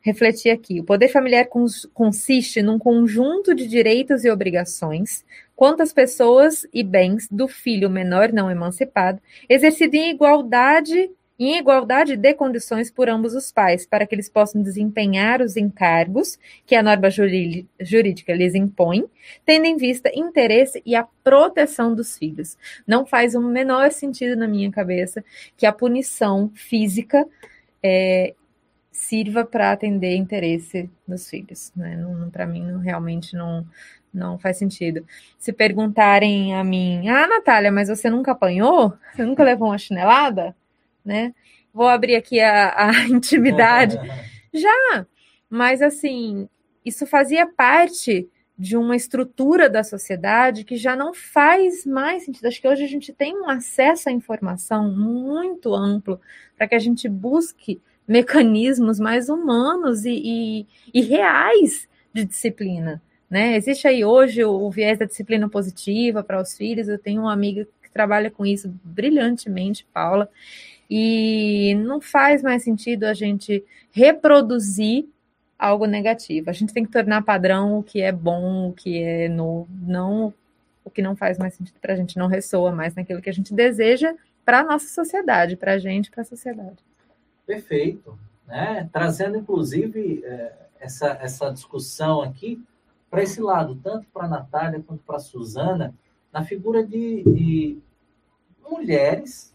refletir 0.00 0.50
aqui. 0.50 0.80
O 0.80 0.84
poder 0.84 1.08
familiar 1.08 1.46
cons 1.46 1.86
consiste 1.92 2.62
num 2.62 2.78
conjunto 2.78 3.54
de 3.54 3.66
direitos 3.66 4.24
e 4.24 4.30
obrigações 4.30 5.24
quantas 5.54 5.92
pessoas 5.92 6.66
e 6.72 6.82
bens 6.82 7.28
do 7.30 7.46
filho 7.46 7.90
menor 7.90 8.32
não 8.32 8.50
emancipado, 8.50 9.20
exercido 9.48 9.94
em 9.96 10.10
igualdade 10.10 11.10
em 11.40 11.56
igualdade 11.56 12.16
de 12.16 12.34
condições 12.34 12.90
por 12.90 13.08
ambos 13.08 13.34
os 13.34 13.50
pais, 13.50 13.86
para 13.86 14.06
que 14.06 14.14
eles 14.14 14.28
possam 14.28 14.62
desempenhar 14.62 15.40
os 15.40 15.56
encargos 15.56 16.38
que 16.66 16.74
a 16.74 16.82
norma 16.82 17.08
jurídica 17.10 18.34
lhes 18.34 18.54
impõe, 18.54 19.06
tendo 19.46 19.64
em 19.64 19.76
vista 19.78 20.10
interesse 20.14 20.82
e 20.84 20.94
a 20.94 21.08
proteção 21.24 21.94
dos 21.94 22.18
filhos. 22.18 22.58
Não 22.86 23.06
faz 23.06 23.34
o 23.34 23.40
menor 23.40 23.90
sentido 23.90 24.36
na 24.36 24.46
minha 24.46 24.70
cabeça 24.70 25.24
que 25.56 25.64
a 25.64 25.72
punição 25.72 26.52
física 26.54 27.26
é, 27.82 28.34
sirva 28.92 29.42
para 29.42 29.72
atender 29.72 30.16
interesse 30.16 30.90
dos 31.08 31.30
filhos. 31.30 31.72
Né? 31.74 31.98
Para 32.30 32.46
mim, 32.46 32.70
não, 32.70 32.80
realmente 32.80 33.34
não, 33.34 33.66
não 34.12 34.38
faz 34.38 34.58
sentido. 34.58 35.06
Se 35.38 35.54
perguntarem 35.54 36.54
a 36.54 36.62
mim, 36.62 37.08
ah, 37.08 37.26
Natália, 37.26 37.72
mas 37.72 37.88
você 37.88 38.10
nunca 38.10 38.32
apanhou? 38.32 38.92
Você 39.14 39.24
nunca 39.24 39.42
levou 39.42 39.68
uma 39.68 39.78
chinelada? 39.78 40.54
Né? 41.04 41.34
Vou 41.72 41.88
abrir 41.88 42.16
aqui 42.16 42.40
a, 42.40 42.88
a 42.88 43.04
intimidade. 43.08 43.98
Já, 44.52 45.06
mas 45.48 45.80
assim, 45.80 46.48
isso 46.84 47.06
fazia 47.06 47.46
parte 47.46 48.28
de 48.60 48.76
uma 48.76 48.94
estrutura 48.94 49.70
da 49.70 49.82
sociedade 49.82 50.64
que 50.64 50.76
já 50.76 50.94
não 50.94 51.14
faz 51.14 51.86
mais 51.86 52.24
sentido. 52.26 52.44
Acho 52.46 52.60
que 52.60 52.68
hoje 52.68 52.84
a 52.84 52.88
gente 52.88 53.10
tem 53.10 53.34
um 53.34 53.48
acesso 53.48 54.10
à 54.10 54.12
informação 54.12 54.94
muito 54.94 55.74
amplo 55.74 56.20
para 56.58 56.68
que 56.68 56.74
a 56.74 56.78
gente 56.78 57.08
busque 57.08 57.80
mecanismos 58.06 59.00
mais 59.00 59.30
humanos 59.30 60.04
e, 60.04 60.10
e, 60.12 60.66
e 60.92 61.00
reais 61.00 61.88
de 62.12 62.24
disciplina. 62.24 63.00
Né? 63.30 63.56
Existe 63.56 63.88
aí 63.88 64.04
hoje 64.04 64.44
o, 64.44 64.52
o 64.52 64.70
viés 64.70 64.98
da 64.98 65.06
disciplina 65.06 65.48
positiva 65.48 66.22
para 66.22 66.42
os 66.42 66.54
filhos. 66.54 66.86
Eu 66.86 66.98
tenho 66.98 67.22
uma 67.22 67.32
amiga 67.32 67.66
que 67.82 67.90
trabalha 67.90 68.30
com 68.30 68.44
isso 68.44 68.68
brilhantemente, 68.84 69.86
Paula, 69.90 70.28
e 70.90 71.74
não 71.76 72.00
faz 72.00 72.42
mais 72.42 72.64
sentido 72.64 73.04
a 73.04 73.14
gente 73.14 73.64
reproduzir 73.92 75.08
algo 75.56 75.86
negativo. 75.86 76.50
A 76.50 76.52
gente 76.52 76.72
tem 76.72 76.84
que 76.84 76.90
tornar 76.90 77.22
padrão 77.22 77.78
o 77.78 77.82
que 77.82 78.00
é 78.00 78.10
bom, 78.10 78.70
o 78.70 78.72
que 78.72 79.00
é 79.02 79.28
novo, 79.28 79.68
não 79.82 80.34
o 80.82 80.90
que 80.90 81.02
não 81.02 81.14
faz 81.14 81.38
mais 81.38 81.54
sentido 81.54 81.78
para 81.80 81.92
a 81.92 81.96
gente, 81.96 82.18
não 82.18 82.26
ressoa 82.26 82.72
mais 82.72 82.94
naquilo 82.94 83.20
que 83.20 83.30
a 83.30 83.32
gente 83.32 83.54
deseja 83.54 84.14
para 84.44 84.60
a 84.60 84.64
nossa 84.64 84.88
sociedade, 84.88 85.54
para 85.54 85.74
a 85.74 85.78
gente, 85.78 86.10
para 86.10 86.22
a 86.22 86.24
sociedade. 86.24 86.78
Perfeito. 87.46 88.18
Né? 88.46 88.88
Trazendo, 88.92 89.36
inclusive, 89.36 90.22
é, 90.24 90.52
essa, 90.80 91.18
essa 91.20 91.50
discussão 91.50 92.22
aqui 92.22 92.60
para 93.10 93.22
esse 93.22 93.40
lado, 93.40 93.76
tanto 93.76 94.06
para 94.12 94.24
a 94.24 94.28
Natália 94.28 94.82
quanto 94.84 95.02
para 95.04 95.16
a 95.16 95.20
Suzana, 95.20 95.94
na 96.32 96.44
figura 96.44 96.84
de, 96.84 97.22
de, 97.24 97.78
mulheres, 98.68 99.54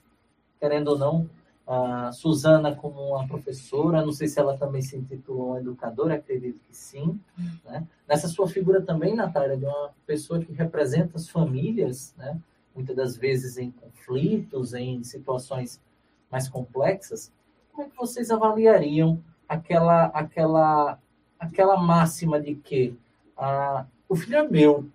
querendo 0.59 0.89
ou 0.89 0.97
não, 0.97 1.29
a 1.67 2.11
Suzana 2.11 2.75
como 2.75 3.15
uma 3.15 3.27
professora, 3.27 4.05
não 4.05 4.11
sei 4.11 4.27
se 4.27 4.39
ela 4.39 4.57
também 4.57 4.81
se 4.81 4.95
intitulou 4.95 5.49
uma 5.49 5.59
educadora, 5.59 6.15
acredito 6.15 6.59
que 6.59 6.75
sim. 6.75 7.19
Né? 7.63 7.87
Nessa 8.07 8.27
sua 8.27 8.47
figura 8.47 8.81
também, 8.81 9.15
Natália, 9.15 9.57
de 9.57 9.65
uma 9.65 9.89
pessoa 10.05 10.39
que 10.39 10.53
representa 10.53 11.17
as 11.17 11.27
famílias, 11.27 12.13
né? 12.17 12.39
muitas 12.75 12.95
das 12.95 13.17
vezes 13.17 13.57
em 13.57 13.71
conflitos, 13.71 14.73
em 14.73 15.03
situações 15.03 15.81
mais 16.29 16.47
complexas, 16.47 17.31
como 17.71 17.87
é 17.87 17.89
que 17.89 17.97
vocês 17.97 18.29
avaliariam 18.29 19.19
aquela, 19.49 20.05
aquela, 20.05 20.99
aquela 21.39 21.77
máxima 21.77 22.39
de 22.39 22.55
que 22.55 22.95
ah, 23.37 23.85
o 24.07 24.15
filho 24.15 24.37
é 24.37 24.47
meu, 24.47 24.87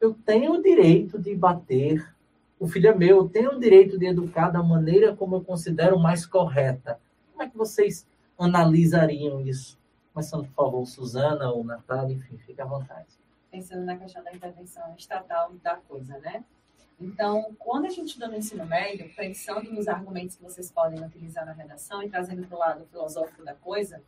eu 0.00 0.14
tenho 0.24 0.54
o 0.54 0.62
direito 0.62 1.18
de 1.18 1.34
bater, 1.34 2.14
o 2.60 2.68
filho 2.68 2.90
é 2.90 2.94
meu, 2.94 3.16
eu 3.16 3.28
tenho 3.28 3.52
o 3.52 3.58
direito 3.58 3.98
de 3.98 4.04
educar 4.04 4.50
da 4.50 4.62
maneira 4.62 5.16
como 5.16 5.36
eu 5.36 5.40
considero 5.40 5.98
mais 5.98 6.26
correta. 6.26 7.00
Como 7.32 7.42
é 7.42 7.48
que 7.48 7.56
vocês 7.56 8.06
analisariam 8.38 9.40
isso? 9.40 9.80
Começando, 10.12 10.44
por 10.48 10.52
favor, 10.52 10.86
Suzana 10.86 11.50
ou 11.50 11.64
Natália, 11.64 12.14
enfim, 12.14 12.36
fique 12.36 12.60
à 12.60 12.66
vontade. 12.66 13.08
Pensando 13.50 13.86
na 13.86 13.96
questão 13.96 14.22
da 14.22 14.30
intervenção 14.30 14.94
estatal 14.94 15.54
da 15.62 15.76
coisa, 15.76 16.18
né? 16.18 16.44
Então, 17.00 17.56
quando 17.58 17.86
a 17.86 17.88
gente 17.88 18.08
estuda 18.08 18.28
no 18.28 18.36
ensino 18.36 18.66
médio, 18.66 19.10
pensando 19.16 19.72
nos 19.72 19.88
argumentos 19.88 20.36
que 20.36 20.42
vocês 20.42 20.70
podem 20.70 21.02
utilizar 21.02 21.46
na 21.46 21.52
redação 21.52 22.02
e 22.02 22.10
trazendo 22.10 22.46
para 22.46 22.56
o 22.56 22.60
lado 22.60 22.86
filosófico 22.92 23.42
da 23.42 23.54
coisa, 23.54 24.02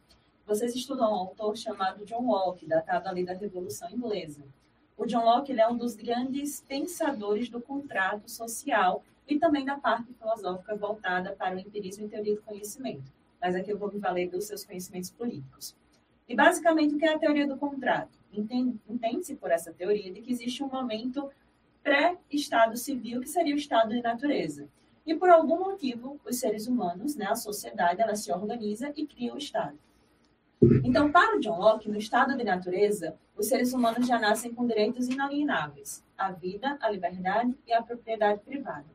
vocês 0.47 0.75
estudam 0.75 1.11
um 1.11 1.15
autor 1.15 1.57
chamado 1.57 2.05
John 2.05 2.27
Locke, 2.27 2.67
datado 2.67 3.09
ali 3.09 3.25
da 3.25 3.33
Revolução 3.33 3.89
Inglesa. 3.91 4.45
O 5.03 5.05
John 5.05 5.25
Locke 5.25 5.51
é 5.59 5.67
um 5.67 5.77
dos 5.77 5.97
grandes 5.97 6.61
pensadores 6.61 7.49
do 7.49 7.61
contrato 7.61 8.31
social 8.31 9.03
e 9.27 9.37
também 9.37 9.65
da 9.65 9.75
parte 9.75 10.15
filosófica 10.15 10.77
voltada 10.77 11.33
para 11.33 11.57
o 11.57 11.59
empirismo 11.59 12.07
e 12.07 12.09
teoria 12.09 12.37
do 12.37 12.43
conhecimento. 12.43 13.13
Mas 13.41 13.57
aqui 13.57 13.73
eu 13.73 13.77
vou 13.77 13.91
me 13.93 13.99
valer 13.99 14.31
dos 14.31 14.45
seus 14.45 14.65
conhecimentos 14.65 15.11
políticos. 15.11 15.75
E 16.29 16.37
basicamente, 16.37 16.95
o 16.95 16.99
que 16.99 17.05
é 17.05 17.15
a 17.15 17.19
teoria 17.19 17.49
do 17.49 17.57
contrato? 17.57 18.17
Entende-se 18.33 19.35
por 19.35 19.51
essa 19.51 19.73
teoria 19.73 20.13
de 20.13 20.23
que 20.23 20.31
existe 20.31 20.63
um 20.63 20.69
momento 20.69 21.29
pré-estado 21.83 22.77
civil, 22.77 23.21
que 23.21 23.29
seria 23.29 23.57
o 23.57 23.59
estado 23.59 23.91
de 23.91 24.03
natureza. 24.03 24.69
E 25.05 25.17
por 25.17 25.31
algum 25.31 25.59
motivo, 25.59 26.21
os 26.25 26.39
seres 26.39 26.69
humanos, 26.69 27.17
né, 27.17 27.27
a 27.27 27.35
sociedade, 27.35 28.01
ela 28.01 28.15
se 28.15 28.31
organiza 28.31 28.93
e 28.97 29.05
cria 29.05 29.35
o 29.35 29.39
estado. 29.39 29.77
Então, 30.85 31.11
para 31.11 31.37
o 31.37 31.41
John 31.41 31.59
Locke, 31.59 31.89
no 31.89 31.99
estado 31.99 32.37
de 32.37 32.45
natureza, 32.45 33.17
os 33.37 33.47
seres 33.47 33.73
humanos 33.73 34.07
já 34.07 34.19
nascem 34.19 34.55
com 34.55 34.67
direitos 34.67 35.09
inalienáveis: 35.09 36.05
a 36.17 36.31
vida, 36.31 36.79
a 36.81 36.89
liberdade 36.89 37.57
e 37.67 37.73
a 37.73 37.83
propriedade 37.83 38.41
privada. 38.41 38.87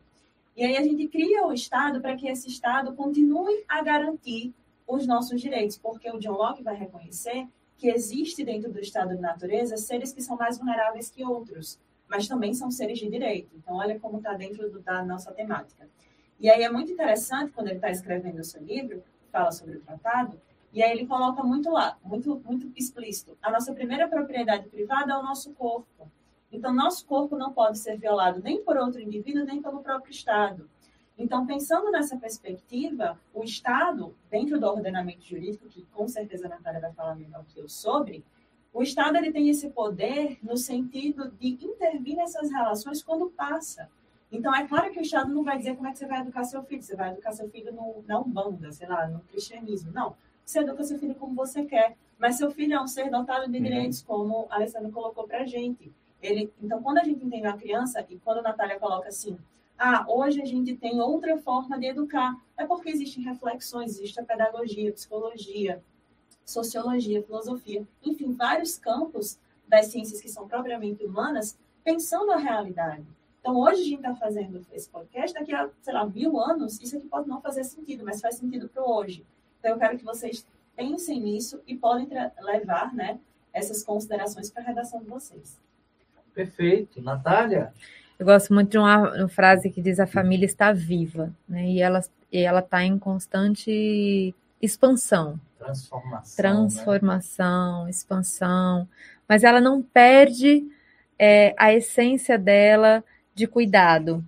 E 0.55 0.63
aí 0.63 0.77
a 0.77 0.81
gente 0.81 1.07
cria 1.07 1.45
o 1.45 1.53
Estado 1.53 2.01
para 2.01 2.15
que 2.15 2.27
esse 2.27 2.47
Estado 2.47 2.93
continue 2.93 3.63
a 3.67 3.83
garantir 3.83 4.53
os 4.87 5.05
nossos 5.05 5.39
direitos, 5.41 5.77
porque 5.77 6.09
o 6.09 6.19
John 6.19 6.31
Locke 6.31 6.63
vai 6.63 6.75
reconhecer 6.75 7.47
que 7.77 7.89
existe 7.89 8.43
dentro 8.43 8.71
do 8.71 8.79
estado 8.79 9.15
de 9.15 9.21
natureza 9.21 9.77
seres 9.77 10.11
que 10.11 10.21
são 10.21 10.35
mais 10.35 10.57
vulneráveis 10.57 11.11
que 11.11 11.23
outros, 11.23 11.77
mas 12.07 12.27
também 12.27 12.53
são 12.53 12.71
seres 12.71 12.97
de 12.97 13.07
direito. 13.07 13.49
Então, 13.55 13.75
olha 13.75 13.99
como 13.99 14.17
está 14.17 14.33
dentro 14.33 14.67
do, 14.71 14.79
da 14.79 15.03
nossa 15.03 15.31
temática. 15.31 15.87
E 16.39 16.49
aí 16.49 16.63
é 16.63 16.71
muito 16.71 16.91
interessante, 16.91 17.51
quando 17.51 17.67
ele 17.67 17.75
está 17.75 17.91
escrevendo 17.91 18.39
o 18.39 18.43
seu 18.43 18.63
livro, 18.63 19.03
fala 19.31 19.51
sobre 19.51 19.77
o 19.77 19.81
tratado, 19.81 20.39
e 20.77 20.83
aí 20.83 20.91
ele 20.91 21.07
coloca 21.07 21.41
muito 21.41 21.71
lá, 21.71 21.97
muito, 22.03 22.39
muito 22.45 22.71
explícito. 22.75 23.35
A 23.41 23.49
nossa 23.49 23.73
primeira 23.73 24.07
propriedade 24.07 24.69
privada 24.69 25.11
é 25.11 25.17
o 25.17 25.23
nosso 25.23 25.51
corpo. 25.53 26.07
Então, 26.51 26.71
nosso 26.71 27.03
corpo 27.07 27.35
não 27.35 27.51
pode 27.51 27.79
ser 27.79 27.97
violado 27.97 28.43
nem 28.43 28.63
por 28.63 28.77
outro 28.77 29.01
indivíduo, 29.01 29.43
nem 29.43 29.59
pelo 29.59 29.81
próprio 29.81 30.11
Estado. 30.11 30.69
Então, 31.17 31.47
pensando 31.47 31.89
nessa 31.89 32.15
perspectiva, 32.15 33.19
o 33.33 33.43
Estado, 33.43 34.15
dentro 34.29 34.59
do 34.59 34.67
ordenamento 34.67 35.25
jurídico, 35.25 35.67
que 35.67 35.81
com 35.95 36.07
certeza 36.07 36.45
a 36.45 36.49
Natália 36.49 36.79
vai 36.79 36.93
falar 36.93 37.15
melhor 37.15 37.43
que 37.45 37.59
eu 37.59 37.67
sobre, 37.67 38.23
o 38.71 38.83
Estado 38.83 39.17
ele 39.17 39.31
tem 39.31 39.49
esse 39.49 39.71
poder 39.71 40.37
no 40.43 40.57
sentido 40.57 41.31
de 41.39 41.57
intervir 41.59 42.15
nessas 42.15 42.51
relações 42.51 43.01
quando 43.01 43.31
passa. 43.31 43.89
Então, 44.31 44.55
é 44.55 44.67
claro 44.67 44.91
que 44.91 44.99
o 44.99 45.01
Estado 45.01 45.33
não 45.33 45.43
vai 45.43 45.57
dizer 45.57 45.75
como 45.75 45.87
é 45.87 45.91
que 45.91 45.97
você 45.97 46.05
vai 46.05 46.21
educar 46.21 46.43
seu 46.43 46.61
filho. 46.61 46.83
Você 46.83 46.95
vai 46.95 47.13
educar 47.13 47.31
seu 47.31 47.49
filho 47.49 47.73
no, 47.73 48.03
na 48.05 48.19
Umbanda, 48.19 48.71
sei 48.71 48.87
lá, 48.87 49.07
no 49.07 49.21
cristianismo. 49.21 49.91
Não. 49.91 50.15
Você 50.47 50.61
educa 50.61 50.81
seu 50.81 50.97
filho 50.97 51.13
como 51.13 51.35
você 51.35 51.65
quer. 51.65 51.97
Mas 52.17 52.37
seu 52.37 52.49
filho 52.49 52.73
é 52.73 52.81
um 52.81 52.87
ser 52.87 53.11
dotado 53.11 53.51
de 53.51 53.57
uhum. 53.57 53.63
direitos, 53.63 54.01
como 54.01 54.47
a 54.49 54.55
Alessandra 54.55 54.89
colocou 54.89 55.27
para 55.27 55.41
a 55.41 55.45
gente. 55.45 55.91
Ele, 56.21 56.51
então, 56.63 56.81
quando 56.81 56.99
a 56.99 57.03
gente 57.03 57.23
entende 57.23 57.45
uma 57.45 57.57
criança, 57.57 58.03
e 58.09 58.17
quando 58.17 58.39
a 58.39 58.43
Natália 58.43 58.79
coloca 58.79 59.09
assim, 59.09 59.37
ah, 59.77 60.05
hoje 60.07 60.41
a 60.41 60.45
gente 60.45 60.75
tem 60.77 61.01
outra 61.01 61.37
forma 61.37 61.77
de 61.77 61.87
educar, 61.87 62.35
é 62.57 62.65
porque 62.65 62.89
existem 62.89 63.23
reflexões, 63.23 63.91
existe 63.99 64.19
a 64.21 64.23
pedagogia, 64.23 64.89
a 64.89 64.93
psicologia, 64.93 65.83
sociologia, 66.45 67.21
filosofia, 67.21 67.85
enfim, 68.01 68.31
vários 68.31 68.77
campos 68.77 69.37
das 69.67 69.87
ciências 69.87 70.21
que 70.21 70.29
são 70.29 70.47
propriamente 70.47 71.05
humanas, 71.05 71.59
pensando 71.83 72.31
a 72.31 72.37
realidade. 72.37 73.05
Então, 73.41 73.59
hoje 73.59 73.81
a 73.81 73.85
gente 73.85 73.97
está 73.97 74.15
fazendo 74.15 74.65
esse 74.71 74.89
podcast, 74.89 75.37
daqui 75.37 75.53
a, 75.53 75.69
sei 75.81 75.93
lá, 75.93 76.05
mil 76.05 76.39
anos, 76.39 76.81
isso 76.81 76.97
aqui 76.97 77.07
pode 77.07 77.27
não 77.27 77.41
fazer 77.41 77.65
sentido, 77.65 78.03
mas 78.03 78.21
faz 78.21 78.35
sentido 78.35 78.69
para 78.69 78.83
hoje. 78.83 79.25
Então, 79.67 79.75
eu 79.75 79.79
quero 79.81 79.97
que 79.97 80.05
vocês 80.05 80.47
pensem 80.77 81.19
nisso 81.19 81.61
e 81.67 81.75
podem 81.75 82.07
levar 82.39 82.93
né, 82.93 83.19
essas 83.53 83.83
considerações 83.83 84.49
para 84.49 84.63
a 84.63 84.65
redação 84.65 85.01
de 85.01 85.09
vocês. 85.09 85.59
Perfeito. 86.33 87.01
Natália? 87.01 87.73
Eu 88.17 88.25
gosto 88.25 88.53
muito 88.53 88.71
de 88.71 88.77
uma, 88.77 89.13
uma 89.13 89.27
frase 89.27 89.69
que 89.69 89.81
diz 89.81 89.99
a 89.99 90.07
família 90.07 90.45
está 90.45 90.71
viva, 90.71 91.35
né? 91.49 91.67
E 91.67 91.81
ela 91.81 92.01
e 92.31 92.39
ela 92.39 92.59
está 92.61 92.81
em 92.81 92.97
constante 92.97 94.33
expansão. 94.61 95.37
Transformação. 95.57 96.35
Transformação, 96.37 97.83
né? 97.83 97.89
expansão. 97.89 98.87
Mas 99.27 99.43
ela 99.43 99.59
não 99.59 99.83
perde 99.83 100.65
é, 101.19 101.53
a 101.57 101.73
essência 101.73 102.37
dela 102.37 103.03
de 103.35 103.45
cuidado, 103.45 104.23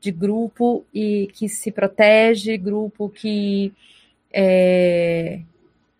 de 0.00 0.12
grupo 0.12 0.84
e 0.94 1.28
que 1.32 1.48
se 1.48 1.72
protege, 1.72 2.56
grupo 2.56 3.08
que 3.08 3.74
é, 4.36 5.40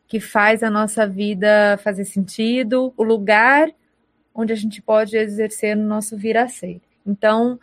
que 0.08 0.18
faz 0.18 0.64
a 0.64 0.70
nossa 0.70 1.06
vida 1.06 1.78
fazer 1.78 2.04
sentido, 2.04 2.92
o 2.96 3.04
lugar 3.04 3.70
onde 4.34 4.52
a 4.52 4.56
gente 4.56 4.82
pode 4.82 5.16
exercer 5.16 5.76
o 5.76 5.80
nosso 5.80 6.16
vir 6.16 6.36
a 6.36 6.48
ser. 6.48 6.80
Então, 7.06 7.60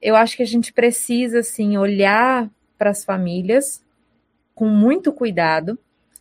eu 0.00 0.16
acho 0.16 0.34
que 0.34 0.42
a 0.42 0.46
gente 0.46 0.72
precisa 0.72 1.40
assim 1.40 1.76
olhar 1.76 2.50
para 2.78 2.88
as 2.88 3.04
famílias 3.04 3.84
com 4.54 4.66
muito 4.66 5.12
cuidado, 5.12 5.78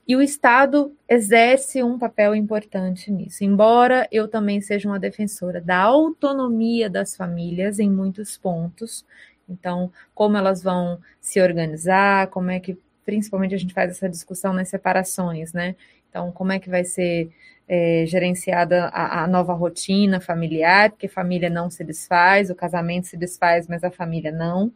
e 0.08 0.16
o 0.16 0.22
Estado 0.22 0.94
exerce 1.08 1.82
um 1.82 1.98
papel 1.98 2.36
importante 2.36 3.10
nisso, 3.10 3.44
embora 3.46 4.08
eu 4.12 4.28
também 4.28 4.60
seja 4.60 4.90
uma 4.90 5.00
defensora 5.00 5.62
da 5.62 5.78
autonomia 5.78 6.90
das 6.90 7.16
famílias 7.16 7.80
em 7.80 7.90
muitos 7.90 8.38
pontos. 8.38 9.06
Então, 9.48 9.92
como 10.14 10.36
elas 10.36 10.62
vão 10.62 11.00
se 11.20 11.42
organizar, 11.42 12.28
como 12.28 12.52
é 12.52 12.60
que, 12.60 12.78
principalmente, 13.06 13.56
a 13.56 13.58
gente 13.58 13.74
faz 13.74 13.92
essa 13.92 14.10
discussão 14.10 14.54
nas 14.54 14.70
separações, 14.70 15.54
né? 15.54 15.76
Então, 16.10 16.32
como 16.32 16.52
é 16.52 16.60
que 16.60 16.70
vai 16.70 16.84
ser 16.84 17.32
é, 17.68 18.06
gerenciada 18.06 18.88
a, 18.88 19.24
a, 19.24 19.28
nova 19.28 19.54
rotina 19.54 20.20
familiar, 20.20 20.90
porque 20.92 21.08
família 21.08 21.50
não 21.50 21.70
se 21.70 21.86
desfaz, 21.86 22.50
o 22.50 22.56
casamento 22.56 23.08
se 23.08 23.16
desfaz, 23.16 23.66
mas 23.68 23.84
a 23.84 23.90
família 23.90 24.32
não. 24.32 24.72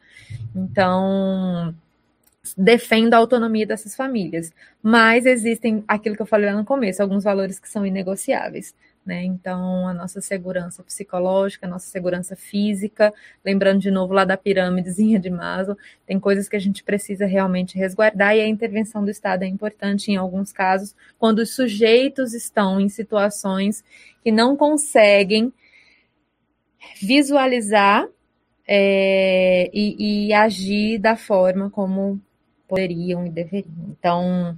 Então, 0.56 1.76
defendo 2.58 3.14
a 3.14 3.18
autonomia 3.18 3.66
dessas 3.66 3.96
famílias. 3.96 4.54
Mas 4.82 5.26
existem, 5.26 5.84
aquilo 5.88 6.16
que 6.16 6.22
eu 6.22 6.26
falei 6.26 6.50
lá 6.50 6.56
no 6.56 6.64
começo, 6.64 7.02
alguns 7.02 7.26
valores 7.26 7.60
que 7.60 7.68
são 7.68 7.86
inegociáveis. 7.86 8.74
Né? 9.06 9.24
Então, 9.24 9.88
a 9.88 9.93
nossa 9.93 10.20
segurança 10.20 10.82
psicológica, 10.82 11.68
a 11.68 11.70
nossa 11.70 11.88
segurança 11.88 12.36
física, 12.36 13.14
lembrando 13.43 13.80
de 13.80 13.91
novo 13.91 14.14
lá 14.14 14.26
da 14.26 14.36
pirâmidezinha 14.36 15.20
de 15.20 15.30
Maslow, 15.30 15.78
tem 16.08 16.20
coisas 16.20 16.49
que 16.49 16.56
a 16.56 16.60
gente 16.60 16.84
precisa 16.84 17.28
realmente 17.28 17.78
resguardar 17.78 18.36
e 18.36 18.41
a 18.41 18.47
intervenção 18.47 19.06
do 19.06 19.12
Estado 19.12 19.43
é 19.43 19.47
importante 19.47 20.12
em 20.12 20.16
alguns 20.16 20.51
casos, 20.51 20.95
quando 21.20 21.39
os 21.39 21.53
sujeitos 21.53 22.34
estão 22.34 22.82
em 22.82 22.89
situações 22.89 23.84
que 24.24 24.32
não 24.32 24.58
conseguem 24.58 25.53
visualizar 26.99 28.08
é, 28.68 29.70
e, 29.72 30.30
e 30.30 30.34
agir 30.34 30.97
da 30.97 31.16
forma 31.16 31.70
como 31.70 32.20
poderiam 32.68 33.24
e 33.24 33.30
deveriam. 33.30 33.95
Então, 33.99 34.58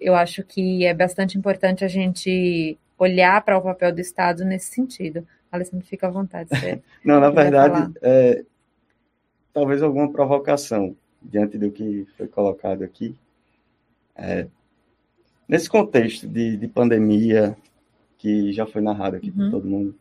eu 0.00 0.14
acho 0.14 0.44
que 0.44 0.86
é 0.86 0.94
bastante 0.94 1.36
importante 1.36 1.84
a 1.84 1.88
gente 1.88 2.78
olhar 3.04 3.42
para 3.44 3.58
o 3.58 3.62
papel 3.62 3.94
do 3.94 4.00
Estado 4.00 4.44
nesse 4.44 4.74
sentido. 4.74 5.26
Alessandro, 5.50 5.86
fica 5.86 6.06
à 6.06 6.10
vontade. 6.10 6.50
Não, 7.04 7.18
na 7.18 7.30
verdade, 7.30 7.92
é, 8.02 8.44
talvez 9.52 9.82
alguma 9.82 10.10
provocação 10.10 10.94
diante 11.20 11.58
do 11.58 11.70
que 11.70 12.06
foi 12.16 12.28
colocado 12.28 12.82
aqui. 12.82 13.16
É, 14.14 14.46
nesse 15.48 15.68
contexto 15.68 16.28
de, 16.28 16.56
de, 16.56 16.68
pandemia, 16.68 17.56
que 18.18 18.52
já 18.52 18.66
foi 18.66 18.80
narrado 18.80 19.16
aqui 19.16 19.30
uhum. 19.30 19.36
por 19.36 19.50
todo 19.50 19.68
mundo, 19.68 19.94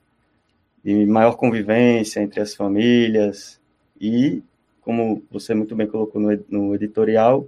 de 0.84 1.06
maior 1.06 1.36
convivência 1.36 2.22
entre 2.22 2.42
as 2.42 2.54
famílias 2.54 3.60
e 4.00 4.44
como 4.82 5.22
você 5.30 5.54
muito 5.54 5.76
bem 5.76 5.88
colocou 5.88 6.22
no, 6.22 6.46
no 6.50 6.76
editorial, 6.76 7.48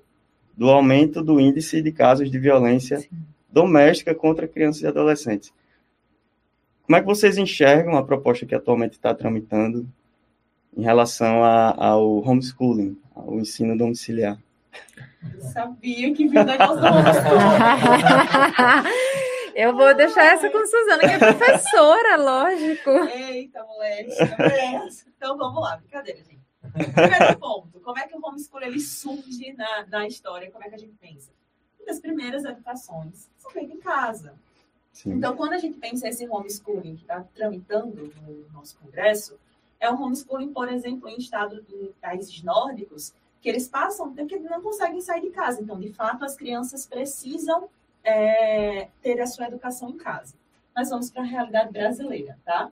do 0.56 0.70
aumento 0.70 1.24
do 1.24 1.40
índice 1.40 1.82
de 1.82 1.92
casos 1.92 2.30
de 2.30 2.38
violência 2.38 3.00
Sim. 3.00 3.10
Doméstica 3.52 4.16
contra 4.16 4.48
crianças 4.48 4.82
e 4.82 4.88
adolescentes. 4.88 5.54
Como 6.84 6.96
é 6.98 7.02
que 7.02 7.08
vocês 7.08 7.38
enxergam 7.38 7.96
a 7.96 8.04
proposta 8.04 8.46
que 8.46 8.56
atualmente 8.56 8.94
está 8.94 9.14
tramitando 9.14 9.88
em 10.76 10.84
relação 10.84 11.44
a, 11.44 11.76
ao 11.78 12.20
homeschooling, 12.20 12.98
ao 13.16 13.40
ensino 13.40 13.78
domiciliar? 13.78 14.38
Eu 15.34 15.42
sabia 15.42 16.14
que 16.14 16.28
vinha 16.28 16.44
negócio 16.44 16.82
do 16.82 16.88
homeschooling. 16.88 17.42
Eu 19.54 19.76
vou 19.76 19.94
deixar 19.94 20.24
essa 20.34 20.50
com 20.50 20.66
Suzana, 20.66 21.00
que 21.00 21.06
é 21.08 21.18
professora, 21.18 22.16
lógico. 22.16 22.90
Eita, 22.90 23.64
moleque. 23.64 24.12
Então 25.18 25.38
vamos 25.38 25.62
lá, 25.62 25.78
brincadeira, 25.78 26.20
gente. 26.24 26.42
Primeiro 26.94 27.40
ponto, 27.40 27.80
como 27.82 28.00
é 28.00 28.08
que 28.08 28.16
o 28.16 28.26
homeschool 28.26 28.62
ele 28.62 28.80
surge 28.80 29.54
na, 29.54 29.86
na 29.88 30.08
história? 30.08 30.50
Como 30.52 30.64
é 30.64 30.70
que 30.70 30.76
a 30.76 30.78
gente 30.78 30.96
pensa? 31.00 31.32
As 31.88 32.00
primeiras 32.00 32.46
educações 32.46 33.30
são 33.38 33.52
feitas 33.52 33.76
em 33.76 33.80
casa. 33.80 34.34
Sim. 34.92 35.14
Então, 35.14 35.36
quando 35.36 35.54
a 35.54 35.58
gente 35.58 35.78
pensa 35.78 36.08
esse 36.08 36.28
homeschooling 36.28 36.96
que 36.96 37.02
está 37.04 37.24
tramitando 37.34 38.12
no 38.22 38.50
nosso 38.52 38.78
congresso, 38.78 39.38
é 39.80 39.90
um 39.90 40.02
homeschooling, 40.02 40.54
por 40.54 40.70
exemplo, 40.70 41.10
em 41.10 41.18
estado 41.18 41.66
em 41.70 41.92
países 42.02 42.44
nórdicos, 42.44 43.14
que 43.42 43.50
eles 43.50 43.68
passam 43.68 44.14
que 44.14 44.38
não 44.40 44.62
conseguem 44.62 45.02
sair 45.02 45.22
de 45.22 45.32
casa. 45.32 45.62
Então, 45.62 45.80
de 45.80 45.92
fato, 45.92 46.24
as 46.24 46.36
crianças 46.36 46.86
precisam 46.86 47.68
é, 48.04 48.90
ter 49.02 49.20
a 49.20 49.26
sua 49.26 49.48
educação 49.48 49.90
em 49.90 49.98
casa. 49.98 50.36
Mas 50.76 50.90
vamos 50.90 51.10
para 51.10 51.24
a 51.24 51.26
realidade 51.26 51.72
brasileira, 51.72 52.38
tá? 52.46 52.72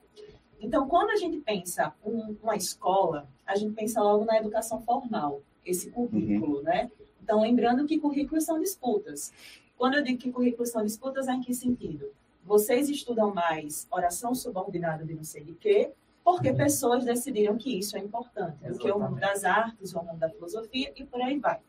Então, 0.60 0.86
quando 0.86 1.10
a 1.10 1.16
gente 1.16 1.38
pensa 1.38 1.92
um, 2.04 2.36
uma 2.42 2.54
escola, 2.54 3.26
a 3.46 3.56
gente 3.56 3.74
pensa 3.74 4.00
logo 4.00 4.24
na 4.24 4.36
educação 4.38 4.80
formal, 4.82 5.42
esse 5.64 5.90
currículo, 5.90 6.58
uhum. 6.58 6.62
né? 6.62 6.90
Então, 7.30 7.42
lembrando 7.42 7.86
que 7.86 7.96
currículos 7.96 8.42
são 8.42 8.58
disputas. 8.58 9.32
Quando 9.78 9.94
eu 9.94 10.02
digo 10.02 10.18
que 10.18 10.32
currículos 10.32 10.70
são 10.70 10.82
disputas, 10.82 11.28
é 11.28 11.32
em 11.32 11.40
que 11.40 11.54
sentido? 11.54 12.10
Vocês 12.44 12.88
estudam 12.88 13.32
mais 13.32 13.86
oração 13.88 14.34
subordinada 14.34 15.04
de 15.04 15.14
não 15.14 15.22
sei 15.22 15.44
de 15.44 15.52
quê, 15.52 15.92
porque 16.24 16.50
uhum. 16.50 16.56
pessoas 16.56 17.04
decidiram 17.04 17.56
que 17.56 17.78
isso 17.78 17.96
é 17.96 18.00
importante, 18.00 18.56
do 18.64 18.76
que 18.76 18.90
o 18.90 18.98
mundo 18.98 19.20
das 19.20 19.44
artes, 19.44 19.94
o 19.94 20.02
mundo 20.02 20.18
da 20.18 20.28
filosofia 20.28 20.92
e 20.96 21.04
por 21.04 21.22
aí 21.22 21.38
vai. 21.38 21.60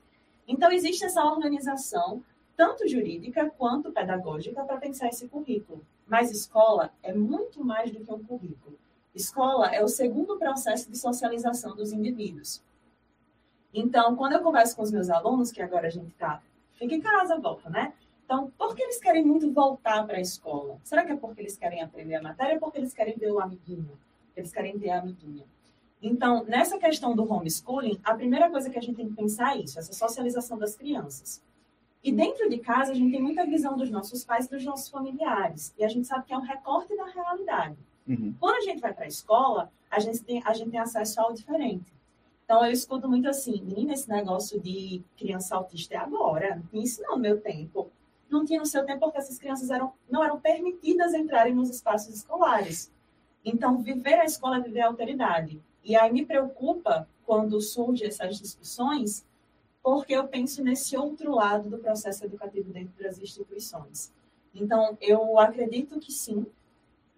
Então, 0.47 0.71
existe 0.71 1.05
essa 1.05 1.23
organização, 1.23 2.23
tanto 2.57 2.87
jurídica 2.87 3.47
quanto 3.55 3.91
pedagógica, 3.91 4.63
para 4.63 4.77
pensar 4.77 5.09
esse 5.09 5.27
currículo. 5.27 5.85
Mas 6.07 6.31
escola 6.31 6.91
é 7.03 7.13
muito 7.13 7.63
mais 7.63 7.91
do 7.91 8.03
que 8.03 8.11
um 8.11 8.23
currículo. 8.23 8.79
Escola 9.13 9.67
é 9.67 9.83
o 9.83 9.87
segundo 9.87 10.39
processo 10.39 10.89
de 10.89 10.97
socialização 10.97 11.75
dos 11.75 11.93
indivíduos. 11.93 12.63
Então, 13.73 14.15
quando 14.15 14.33
eu 14.33 14.41
converso 14.41 14.75
com 14.75 14.83
os 14.83 14.91
meus 14.91 15.09
alunos, 15.09 15.51
que 15.51 15.61
agora 15.61 15.87
a 15.87 15.89
gente 15.91 16.09
está, 16.09 16.41
fica 16.73 16.93
em 16.93 17.01
casa, 17.01 17.39
volta, 17.39 17.69
né? 17.69 17.93
Então, 18.25 18.51
por 18.57 18.75
que 18.75 18.83
eles 18.83 18.99
querem 18.99 19.25
muito 19.25 19.51
voltar 19.51 20.05
para 20.05 20.17
a 20.17 20.21
escola? 20.21 20.77
Será 20.83 21.05
que 21.05 21.11
é 21.11 21.15
porque 21.15 21.41
eles 21.41 21.57
querem 21.57 21.81
aprender 21.81 22.15
a 22.15 22.21
matéria 22.21 22.55
ou 22.55 22.59
porque 22.61 22.77
eles 22.77 22.93
querem 22.93 23.15
ver 23.17 23.31
o 23.31 23.39
amiguinho? 23.39 23.97
Eles 24.35 24.53
querem 24.53 24.77
ver 24.77 24.89
a 24.91 24.99
amiguinha. 24.99 25.45
Então, 26.01 26.43
nessa 26.45 26.77
questão 26.77 27.15
do 27.15 27.29
homeschooling, 27.31 27.99
a 28.03 28.15
primeira 28.15 28.49
coisa 28.49 28.69
que 28.69 28.79
a 28.79 28.81
gente 28.81 28.95
tem 28.95 29.09
que 29.09 29.15
pensar 29.15 29.55
é 29.55 29.61
isso, 29.61 29.77
essa 29.77 29.93
socialização 29.93 30.57
das 30.57 30.75
crianças. 30.75 31.43
E 32.03 32.11
dentro 32.11 32.49
de 32.49 32.57
casa, 32.57 32.91
a 32.91 32.95
gente 32.95 33.11
tem 33.11 33.21
muita 33.21 33.45
visão 33.45 33.77
dos 33.77 33.91
nossos 33.91 34.25
pais 34.25 34.47
e 34.47 34.49
dos 34.49 34.65
nossos 34.65 34.89
familiares. 34.89 35.73
E 35.77 35.83
a 35.83 35.87
gente 35.87 36.07
sabe 36.07 36.25
que 36.25 36.33
é 36.33 36.37
um 36.37 36.41
recorte 36.41 36.95
da 36.97 37.05
realidade. 37.05 37.77
Uhum. 38.07 38.33
Quando 38.39 38.55
a 38.55 38.61
gente 38.61 38.81
vai 38.81 38.93
para 38.93 39.05
a 39.05 39.07
escola, 39.07 39.71
a 39.89 39.99
gente, 39.99 40.23
tem, 40.23 40.41
a 40.43 40.53
gente 40.53 40.71
tem 40.71 40.79
acesso 40.79 41.21
ao 41.21 41.33
diferente. 41.33 41.93
Então, 42.51 42.65
eu 42.65 42.71
escuto 42.73 43.07
muito 43.07 43.29
assim, 43.29 43.61
menina, 43.61 43.93
esse 43.93 44.09
negócio 44.09 44.59
de 44.59 45.01
criança 45.15 45.55
autista 45.55 45.93
é 45.93 45.97
agora. 45.97 46.61
Isso 46.73 47.01
não 47.01 47.17
meu 47.17 47.39
tempo. 47.39 47.89
Não 48.29 48.43
tinha 48.43 48.59
no 48.59 48.65
seu 48.65 48.85
tempo 48.85 48.99
porque 48.99 49.19
essas 49.19 49.37
crianças 49.39 49.69
eram, 49.69 49.93
não 50.09 50.21
eram 50.21 50.37
permitidas 50.37 51.13
entrarem 51.13 51.55
nos 51.55 51.69
espaços 51.69 52.13
escolares. 52.13 52.91
Então, 53.45 53.81
viver 53.81 54.15
a 54.15 54.25
escola 54.25 54.57
é 54.57 54.59
viver 54.59 54.81
a 54.81 54.87
alteridade. 54.87 55.63
E 55.81 55.95
aí 55.95 56.11
me 56.11 56.25
preocupa 56.25 57.07
quando 57.25 57.61
surgem 57.61 58.09
essas 58.09 58.37
discussões 58.37 59.25
porque 59.81 60.11
eu 60.11 60.27
penso 60.27 60.61
nesse 60.61 60.97
outro 60.97 61.33
lado 61.33 61.69
do 61.69 61.77
processo 61.77 62.25
educativo 62.25 62.69
dentro 62.73 63.01
das 63.01 63.17
instituições. 63.17 64.11
Então, 64.53 64.97
eu 64.99 65.39
acredito 65.39 65.97
que 66.01 66.11
sim, 66.11 66.45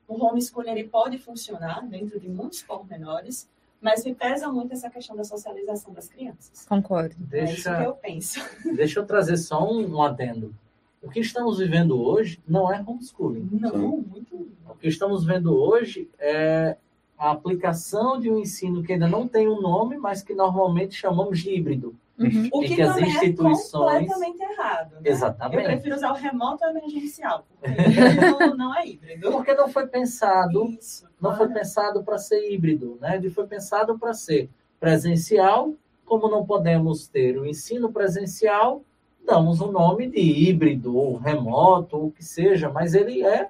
o 0.07 0.23
homeschooling 0.23 0.69
ele 0.69 0.87
pode 0.87 1.17
funcionar 1.17 1.83
dentro 1.87 2.19
de 2.19 2.29
muitos 2.29 2.61
pormenores, 2.61 3.49
mas 3.83 4.05
me 4.05 4.15
pesa 4.15 4.47
muito 4.47 4.73
essa 4.73 4.89
questão 4.89 5.13
da 5.13 5.25
socialização 5.25 5.93
das 5.93 6.07
crianças. 6.07 6.65
Concordo. 6.65 7.15
Deixa, 7.19 7.51
é 7.51 7.53
isso 7.53 7.75
que 7.75 7.83
eu 7.83 7.93
penso. 7.93 8.39
Deixa 8.75 8.99
eu 9.01 9.05
trazer 9.05 9.35
só 9.35 9.69
um, 9.69 9.95
um 9.95 10.01
adendo. 10.01 10.55
O 11.01 11.09
que 11.09 11.19
estamos 11.19 11.57
vivendo 11.57 12.01
hoje 12.01 12.41
não 12.47 12.73
é 12.73 12.81
homeschooling. 12.81 13.49
Não, 13.51 13.97
muito. 13.97 14.47
O 14.69 14.75
que 14.75 14.87
estamos 14.87 15.25
vendo 15.25 15.53
hoje 15.53 16.09
é 16.17 16.77
a 17.17 17.31
aplicação 17.31 18.17
de 18.17 18.31
um 18.31 18.39
ensino 18.39 18.81
que 18.81 18.93
ainda 18.93 19.07
não 19.07 19.27
tem 19.27 19.49
um 19.49 19.61
nome, 19.61 19.97
mas 19.97 20.21
que 20.21 20.33
normalmente 20.33 20.95
chamamos 20.95 21.39
de 21.39 21.53
híbrido. 21.53 21.93
Uhum. 22.17 22.49
O 22.53 22.61
que, 22.61 22.75
que 22.75 22.81
as 22.81 22.97
instituições... 22.97 23.95
é 23.95 23.99
completamente 24.05 24.41
errado. 24.41 24.91
Né? 24.93 25.01
Exatamente. 25.05 25.63
Eu 25.63 25.65
prefiro 25.65 25.95
usar 25.95 26.11
o 26.11 26.15
remoto 26.15 26.63
emergencial, 26.65 27.45
porque 27.59 27.71
não, 28.39 28.55
não 28.55 28.75
é 28.77 28.87
híbrido. 28.87 29.31
Porque 29.31 29.53
não 29.53 29.67
foi 29.67 29.87
pensado, 29.87 30.65
Isso, 30.65 31.07
não 31.19 31.35
foi 31.35 31.47
pensado 31.47 32.03
para 32.03 32.17
ser 32.19 32.51
híbrido, 32.51 32.97
né? 33.01 33.15
Ele 33.15 33.29
foi 33.29 33.47
pensado 33.47 33.97
para 33.97 34.13
ser 34.13 34.49
presencial. 34.79 35.73
Como 36.05 36.29
não 36.29 36.45
podemos 36.45 37.07
ter 37.07 37.39
o 37.39 37.45
ensino 37.45 37.91
presencial, 37.91 38.83
damos 39.25 39.61
o 39.61 39.71
nome 39.71 40.07
de 40.07 40.19
híbrido 40.19 40.95
ou 40.95 41.15
remoto, 41.15 41.97
ou 41.97 42.07
o 42.07 42.11
que 42.11 42.23
seja, 42.23 42.69
mas 42.69 42.93
ele 42.93 43.23
é 43.25 43.49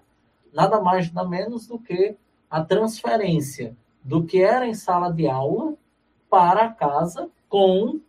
nada 0.54 0.80
mais 0.80 1.12
nada 1.12 1.28
menos 1.28 1.68
do 1.68 1.80
que 1.80 2.16
a 2.50 2.64
transferência 2.64 3.76
do 4.04 4.24
que 4.24 4.42
era 4.42 4.68
em 4.68 4.74
sala 4.74 5.12
de 5.12 5.28
aula 5.28 5.74
para 6.30 6.70
casa 6.70 7.30
com 7.50 8.00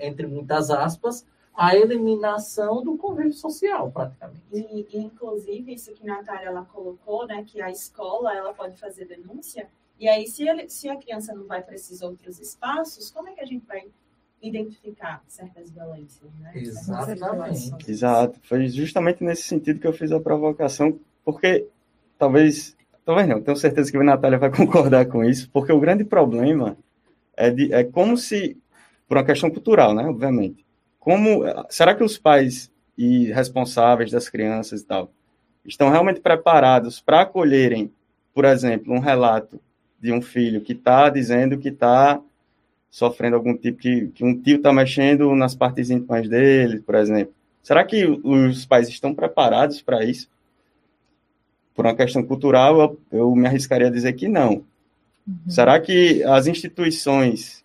entre 0.00 0.26
muitas 0.26 0.70
aspas, 0.70 1.26
a 1.54 1.76
eliminação 1.76 2.82
do 2.82 2.96
convívio 2.96 3.32
social, 3.32 3.90
praticamente. 3.90 4.42
E, 4.52 4.86
e, 4.92 4.98
inclusive, 4.98 5.72
isso 5.72 5.92
que 5.92 6.08
a 6.08 6.16
Natália 6.16 6.48
ela 6.48 6.64
colocou, 6.64 7.26
né, 7.26 7.44
que 7.46 7.62
a 7.62 7.70
escola 7.70 8.34
ela 8.34 8.52
pode 8.52 8.76
fazer 8.78 9.06
denúncia, 9.06 9.68
e 9.98 10.08
aí 10.08 10.26
se, 10.26 10.46
ele, 10.48 10.68
se 10.68 10.88
a 10.88 10.96
criança 10.96 11.32
não 11.32 11.46
vai 11.46 11.62
para 11.62 11.74
esses 11.74 12.02
outros 12.02 12.40
espaços, 12.40 13.10
como 13.10 13.28
é 13.28 13.32
que 13.32 13.40
a 13.40 13.46
gente 13.46 13.64
vai 13.66 13.84
identificar 14.42 15.22
certas 15.26 15.70
violências, 15.70 16.30
né? 16.40 16.52
Exatamente. 16.54 17.90
Exato. 17.90 18.38
Foi 18.42 18.68
justamente 18.68 19.24
nesse 19.24 19.44
sentido 19.44 19.80
que 19.80 19.86
eu 19.86 19.92
fiz 19.92 20.12
a 20.12 20.20
provocação, 20.20 20.98
porque 21.24 21.66
talvez, 22.18 22.76
talvez 23.04 23.28
não, 23.28 23.40
tenho 23.40 23.56
certeza 23.56 23.90
que 23.90 23.96
a 23.96 24.02
Natália 24.02 24.38
vai 24.38 24.50
concordar 24.54 25.06
com 25.06 25.24
isso, 25.24 25.48
porque 25.50 25.72
o 25.72 25.80
grande 25.80 26.04
problema 26.04 26.76
é, 27.36 27.50
de, 27.50 27.72
é 27.72 27.84
como 27.84 28.16
se, 28.16 28.58
por 29.08 29.16
uma 29.16 29.24
questão 29.24 29.50
cultural, 29.50 29.94
né, 29.94 30.04
obviamente, 30.06 30.64
como, 30.98 31.42
será 31.68 31.94
que 31.94 32.02
os 32.02 32.16
pais 32.16 32.70
e 32.96 33.26
responsáveis 33.32 34.10
das 34.10 34.28
crianças 34.28 34.80
e 34.80 34.86
tal 34.86 35.10
estão 35.64 35.90
realmente 35.90 36.20
preparados 36.20 37.00
para 37.00 37.22
acolherem, 37.22 37.90
por 38.32 38.44
exemplo, 38.44 38.92
um 38.92 38.98
relato 38.98 39.60
de 40.00 40.12
um 40.12 40.20
filho 40.20 40.60
que 40.60 40.72
está 40.72 41.08
dizendo 41.08 41.58
que 41.58 41.68
está 41.68 42.20
sofrendo 42.90 43.36
algum 43.36 43.56
tipo 43.56 43.78
que, 43.78 44.08
que 44.08 44.24
um 44.24 44.40
tio 44.40 44.58
está 44.58 44.72
mexendo 44.72 45.34
nas 45.34 45.54
partes 45.54 45.90
íntimas 45.90 46.28
dele, 46.28 46.78
por 46.80 46.94
exemplo. 46.94 47.34
Será 47.62 47.82
que 47.82 48.04
os 48.04 48.66
pais 48.66 48.88
estão 48.88 49.14
preparados 49.14 49.80
para 49.80 50.04
isso? 50.04 50.28
Por 51.74 51.86
uma 51.86 51.94
questão 51.96 52.22
cultural, 52.22 52.78
eu, 52.78 53.00
eu, 53.10 53.34
me 53.34 53.46
arriscaria 53.48 53.88
a 53.88 53.90
dizer 53.90 54.12
que 54.12 54.28
não. 54.28 54.62
Uhum. 55.26 55.38
Será 55.48 55.80
que 55.80 56.22
as 56.22 56.46
instituições, 56.46 57.63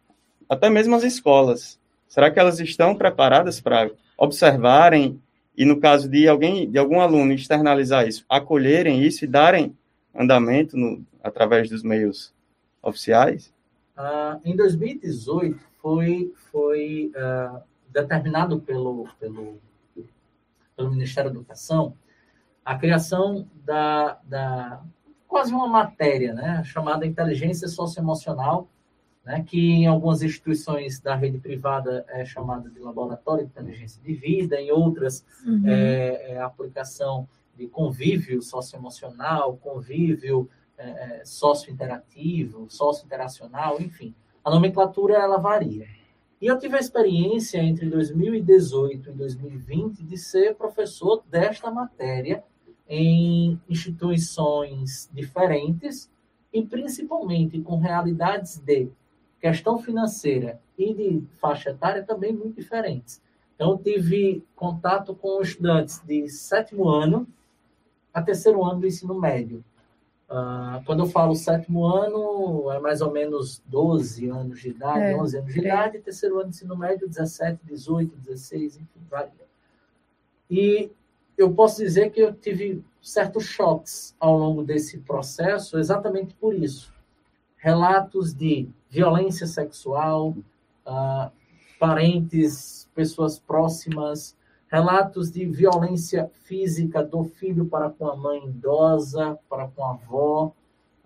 até 0.50 0.70
mesmo 0.70 0.96
as 0.96 1.04
escolas, 1.04 1.80
será 2.08 2.32
que 2.32 2.40
elas 2.40 2.60
estão 2.60 2.96
preparadas 2.96 3.62
para 3.62 3.92
observarem 4.18 5.22
e 5.56 5.64
no 5.64 5.80
caso 5.80 6.10
de 6.10 6.28
alguém, 6.28 6.70
de 6.70 6.78
algum 6.78 7.00
aluno 7.00 7.34
externalizar 7.34 8.08
isso, 8.08 8.26
acolherem 8.28 9.04
isso 9.04 9.26
e 9.26 9.28
darem 9.28 9.78
andamento 10.16 10.76
no, 10.76 11.06
através 11.24 11.70
dos 11.70 11.84
meios 11.84 12.34
oficiais? 12.82 13.54
Uh, 13.98 14.40
em 14.44 14.56
2018, 14.56 15.60
foi, 15.82 16.34
foi 16.52 17.12
uh, 17.16 17.62
determinado 17.90 18.60
pelo, 18.62 19.08
pelo, 19.20 19.60
pelo 20.76 20.92
Ministério 20.92 21.30
da 21.30 21.38
Educação 21.38 21.94
a 22.64 22.78
criação 22.78 23.48
da, 23.66 24.20
da 24.24 24.82
quase 25.28 25.52
uma 25.52 25.68
matéria, 25.68 26.34
né, 26.34 26.64
chamada 26.64 27.06
inteligência 27.06 27.68
socioemocional, 27.68 28.70
né, 29.30 29.44
que 29.44 29.60
em 29.60 29.86
algumas 29.86 30.24
instituições 30.24 31.00
da 31.00 31.14
rede 31.14 31.38
privada 31.38 32.04
é 32.08 32.26
chamada 32.26 32.68
de 32.68 32.80
laboratório 32.80 33.46
de 33.46 33.52
inteligência 33.52 34.02
de 34.02 34.12
vida, 34.12 34.60
em 34.60 34.72
outras 34.72 35.24
uhum. 35.46 35.68
é, 35.68 36.32
é 36.32 36.38
a 36.40 36.48
aplicação 36.48 37.30
de 37.56 37.68
convívio 37.68 38.42
socioemocional, 38.42 39.56
convívio 39.58 40.50
é, 40.76 40.90
é, 40.90 41.26
sócio-interativo, 41.26 42.66
sócio-interacional, 42.70 43.80
enfim. 43.80 44.16
A 44.44 44.50
nomenclatura, 44.50 45.14
ela 45.14 45.38
varia. 45.38 45.86
E 46.42 46.48
eu 46.48 46.58
tive 46.58 46.78
a 46.78 46.80
experiência 46.80 47.60
entre 47.60 47.88
2018 47.88 49.12
e 49.12 49.14
2020 49.14 50.04
de 50.06 50.18
ser 50.18 50.56
professor 50.56 51.22
desta 51.30 51.70
matéria 51.70 52.44
em 52.88 53.62
instituições 53.70 55.08
diferentes 55.14 56.10
e 56.52 56.64
principalmente 56.64 57.62
com 57.62 57.78
realidades 57.78 58.58
de 58.58 58.90
questão 59.40 59.78
financeira 59.78 60.60
e 60.78 60.94
de 60.94 61.24
faixa 61.40 61.72
etária 61.72 62.04
também 62.04 62.34
muito 62.34 62.56
diferentes. 62.56 63.22
Então, 63.56 63.78
tive 63.78 64.44
contato 64.56 65.14
com 65.14 65.42
estudantes 65.42 66.02
de 66.06 66.30
sétimo 66.30 66.88
ano 66.88 67.28
a 68.14 68.22
terceiro 68.22 68.64
ano 68.64 68.82
do 68.82 68.88
ensino 68.88 69.20
médio. 69.20 69.64
Uh, 70.30 70.84
quando 70.86 71.00
eu 71.00 71.08
falo 71.08 71.36
sétimo 71.36 71.86
ano, 71.86 72.72
é 72.72 72.80
mais 72.80 73.02
ou 73.02 73.12
menos 73.12 73.62
12 73.66 74.30
anos 74.30 74.60
de 74.60 74.70
idade, 74.70 75.06
é, 75.06 75.18
11 75.18 75.38
anos 75.38 75.54
de 75.54 75.60
é. 75.60 75.64
idade, 75.64 76.00
terceiro 76.00 76.40
ano 76.40 76.50
de 76.50 76.56
ensino 76.56 76.78
médio, 76.78 77.08
17, 77.08 77.60
18, 77.66 78.16
16, 78.16 78.78
enfim, 78.78 78.88
varia. 79.10 79.32
E 80.50 80.92
eu 81.38 81.52
posso 81.54 81.82
dizer 81.82 82.12
que 82.12 82.22
eu 82.22 82.34
tive 82.34 82.84
certos 83.02 83.46
choques 83.46 84.16
ao 84.20 84.38
longo 84.38 84.64
desse 84.64 85.00
processo, 85.00 85.80
exatamente 85.80 86.34
por 86.36 86.54
isso. 86.54 86.94
Relatos 87.60 88.34
de 88.34 88.68
violência 88.90 89.46
sexual, 89.46 90.36
uh, 90.88 91.32
parentes, 91.80 92.90
pessoas 92.96 93.38
próximas, 93.40 94.36
relatos 94.70 95.32
de 95.32 95.46
violência 95.46 96.30
física 96.44 97.04
do 97.04 97.24
filho 97.24 97.66
para 97.66 97.90
com 97.90 98.08
a 98.08 98.16
mãe 98.16 98.46
idosa, 98.48 99.38
para 99.50 99.68
com 99.68 99.84
a 99.84 99.92
avó, 99.92 100.54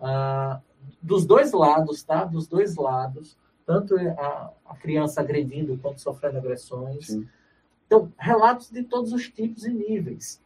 ah, 0.00 0.60
dos 1.00 1.24
dois 1.24 1.52
lados, 1.52 2.02
tá? 2.02 2.24
Dos 2.24 2.46
dois 2.46 2.76
lados, 2.76 3.36
tanto 3.64 3.96
a, 3.96 4.52
a 4.66 4.76
criança 4.76 5.20
agredindo 5.20 5.78
quanto 5.78 6.00
sofrendo 6.00 6.38
agressões. 6.38 7.06
Sim. 7.06 7.28
Então, 7.86 8.12
relatos 8.18 8.70
de 8.70 8.82
todos 8.82 9.12
os 9.12 9.28
tipos 9.28 9.64
e 9.64 9.72
níveis. 9.72 10.42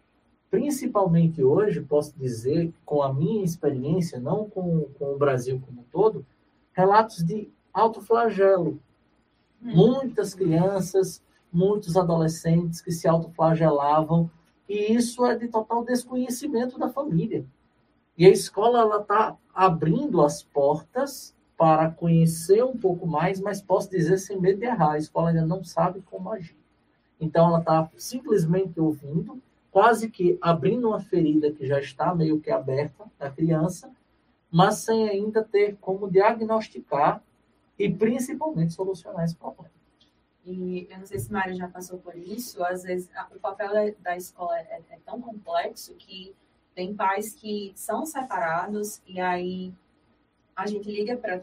Principalmente 0.51 1.43
hoje, 1.43 1.81
posso 1.81 2.15
dizer, 2.17 2.73
com 2.85 3.03
a 3.03 3.13
minha 3.13 3.45
experiência, 3.45 4.19
não 4.19 4.49
com, 4.49 4.89
com 4.99 5.15
o 5.15 5.19
Brasil 5.19 5.61
como 5.65 5.83
um 5.83 5.85
todo, 5.93 6.25
relatos 6.73 7.23
de 7.23 7.51
alto 7.73 8.01
flagelo. 8.01 8.81
Hum. 9.63 9.75
Muitas 9.75 10.35
crianças 10.35 11.23
muitos 11.53 11.97
adolescentes 11.97 12.81
que 12.81 12.93
se 12.93 13.09
autoflagelavam, 13.09 14.31
e 14.69 14.93
isso 14.93 15.25
é 15.25 15.35
de 15.35 15.49
total 15.49 15.85
desconhecimento 15.85 16.79
da 16.79 16.89
família. 16.89 17.45
E 18.17 18.27
a 18.27 18.31
escola 18.31 18.81
ela 18.81 19.01
está 19.01 19.37
abrindo 19.55 20.23
as 20.23 20.43
portas 20.43 21.35
para 21.57 21.91
conhecer 21.91 22.63
um 22.65 22.77
pouco 22.77 23.07
mais, 23.07 23.41
mas 23.41 23.63
posso 23.63 23.91
dizer 23.91 24.19
sem 24.19 24.41
medo 24.41 24.61
de 24.61 24.67
errar, 24.67 24.93
a 24.93 24.99
escola 24.99 25.31
ainda 25.31 25.47
não 25.47 25.65
sabe 25.65 26.03
como 26.03 26.31
agir. 26.31 26.57
Então 27.21 27.49
ela 27.49 27.59
está 27.59 27.91
simplesmente 27.97 28.79
ouvindo, 28.79 29.41
quase 29.79 30.11
que 30.11 30.37
abrindo 30.41 30.89
uma 30.89 30.99
ferida 30.99 31.53
que 31.53 31.65
já 31.65 31.79
está 31.79 32.13
meio 32.13 32.41
que 32.41 32.51
aberta 32.51 33.05
da 33.17 33.31
criança, 33.31 33.89
mas 34.51 34.79
sem 34.79 35.09
ainda 35.09 35.41
ter 35.45 35.77
como 35.81 36.11
diagnosticar 36.11 37.23
e 37.79 37.89
principalmente 37.89 38.73
solucionar 38.73 39.25
esse 39.25 39.37
problema. 39.37 39.71
E 40.45 40.89
eu 40.91 40.99
não 40.99 41.07
sei 41.07 41.21
se 41.21 41.33
Mário 41.33 41.55
já 41.55 41.69
passou 41.69 42.01
por 42.01 42.17
isso, 42.17 42.61
às 42.65 42.83
vezes 42.83 43.09
o 43.31 43.39
papel 43.39 43.95
da, 44.01 44.17
escola 44.17 44.59
é, 44.59 44.83
é, 44.91 44.99
tão 45.07 45.21
complexo 45.21 45.95
que 45.95 46.35
tem 46.75 46.93
pais 46.93 47.33
que 47.33 47.73
são 47.77 48.05
separados 48.05 49.01
e 49.07 49.21
aí 49.21 49.73
a 50.57 50.67
gente 50.67 50.91
liga 50.91 51.17
para 51.17 51.41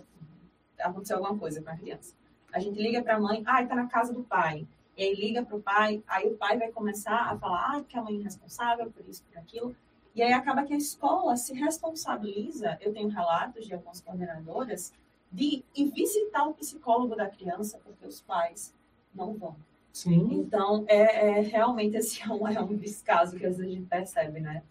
acontecer 0.80 1.14
alguma 1.14 1.40
coisa 1.40 1.62
com 1.62 1.70
a 1.70 1.78
criança. 1.78 2.14
A 2.52 2.60
gente 2.60 2.78
liga 2.82 3.02
para 3.02 3.16
a 3.16 3.20
mãe, 3.20 3.42
ah, 3.46 3.64
está 3.64 3.76
na 3.76 3.88
casa 3.88 4.12
do 4.12 4.24
pai. 4.24 4.68
E 4.98 5.04
aí 5.04 5.14
liga 5.14 5.44
para 5.44 5.56
o 5.56 5.62
pai, 5.62 6.02
aí 6.08 6.28
o 6.28 6.38
pai 6.38 6.58
vai 6.58 6.72
começar 6.72 7.32
a 7.32 7.38
falar, 7.38 7.78
ah, 7.78 7.84
que 7.84 7.98
a 7.98 8.02
mãe 8.02 8.20
é 8.20 8.24
responsável 8.24 8.90
por 8.90 9.06
isso, 9.08 9.24
por 9.24 9.38
aquilo. 9.38 9.76
E 10.16 10.22
aí 10.22 10.32
acaba 10.32 10.64
que 10.64 10.74
a 10.74 10.78
escola 10.78 11.36
se 11.36 11.54
responsabiliza, 11.54 12.78
eu 12.80 12.94
tenho 12.94 13.10
relatos 13.10 13.66
de 13.68 13.74
algumas 13.74 14.00
coordenadoras, 14.00 14.94
de 15.30 15.64
ir 15.76 15.92
visitar 15.92 16.48
o 16.48 16.54
psicólogo 16.54 17.16
da 17.16 17.28
criança, 17.28 17.78
porque 17.84 18.06
os 18.06 18.22
pais 18.22 18.74
não 19.14 19.34
vão. 19.34 19.56
Sim. 19.92 20.30
Então, 20.32 20.86
é, 20.88 21.40
é 21.40 21.42
realmente 21.42 21.98
assim, 21.98 22.22
é 22.24 22.30
um, 22.30 22.48
é 22.48 22.62
um 22.62 22.76
descaso 22.76 23.38
que 23.38 23.46
às 23.46 23.58
vezes 23.58 23.74
a 23.74 23.76
gente 23.76 23.88
percebe, 23.88 24.40
né? 24.40 24.64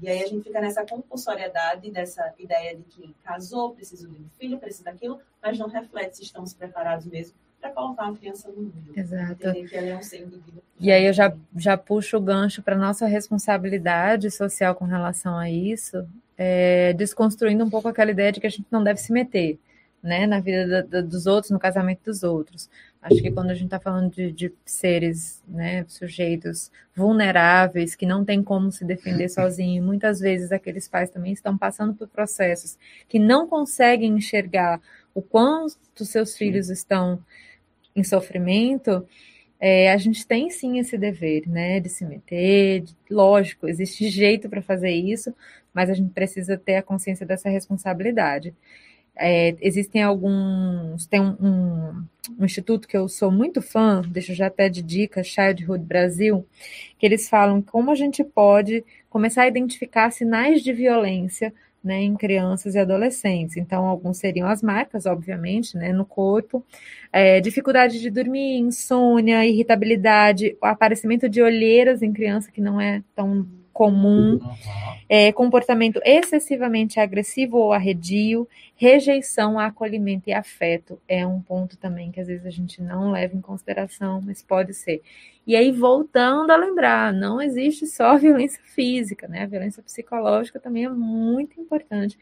E 0.00 0.08
aí 0.08 0.22
a 0.22 0.28
gente 0.28 0.44
fica 0.44 0.60
nessa 0.60 0.86
compulsoriedade, 0.86 1.90
dessa 1.90 2.32
ideia 2.38 2.76
de 2.76 2.84
que 2.84 3.12
casou, 3.24 3.74
precisa 3.74 4.06
de 4.06 4.14
um 4.14 4.28
filho, 4.38 4.58
precisa 4.60 4.84
daquilo, 4.84 5.20
mas 5.42 5.58
não 5.58 5.68
reflete 5.68 6.18
se 6.18 6.22
estamos 6.22 6.54
preparados 6.54 7.06
mesmo 7.06 7.34
para 7.62 7.70
colocar 7.70 8.06
uma 8.06 8.16
criança 8.16 8.48
no 8.48 8.64
mundo. 8.64 8.74
Exato. 8.96 9.52
Que 9.68 9.76
ela 9.76 9.86
é 9.86 9.96
um 9.96 10.02
ser 10.02 10.28
E 10.80 10.90
aí 10.90 11.06
eu 11.06 11.12
já, 11.12 11.32
já 11.56 11.76
puxo 11.76 12.16
o 12.16 12.20
gancho 12.20 12.60
para 12.60 12.76
nossa 12.76 13.06
responsabilidade 13.06 14.28
social 14.32 14.74
com 14.74 14.84
relação 14.84 15.38
a 15.38 15.48
isso, 15.48 16.04
é, 16.36 16.92
desconstruindo 16.94 17.64
um 17.64 17.70
pouco 17.70 17.86
aquela 17.86 18.10
ideia 18.10 18.32
de 18.32 18.40
que 18.40 18.48
a 18.48 18.50
gente 18.50 18.66
não 18.68 18.82
deve 18.82 19.00
se 19.00 19.12
meter 19.12 19.60
né, 20.02 20.26
na 20.26 20.40
vida 20.40 20.66
da, 20.66 20.82
da, 20.82 21.00
dos 21.00 21.26
outros, 21.26 21.52
no 21.52 21.60
casamento 21.60 22.00
dos 22.06 22.24
outros. 22.24 22.68
Acho 23.00 23.22
que 23.22 23.30
quando 23.30 23.50
a 23.50 23.54
gente 23.54 23.66
está 23.66 23.78
falando 23.78 24.10
de, 24.10 24.32
de, 24.32 24.52
seres, 24.64 25.40
né, 25.46 25.84
sujeitos 25.86 26.70
vulneráveis, 26.94 27.94
que 27.94 28.04
não 28.04 28.24
tem 28.24 28.42
como 28.42 28.72
se 28.72 28.84
defender 28.84 29.28
sozinho, 29.28 29.82
muitas 29.82 30.18
vezes 30.18 30.50
aqueles 30.50 30.88
pais 30.88 31.10
também 31.10 31.32
estão 31.32 31.56
passando 31.56 31.94
por 31.94 32.08
processos 32.08 32.76
que 33.08 33.20
não 33.20 33.46
conseguem 33.46 34.16
enxergar 34.16 34.80
o 35.14 35.22
quanto 35.22 36.04
seus 36.04 36.36
filhos 36.36 36.68
estão 36.68 37.20
em 37.94 38.04
sofrimento, 38.04 39.06
é, 39.60 39.92
a 39.92 39.96
gente 39.96 40.26
tem 40.26 40.50
sim 40.50 40.78
esse 40.80 40.98
dever, 40.98 41.48
né, 41.48 41.78
de 41.78 41.88
se 41.88 42.04
meter, 42.04 42.80
de, 42.80 42.96
lógico, 43.08 43.68
existe 43.68 44.08
jeito 44.08 44.48
para 44.48 44.60
fazer 44.60 44.90
isso, 44.90 45.32
mas 45.72 45.88
a 45.88 45.94
gente 45.94 46.12
precisa 46.12 46.58
ter 46.58 46.76
a 46.76 46.82
consciência 46.82 47.24
dessa 47.24 47.48
responsabilidade. 47.48 48.52
É, 49.14 49.54
existem 49.60 50.02
alguns. 50.02 51.06
Tem 51.06 51.20
um, 51.20 51.36
um, 51.40 52.04
um, 52.40 52.44
instituto 52.44 52.88
que 52.88 52.96
eu 52.96 53.08
sou 53.08 53.30
muito 53.30 53.62
fã, 53.62 54.02
deixa 54.08 54.32
eu 54.32 54.36
já 54.36 54.46
até 54.46 54.68
de 54.68 54.82
dica, 54.82 55.22
Childhood 55.22 55.84
Brasil, 55.84 56.46
que 56.98 57.06
eles 57.06 57.28
falam 57.28 57.62
como 57.62 57.90
a 57.90 57.94
gente 57.94 58.24
pode 58.24 58.84
começar 59.10 59.42
a 59.42 59.48
identificar 59.48 60.10
sinais 60.10 60.62
de 60.62 60.72
violência 60.72 61.52
né, 61.82 62.00
em 62.02 62.14
crianças 62.14 62.74
e 62.74 62.78
adolescentes. 62.78 63.56
Então, 63.56 63.86
alguns 63.86 64.18
seriam 64.18 64.48
as 64.48 64.62
marcas, 64.62 65.06
obviamente, 65.06 65.76
né, 65.76 65.92
no 65.92 66.04
corpo, 66.04 66.64
é, 67.12 67.40
dificuldade 67.40 68.00
de 68.00 68.10
dormir, 68.10 68.58
insônia, 68.58 69.46
irritabilidade, 69.46 70.56
o 70.62 70.66
aparecimento 70.66 71.28
de 71.28 71.42
olheiras 71.42 72.02
em 72.02 72.12
criança 72.12 72.50
que 72.52 72.60
não 72.60 72.80
é 72.80 73.02
tão 73.14 73.46
comum, 73.72 74.34
uhum. 74.34 74.96
é, 75.08 75.32
comportamento 75.32 76.00
excessivamente 76.04 77.00
agressivo 77.00 77.56
ou 77.56 77.72
arredio, 77.72 78.48
rejeição 78.76 79.58
a 79.58 79.66
acolhimento 79.66 80.28
e 80.28 80.32
afeto 80.32 81.00
é 81.08 81.26
um 81.26 81.40
ponto 81.40 81.76
também 81.76 82.10
que 82.10 82.20
às 82.20 82.26
vezes 82.26 82.46
a 82.46 82.50
gente 82.50 82.82
não 82.82 83.10
leva 83.10 83.36
em 83.36 83.40
consideração, 83.40 84.20
mas 84.20 84.42
pode 84.42 84.74
ser. 84.74 85.02
E 85.46 85.56
aí, 85.56 85.72
voltando 85.72 86.50
a 86.50 86.56
lembrar, 86.56 87.12
não 87.12 87.40
existe 87.40 87.86
só 87.86 88.16
violência 88.16 88.62
física, 88.64 89.26
né? 89.26 89.42
A 89.42 89.46
violência 89.46 89.82
psicológica 89.82 90.60
também 90.60 90.84
é 90.84 90.88
muito 90.88 91.60
importante. 91.60 92.18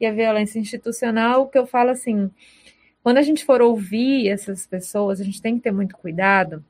E 0.00 0.06
a 0.06 0.12
violência 0.12 0.58
institucional, 0.58 1.42
o 1.42 1.48
que 1.48 1.58
eu 1.58 1.66
falo 1.66 1.90
assim, 1.90 2.30
quando 3.02 3.18
a 3.18 3.22
gente 3.22 3.44
for 3.44 3.60
ouvir 3.60 4.28
essas 4.28 4.66
pessoas, 4.66 5.20
a 5.20 5.24
gente 5.24 5.42
tem 5.42 5.56
que 5.56 5.62
ter 5.62 5.72
muito 5.72 5.96
cuidado, 5.96 6.64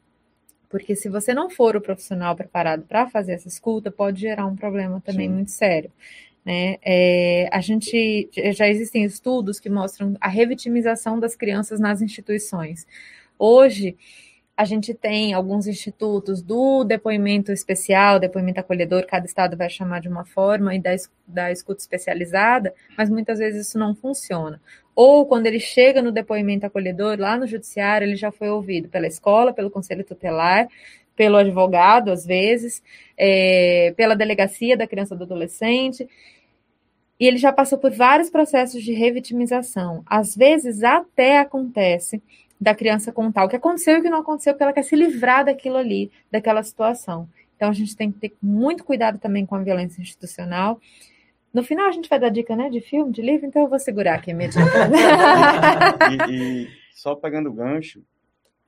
porque 0.75 0.97
se 0.97 1.09
você 1.09 1.33
não 1.33 1.49
for 1.49 1.77
o 1.77 1.81
profissional 1.81 2.35
preparado 2.35 2.83
para 2.83 3.09
fazer 3.09 3.35
essa 3.35 3.47
escuta, 3.47 3.93
pode 3.93 4.23
gerar 4.23 4.45
um 4.45 4.57
problema 4.57 5.01
também 5.01 5.29
Sim. 5.29 5.35
muito 5.35 5.53
sério. 5.53 5.89
Né? 6.45 6.79
É, 6.85 7.49
a 7.53 7.61
gente 7.61 8.29
já 8.53 8.67
existem 8.67 9.05
estudos 9.05 9.61
que 9.61 9.71
mostram 9.71 10.17
a 10.21 10.27
revitimização 10.27 11.21
das 11.21 11.37
crianças 11.37 11.79
nas 11.79 12.03
instituições. 12.03 12.89
Hoje, 13.39 13.97
a 14.57 14.65
gente 14.65 14.93
tem 14.93 15.33
alguns 15.33 15.69
institutos 15.69 16.43
do 16.43 16.83
depoimento 16.83 17.53
especial, 17.53 18.19
depoimento 18.19 18.59
acolhedor, 18.59 19.07
cada 19.07 19.27
estado 19.27 19.57
vai 19.57 19.71
chamar 19.71 20.01
de 20.01 20.09
uma 20.09 20.25
forma, 20.25 20.75
e 20.75 20.81
da, 20.81 20.91
da 21.25 21.53
escuta 21.53 21.83
especializada, 21.83 22.75
mas 22.99 23.09
muitas 23.09 23.39
vezes 23.39 23.69
isso 23.69 23.79
não 23.79 23.95
funciona. 23.95 24.61
Ou 24.95 25.27
quando 25.27 25.47
ele 25.47 25.59
chega 25.59 26.01
no 26.01 26.13
depoimento 26.13 26.67
acolhedor, 26.67 27.19
lá 27.19 27.37
no 27.37 27.47
judiciário, 27.47 28.07
ele 28.07 28.17
já 28.17 28.31
foi 28.31 28.49
ouvido 28.49 28.89
pela 28.89 29.07
escola, 29.07 29.53
pelo 29.53 29.71
conselho 29.71 30.05
tutelar, 30.05 30.69
pelo 31.17 31.37
advogado, 31.37 32.11
às 32.11 32.25
vezes, 32.25 32.83
é, 33.17 33.93
pela 33.97 34.15
delegacia 34.15 34.77
da 34.77 34.87
criança 34.87 35.15
ou 35.15 35.19
do 35.19 35.25
adolescente, 35.25 36.09
e 37.19 37.27
ele 37.27 37.39
já 37.39 37.53
passou 37.53 37.79
por 37.79 37.93
vários 37.93 38.29
processos 38.29 38.83
de 38.83 38.93
revitimização. 38.93 40.03
Às 40.07 40.37
vezes 40.37 40.83
até 40.83 41.39
acontece 41.39 42.23
da 42.61 42.75
criança 42.75 43.13
contar 43.13 43.45
o 43.45 43.49
que 43.49 43.57
aconteceu 43.57 43.97
e 43.97 43.99
o 43.99 44.03
que 44.03 44.11
não 44.11 44.19
aconteceu, 44.21 44.53
porque 44.53 44.63
ela 44.63 44.73
quer 44.73 44.83
se 44.83 44.97
livrar 44.97 45.45
daquilo 45.45 45.77
ali, 45.77 46.11
daquela 46.31 46.63
situação. 46.63 47.29
Então 47.57 47.71
a 47.71 47.73
gente 47.73 47.97
tem 47.97 48.11
que 48.11 48.19
ter 48.19 48.35
muito 48.43 48.85
cuidado 48.85 49.19
também 49.19 49.47
com 49.47 49.55
a 49.55 49.63
violência 49.63 50.01
institucional. 50.01 50.81
No 51.55 51.63
final 51.63 51.87
a 51.87 51.93
gente 51.93 52.09
vai 52.09 52.19
dar 52.19 52.31
dica, 52.31 52.57
né, 52.57 52.69
de 52.69 52.81
filme, 52.81 53.13
de 53.13 53.23
livro, 53.23 53.47
então 53.47 53.63
eu 53.63 53.69
vou 53.69 53.79
segurar 53.79 54.17
aqui 54.17 54.33
imediatamente. 54.33 54.99
e, 56.29 56.65
e, 56.65 56.69
só 56.93 57.15
pegando 57.15 57.49
o 57.49 57.53
gancho, 57.53 58.03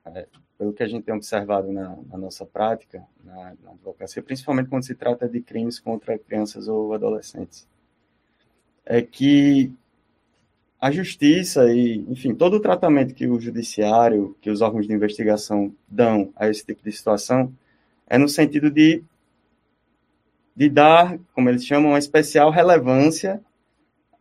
é, 0.05 0.29
pelo 0.57 0.73
que 0.73 0.85
a 0.85 0.87
gente 0.87 1.03
tem 1.03 1.15
observado 1.15 1.73
na, 1.73 1.97
na 2.09 2.17
nossa 2.17 2.47
prática, 2.47 3.03
na, 3.25 3.55
na, 3.61 3.73
advocacia, 3.73 4.23
principalmente 4.23 4.69
quando 4.69 4.85
se 4.85 4.95
trata 4.95 5.29
de 5.29 5.41
crimes 5.41 5.81
contra 5.81 6.17
crianças 6.17 6.69
ou 6.69 6.95
adolescentes, 6.95 7.67
é 8.85 9.03
que 9.03 9.73
a 10.81 10.93
justiça 10.93 11.69
e, 11.73 12.05
enfim, 12.09 12.37
todo 12.37 12.55
o 12.55 12.61
tratamento 12.61 13.15
que 13.15 13.27
o 13.27 13.41
judiciário, 13.41 14.37
que 14.41 14.49
os 14.49 14.61
órgãos 14.61 14.87
de 14.87 14.93
investigação 14.93 15.75
dão 15.89 16.33
a 16.37 16.49
esse 16.49 16.65
tipo 16.65 16.85
de 16.85 16.93
situação 16.93 17.53
é 18.07 18.17
no 18.17 18.29
sentido 18.29 18.71
de, 18.71 19.03
de 20.57 20.71
dar, 20.71 21.19
como 21.35 21.51
eles 21.51 21.65
chamam, 21.65 21.91
uma 21.91 21.99
especial 21.99 22.51
relevância 22.51 23.41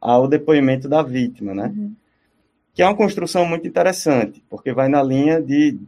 ao 0.02 0.28
depoimento 0.28 0.90
da 0.90 1.02
vítima, 1.02 1.54
né? 1.54 1.74
Uhum. 1.76 1.96
Que 2.74 2.82
é 2.84 2.86
uma 2.86 2.96
construção 2.96 3.46
muito 3.46 3.66
interessante, 3.66 4.44
porque 4.50 4.74
vai 4.74 4.90
na 4.90 5.02
linha 5.02 5.42
de, 5.42 5.80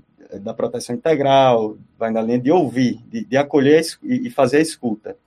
da 0.42 0.54
proteção 0.54 0.96
integral, 0.96 1.78
vai 2.00 2.12
na 2.12 2.22
linha 2.22 2.40
de 2.40 2.50
ouvir, 2.50 3.04
de, 3.10 3.26
de 3.26 3.36
acolher 3.36 3.86
e, 4.02 4.28
e 4.28 4.30
fazer 4.30 4.58
a 4.58 4.62
escuta. 4.62 5.18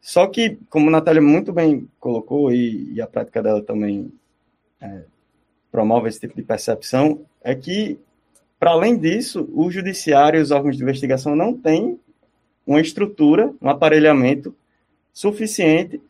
Só 0.00 0.26
que, 0.26 0.58
como 0.68 0.88
a 0.88 0.92
Natália 0.92 1.22
muito 1.22 1.52
bem 1.52 1.88
colocou, 2.00 2.52
e, 2.52 2.92
e 2.94 3.00
a 3.00 3.06
prática 3.06 3.40
dela 3.40 3.62
também 3.62 4.12
é, 4.80 5.04
promove 5.70 6.08
esse 6.08 6.18
tipo 6.18 6.34
de 6.34 6.42
percepção, 6.42 7.20
é 7.40 7.54
que, 7.54 7.96
para 8.58 8.72
além 8.72 8.98
disso, 8.98 9.48
o 9.54 9.70
judiciário 9.70 10.40
e 10.40 10.42
os 10.42 10.50
órgãos 10.50 10.76
de 10.76 10.82
investigação 10.82 11.36
não 11.36 11.56
têm 11.56 12.00
uma 12.66 12.80
estrutura, 12.80 13.52
um 13.60 13.68
aparelhamento 13.68 14.54
suficiente 15.12 16.00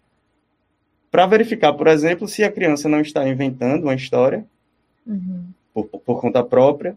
para 1.11 1.26
verificar, 1.26 1.72
por 1.74 1.88
exemplo, 1.88 2.26
se 2.26 2.42
a 2.42 2.50
criança 2.50 2.88
não 2.88 3.00
está 3.00 3.28
inventando 3.28 3.84
uma 3.84 3.94
história 3.94 4.46
uhum. 5.07 5.44
por, 5.74 5.84
por 5.84 6.20
conta 6.20 6.42
própria, 6.42 6.96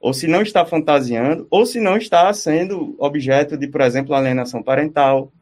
ou 0.00 0.14
se 0.14 0.28
não 0.28 0.42
está 0.42 0.64
fantasiando, 0.64 1.46
ou 1.50 1.66
se 1.66 1.80
não 1.80 1.96
está 1.96 2.32
sendo 2.32 2.94
objeto 2.98 3.56
de, 3.56 3.66
por 3.66 3.80
exemplo, 3.80 4.14
alienação 4.14 4.62
parental, 4.62 5.32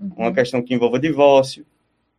uhum. 0.00 0.12
uma 0.16 0.32
questão 0.32 0.62
que 0.62 0.74
envolva 0.74 1.00
divórcio, 1.00 1.66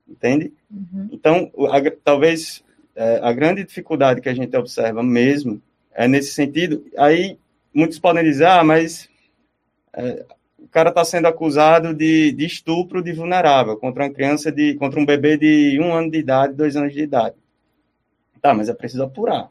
entende? 0.08 0.52
Uhum. 0.70 1.10
Então, 1.12 1.52
a, 1.70 1.80
talvez 2.04 2.64
é, 2.96 3.20
a 3.22 3.32
grande 3.32 3.64
dificuldade 3.64 4.22
que 4.22 4.30
a 4.30 4.34
gente 4.34 4.56
observa 4.58 5.02
mesmo 5.02 5.62
é 5.94 6.08
nesse 6.08 6.34
sentido. 6.34 6.86
Aí 6.98 7.38
muitos 7.74 8.00
podem 8.00 8.24
dizer, 8.24 8.48
ah, 8.48 8.64
mas 8.64 9.10
é, 9.94 10.26
o 10.66 10.70
cara 10.70 10.90
está 10.90 11.06
sendo 11.06 11.28
acusado 11.28 11.94
de, 11.94 12.32
de, 12.32 12.46
estupro 12.46 13.02
de 13.02 13.14
vulnerável 13.14 13.78
contra 13.78 14.04
uma 14.04 14.10
criança 14.10 14.52
de, 14.52 14.76
contra 14.76 15.00
um 15.00 15.06
bebê 15.06 15.38
de 15.38 15.80
um 15.80 15.94
ano 15.94 16.12
de 16.12 16.18
idade, 16.18 16.54
dois 16.54 16.76
anos 16.76 16.94
de 16.94 17.02
idade. 17.02 17.36
Tá, 18.42 18.54
mas 18.54 18.68
é 18.68 18.74
preciso 18.74 19.04
apurar. 19.04 19.50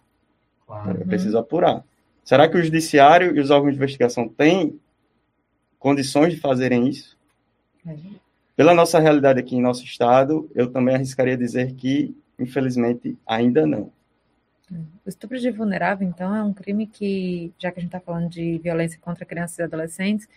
Claro. 0.67 1.01
É 1.01 1.05
preciso 1.05 1.39
apurar. 1.39 1.85
Será 2.23 2.49
que 2.49 2.57
o 2.57 2.63
judiciário 2.63 3.37
e 3.37 3.41
os 3.41 3.51
órgãos 3.51 3.73
de 3.73 3.79
investigação 3.79 4.29
têm 4.29 4.79
condições 5.79 6.35
de 6.35 6.41
fazerem 6.41 6.89
isso? 6.89 7.17
Pela 8.57 8.75
nossa 8.75 8.99
realidade 8.99 9.41
aqui 9.41 9.57
em 9.57 9.63
nosso 9.63 9.85
estado, 9.85 10.51
eu 10.55 10.71
também 10.71 10.95
arriscaria 10.95 11.37
dizer 11.37 11.75
que 11.75 12.15
Infelizmente, 12.39 13.17
ainda 13.27 13.67
não. 13.67 13.93
O 15.05 15.09
estupro 15.09 15.39
de 15.39 15.51
vulnerável, 15.51 16.07
então, 16.07 16.35
é 16.35 16.43
um 16.43 16.53
crime 16.53 16.87
que, 16.87 17.53
já 17.59 17.71
que 17.71 17.79
a 17.79 17.83
gente 17.83 17.95
está 17.95 18.01
falando 18.01 18.29
de 18.29 18.59
violência 18.59 18.99
contra 19.01 19.25
crianças 19.25 19.59
e 19.59 19.63
adolescentes, 19.63 20.29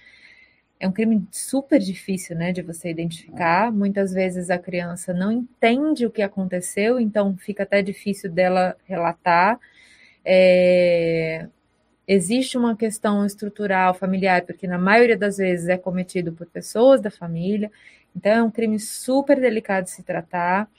é 0.79 0.87
um 0.87 0.91
crime 0.91 1.27
super 1.31 1.79
difícil, 1.79 2.35
né, 2.35 2.51
de 2.51 2.61
você 2.61 2.89
identificar. 2.89 3.71
Muitas 3.71 4.13
vezes 4.13 4.49
a 4.49 4.59
criança 4.59 5.13
não 5.13 5.31
entende 5.31 6.05
o 6.05 6.11
que 6.11 6.21
aconteceu, 6.21 6.99
então 6.99 7.35
fica 7.37 7.63
até 7.63 7.81
difícil 7.81 8.31
dela 8.31 8.75
relatar. 8.85 9.59
É... 10.23 11.47
Existe 12.07 12.57
uma 12.57 12.75
questão 12.75 13.25
estrutural, 13.25 13.93
familiar, 13.93 14.43
porque 14.43 14.65
na 14.67 14.77
maioria 14.77 15.17
das 15.17 15.37
vezes 15.37 15.67
é 15.67 15.77
cometido 15.77 16.31
por 16.31 16.47
pessoas 16.47 17.01
da 17.01 17.11
família, 17.11 17.71
então 18.15 18.31
é 18.31 18.43
um 18.43 18.51
crime 18.51 18.79
super 18.79 19.39
delicado 19.39 19.85
de 19.85 19.91
se 19.91 20.03
tratar. 20.03 20.69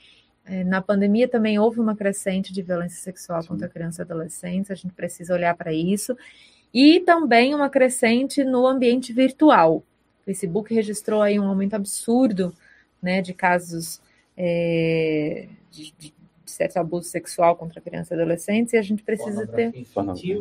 É, 0.45 0.63
na 0.63 0.81
pandemia 0.81 1.27
também 1.27 1.59
houve 1.59 1.79
uma 1.79 1.95
crescente 1.95 2.51
de 2.51 2.63
violência 2.63 2.99
sexual 2.99 3.41
Sim. 3.43 3.49
contra 3.49 3.69
crianças 3.69 3.99
e 3.99 4.01
adolescentes, 4.01 4.71
a 4.71 4.75
gente 4.75 4.93
precisa 4.93 5.33
olhar 5.33 5.55
para 5.55 5.71
isso. 5.71 6.17
E 6.73 6.99
também 7.01 7.53
uma 7.53 7.69
crescente 7.69 8.43
no 8.43 8.65
ambiente 8.65 9.13
virtual. 9.13 9.83
O 10.29 10.31
Facebook 10.31 10.71
registrou 10.71 11.23
aí 11.23 11.39
um 11.39 11.47
aumento 11.47 11.73
absurdo 11.73 12.53
né, 13.01 13.19
de 13.19 13.33
casos 13.33 13.99
é, 14.37 15.47
de, 15.71 15.91
de, 15.97 16.13
certo 16.45 16.77
abuso 16.77 17.09
sexual 17.09 17.55
contra 17.55 17.81
crianças 17.81 18.11
e 18.11 18.13
adolescentes, 18.13 18.73
e 18.73 18.77
a 18.77 18.81
gente 18.81 19.01
precisa 19.01 19.47
ter 19.47 19.73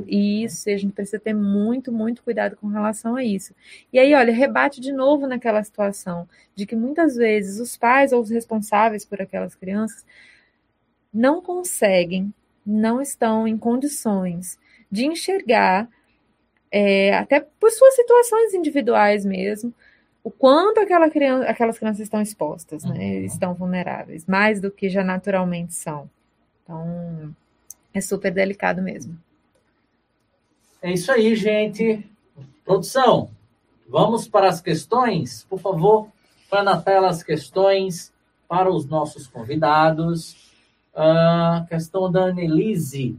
isso, 0.07 0.69
e 0.69 0.73
a 0.73 0.77
gente 0.77 0.93
precisa 0.93 1.19
ter 1.19 1.33
muito, 1.35 1.91
muito 1.91 2.23
cuidado 2.23 2.57
com 2.57 2.67
relação 2.67 3.17
a 3.17 3.25
isso. 3.25 3.55
E 3.91 3.99
aí, 3.99 4.15
olha, 4.15 4.33
rebate 4.33 4.81
de 4.81 4.93
novo 4.93 5.27
naquela 5.27 5.63
situação 5.63 6.29
de 6.55 6.67
que 6.67 6.77
muitas 6.77 7.17
vezes 7.17 7.59
os 7.59 7.77
pais 7.77 8.13
ou 8.13 8.21
os 8.21 8.31
responsáveis 8.31 9.07
por 9.07 9.23
aquelas 9.23 9.55
crianças 9.55 10.05
não 11.13 11.41
conseguem, 11.41 12.33
não 12.65 13.01
estão 13.01 13.49
em 13.49 13.57
condições 13.57 14.59
de 14.91 15.07
enxergar, 15.07 15.89
é, 16.71 17.15
até 17.15 17.41
por 17.41 17.71
suas 17.71 17.95
situações 17.95 18.55
individuais 18.55 19.25
mesmo, 19.25 19.73
o 20.23 20.31
quanto 20.31 20.81
aquela 20.81 21.09
criança, 21.09 21.49
aquelas 21.49 21.79
crianças 21.79 22.01
estão 22.01 22.21
expostas, 22.21 22.85
né? 22.85 22.99
Uhum. 22.99 23.25
Estão 23.25 23.55
vulneráveis, 23.55 24.27
mais 24.27 24.61
do 24.61 24.71
que 24.71 24.89
já 24.89 25.03
naturalmente 25.03 25.75
são. 25.75 26.11
Então, 26.63 27.35
é 27.95 28.01
super 28.01 28.31
delicado 28.31 28.83
mesmo. 28.83 29.19
É 30.83 30.93
isso 30.93 31.11
aí, 31.11 31.35
gente. 31.35 32.07
Produção, 32.65 33.31
vamos 33.89 34.29
para 34.29 34.49
as 34.49 34.61
questões? 34.61 35.47
Por 35.49 35.59
favor, 35.59 36.09
põe 36.51 36.63
na 36.63 36.81
tela 36.81 37.09
as 37.09 37.23
questões 37.23 38.13
para 38.47 38.71
os 38.71 38.87
nossos 38.87 39.27
convidados. 39.27 40.37
A 40.95 41.63
uh, 41.63 41.69
questão 41.69 42.11
da 42.11 42.25
Annelise. 42.25 43.17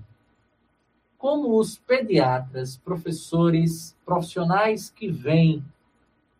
Como 1.20 1.60
os 1.60 1.78
pediatras, 1.78 2.78
professores, 2.78 3.96
profissionais 4.04 4.90
que 4.90 5.08
vêm 5.12 5.64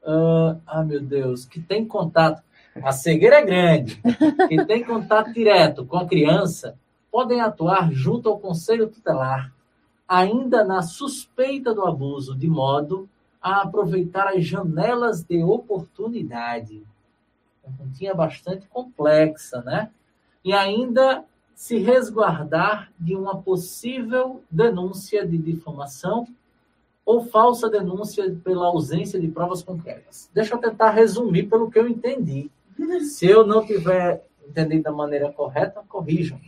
Uh, 0.02 0.60
ah, 0.66 0.84
meu 0.84 1.02
Deus, 1.02 1.46
que 1.46 1.60
tem 1.60 1.86
contato. 1.86 2.42
a 2.82 2.92
cegueira 2.92 3.38
é 3.38 3.46
grande, 3.46 4.02
e 4.50 4.66
tem 4.66 4.84
contato 4.84 5.34
direto 5.34 5.86
com 5.86 5.98
a 5.98 6.08
criança, 6.08 6.78
podem 7.12 7.42
atuar 7.42 7.92
junto 7.92 8.30
ao 8.30 8.40
conselho 8.40 8.88
tutelar, 8.88 9.54
ainda 10.08 10.64
na 10.64 10.82
suspeita 10.82 11.74
do 11.74 11.86
abuso, 11.86 12.36
de 12.36 12.48
modo 12.48 13.10
a 13.42 13.62
aproveitar 13.62 14.30
as 14.30 14.46
janelas 14.46 15.24
de 15.24 15.44
oportunidade. 15.44 16.84
Uma 17.64 17.78
continha 17.78 18.14
bastante 18.14 18.68
complexa, 18.68 19.62
né? 19.62 19.92
E 20.44 20.54
ainda 20.54 21.26
se 21.60 21.78
resguardar 21.78 22.90
de 22.98 23.14
uma 23.18 23.42
possível 23.42 24.42
denúncia 24.50 25.28
de 25.28 25.38
difamação 25.38 26.26
ou 27.06 27.26
falsa 27.26 27.70
denúncia 27.70 28.34
pela 28.46 28.68
ausência 28.68 29.20
de 29.20 29.28
provas 29.28 29.62
concretas. 29.62 30.30
Deixa 30.34 30.56
eu 30.56 30.58
tentar 30.58 30.92
resumir 30.92 31.50
pelo 31.50 31.70
que 31.70 31.78
eu 31.78 31.86
entendi. 31.86 32.50
Se 33.02 33.26
eu 33.26 33.46
não 33.46 33.66
tiver 33.66 34.26
entendido 34.48 34.84
da 34.84 34.94
maneira 34.94 35.34
correta, 35.34 35.84
corrijam. 35.90 36.40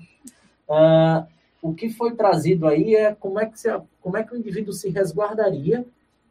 Uh, 0.66 1.28
o 1.62 1.74
que 1.74 1.90
foi 1.90 2.16
trazido 2.16 2.66
aí 2.66 2.96
é 2.96 3.14
como 3.14 3.38
é 3.38 3.46
que, 3.46 3.60
se, 3.60 3.68
como 4.00 4.16
é 4.16 4.24
que 4.24 4.34
o 4.34 4.38
indivíduo 4.38 4.72
se 4.72 4.90
resguardaria 4.90 5.86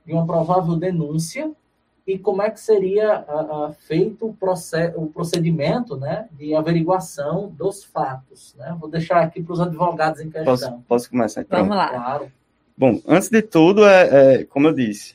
de 0.07 0.15
uma 0.15 0.27
provável 0.27 0.75
denúncia 0.75 1.53
e 2.07 2.19
como 2.19 2.43
é 2.43 2.51
que 2.51 2.61
seria 2.61 3.25
uh, 3.29 3.69
uh, 3.69 3.73
feito 3.73 4.27
o, 4.27 4.35
proced 4.35 4.93
o 4.97 5.07
procedimento 5.07 5.97
né, 5.97 6.29
de 6.33 6.55
averiguação 6.55 7.49
dos 7.49 7.85
fatos. 7.85 8.55
Né? 8.59 8.77
Vou 8.79 8.89
deixar 8.89 9.21
aqui 9.23 9.43
para 9.43 9.53
os 9.53 9.61
advogados 9.61 10.21
em 10.21 10.31
questão. 10.31 10.45
Posso, 10.45 10.85
posso 10.89 11.11
começar 11.11 11.43
então? 11.43 11.61
Vamos 11.61 11.77
lá. 11.77 11.89
Claro. 11.89 12.33
Bom, 12.77 13.01
antes 13.07 13.29
de 13.29 13.43
tudo, 13.43 13.87
é, 13.87 14.41
é 14.41 14.45
como 14.45 14.69
eu 14.69 14.73
disse, 14.73 15.15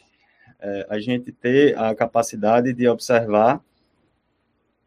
é, 0.59 0.87
a 0.89 0.99
gente 0.99 1.31
ter 1.31 1.77
a 1.77 1.93
capacidade 1.95 2.73
de 2.73 2.87
observar 2.87 3.61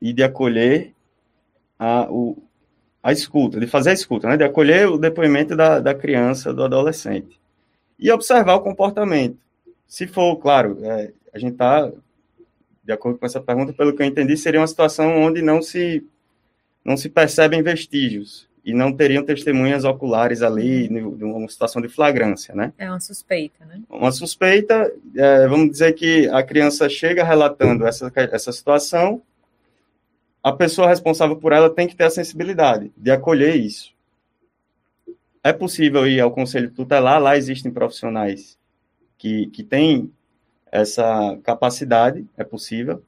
e 0.01 0.12
de 0.12 0.22
acolher 0.22 0.94
a, 1.78 2.07
o, 2.11 2.36
a 3.03 3.12
escuta, 3.12 3.59
de 3.61 3.66
fazer 3.66 3.90
a 3.90 3.94
escuta, 3.94 4.28
né? 4.28 4.36
de 4.36 4.44
acolher 4.44 4.88
o 4.88 4.99
depoimento 4.99 5.57
da, 5.57 5.80
da 5.80 5.94
criança, 5.94 6.53
do 6.53 6.64
adolescente. 6.64 7.40
E 7.99 8.11
observar 8.11 8.55
o 8.55 8.61
comportamento. 8.61 9.38
Se 9.86 10.07
for, 10.07 10.36
claro, 10.36 10.78
é, 10.82 11.12
a 11.39 11.41
gente 11.41 11.53
está, 11.53 11.91
de 12.84 12.93
acordo 12.93 13.18
com 13.18 13.26
essa 13.26 13.41
pergunta, 13.41 13.72
pelo 13.72 13.95
que 13.95 14.03
eu 14.03 14.07
entendi, 14.07 14.36
seria 14.36 14.61
uma 14.61 14.66
situação 14.66 15.22
onde 15.22 15.41
não 15.41 15.62
se, 15.62 16.05
não 16.84 16.97
se 16.97 17.09
percebem 17.09 17.62
vestígios 17.62 18.49
e 18.64 18.74
não 18.74 18.93
teriam 18.93 19.24
testemunhas 19.24 19.84
oculares 19.84 20.43
ali, 20.43 20.91
numa 20.91 21.49
situação 21.49 21.80
de 21.80 21.89
flagrância, 21.89 22.55
né? 22.55 22.72
É 22.76 22.91
uma 22.91 23.01
suspeita, 23.01 23.64
né? 23.64 23.80
Uma 23.89 24.12
suspeita, 24.12 24.93
é, 25.16 25.49
vamos 25.49 25.70
dizer 25.70 25.95
que 25.95 26.28
a 26.28 26.43
criança 26.43 26.89
chega 26.89 27.24
relatando 27.24 27.86
essa, 27.86 28.12
essa 28.14 28.53
situação, 28.53 29.22
a 30.43 30.53
pessoa 30.53 30.89
responsável 30.89 31.36
por 31.36 31.53
ela 31.53 31.70
tem 31.70 31.86
que 31.86 31.97
ter 31.97 32.05
a 32.05 32.11
sensibilidade 32.11 32.93
de 32.97 33.11
acolher 33.11 33.57
isso. 33.57 33.95
É 35.43 35.53
possível 35.53 36.07
ir 36.07 36.20
ao 36.20 36.30
conselho 36.30 36.70
tutelar, 36.70 37.22
lá 37.22 37.36
existem 37.36 37.72
profissionais 37.72 38.59
que, 39.16 39.47
que 39.47 39.62
têm 39.62 40.12
essa 40.71 41.39
capacidade, 41.43 42.27
é 42.37 42.45
possível, 42.45 43.03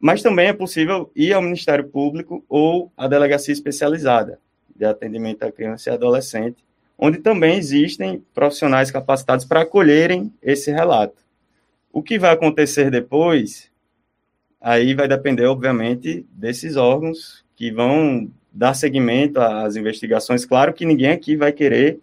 mas 0.00 0.22
também 0.22 0.48
é 0.48 0.52
possível 0.52 1.10
ir 1.14 1.32
ao 1.32 1.42
Ministério 1.42 1.88
Público 1.88 2.44
ou 2.48 2.92
à 2.96 3.08
delegacia 3.08 3.52
especializada 3.52 4.38
de 4.74 4.84
atendimento 4.84 5.42
à 5.42 5.50
criança 5.50 5.90
e 5.90 5.92
adolescente, 5.92 6.64
onde 6.96 7.18
também 7.18 7.58
existem 7.58 8.22
profissionais 8.32 8.90
capacitados 8.90 9.44
para 9.44 9.62
acolherem 9.62 10.32
esse 10.42 10.70
relato. 10.70 11.22
O 11.92 12.02
que 12.02 12.18
vai 12.18 12.32
acontecer 12.32 12.90
depois, 12.90 13.70
aí 14.60 14.94
vai 14.94 15.08
depender, 15.08 15.46
obviamente, 15.46 16.24
desses 16.30 16.76
órgãos 16.76 17.44
que 17.56 17.72
vão 17.72 18.30
dar 18.52 18.74
seguimento 18.74 19.40
às 19.40 19.74
investigações. 19.76 20.44
Claro 20.44 20.72
que 20.72 20.84
ninguém 20.84 21.10
aqui 21.10 21.36
vai 21.36 21.52
querer 21.52 22.00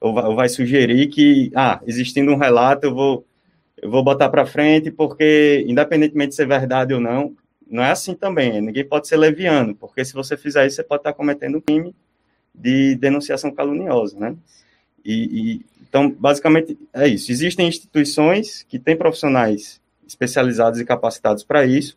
ou 0.00 0.34
vai, 0.34 0.48
sugerir 0.48 1.08
que, 1.08 1.50
ah, 1.54 1.80
existindo 1.86 2.30
um 2.30 2.36
relato, 2.36 2.86
eu 2.86 2.94
vou 2.94 3.26
eu 3.76 3.90
vou 3.90 4.02
botar 4.02 4.28
para 4.28 4.46
frente 4.46 4.90
porque, 4.90 5.64
independentemente 5.66 6.30
de 6.30 6.36
ser 6.36 6.46
verdade 6.46 6.94
ou 6.94 7.00
não, 7.00 7.36
não 7.66 7.82
é 7.82 7.90
assim 7.90 8.14
também. 8.14 8.60
Ninguém 8.60 8.84
pode 8.84 9.08
ser 9.08 9.16
leviano, 9.16 9.74
porque 9.74 10.04
se 10.04 10.14
você 10.14 10.36
fizer 10.36 10.66
isso, 10.66 10.76
você 10.76 10.82
pode 10.82 11.00
estar 11.00 11.12
cometendo 11.12 11.58
um 11.58 11.60
crime 11.60 11.94
de 12.54 12.94
denunciação 12.96 13.50
caluniosa, 13.50 14.18
né? 14.18 14.36
E, 15.04 15.14
e, 15.24 15.66
então, 15.82 16.10
basicamente, 16.10 16.78
é 16.92 17.08
isso. 17.08 17.30
Existem 17.30 17.68
instituições 17.68 18.64
que 18.68 18.78
têm 18.78 18.96
profissionais 18.96 19.80
especializados 20.06 20.80
e 20.80 20.84
capacitados 20.84 21.42
para 21.42 21.66
isso. 21.66 21.96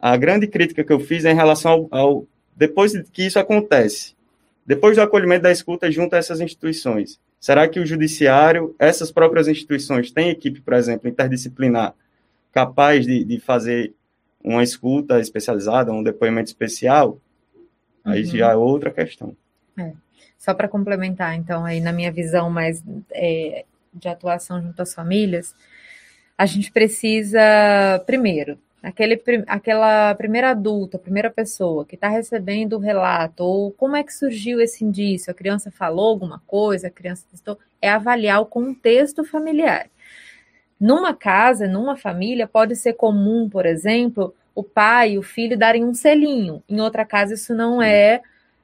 A 0.00 0.16
grande 0.16 0.46
crítica 0.46 0.82
que 0.82 0.92
eu 0.92 1.00
fiz 1.00 1.24
é 1.24 1.32
em 1.32 1.36
relação 1.36 1.88
ao, 1.90 2.00
ao 2.00 2.26
depois 2.56 2.92
que 3.12 3.24
isso 3.24 3.38
acontece, 3.38 4.14
depois 4.66 4.96
do 4.96 5.02
acolhimento 5.02 5.42
da 5.42 5.52
escuta 5.52 5.90
junto 5.90 6.14
a 6.14 6.18
essas 6.18 6.40
instituições, 6.40 7.18
Será 7.40 7.66
que 7.66 7.80
o 7.80 7.86
judiciário, 7.86 8.76
essas 8.78 9.10
próprias 9.10 9.48
instituições, 9.48 10.12
têm 10.12 10.28
equipe, 10.28 10.60
por 10.60 10.74
exemplo, 10.74 11.08
interdisciplinar, 11.08 11.94
capaz 12.52 13.06
de, 13.06 13.24
de 13.24 13.40
fazer 13.40 13.94
uma 14.44 14.62
escuta 14.62 15.18
especializada, 15.18 15.90
um 15.90 16.02
depoimento 16.02 16.48
especial? 16.48 17.18
Aí 18.04 18.24
uhum. 18.24 18.36
já 18.36 18.50
é 18.50 18.56
outra 18.56 18.90
questão. 18.90 19.34
É. 19.78 19.92
Só 20.36 20.52
para 20.52 20.68
complementar, 20.68 21.34
então, 21.34 21.64
aí 21.64 21.80
na 21.80 21.92
minha 21.92 22.12
visão 22.12 22.50
mais 22.50 22.84
é, 23.10 23.64
de 23.92 24.08
atuação 24.08 24.60
junto 24.60 24.80
às 24.82 24.92
famílias, 24.92 25.54
a 26.36 26.44
gente 26.44 26.70
precisa, 26.70 28.02
primeiro, 28.06 28.58
aquele, 28.82 29.22
aquela 29.46 30.14
primeira 30.14 30.50
adulta, 30.50 30.98
primeira 30.98 31.30
pessoa 31.30 31.84
que 31.84 31.94
está 31.94 32.08
recebendo 32.08 32.74
o 32.74 32.78
relato, 32.78 33.44
ou 33.44 33.70
como 33.72 33.96
é 33.96 34.02
que 34.02 34.12
surgiu 34.12 34.60
esse 34.60 34.84
indício, 34.84 35.30
a 35.30 35.34
criança 35.34 35.70
falou 35.70 36.08
alguma 36.08 36.42
coisa, 36.46 36.86
a 36.86 36.90
criança 36.90 37.26
testou, 37.30 37.58
é 37.80 37.90
avaliar 37.90 38.40
o 38.40 38.46
contexto 38.46 39.24
familiar. 39.24 39.88
Numa 40.78 41.14
casa, 41.14 41.66
numa 41.66 41.96
família, 41.96 42.46
pode 42.46 42.74
ser 42.74 42.94
comum, 42.94 43.48
por 43.48 43.66
exemplo, 43.66 44.34
o 44.54 44.62
pai 44.62 45.12
e 45.12 45.18
o 45.18 45.22
filho 45.22 45.58
darem 45.58 45.84
um 45.84 45.92
selinho. 45.92 46.62
Em 46.68 46.80
outra 46.80 47.04
casa, 47.04 47.34
isso 47.34 47.54
não 47.54 47.82
é, 47.82 48.22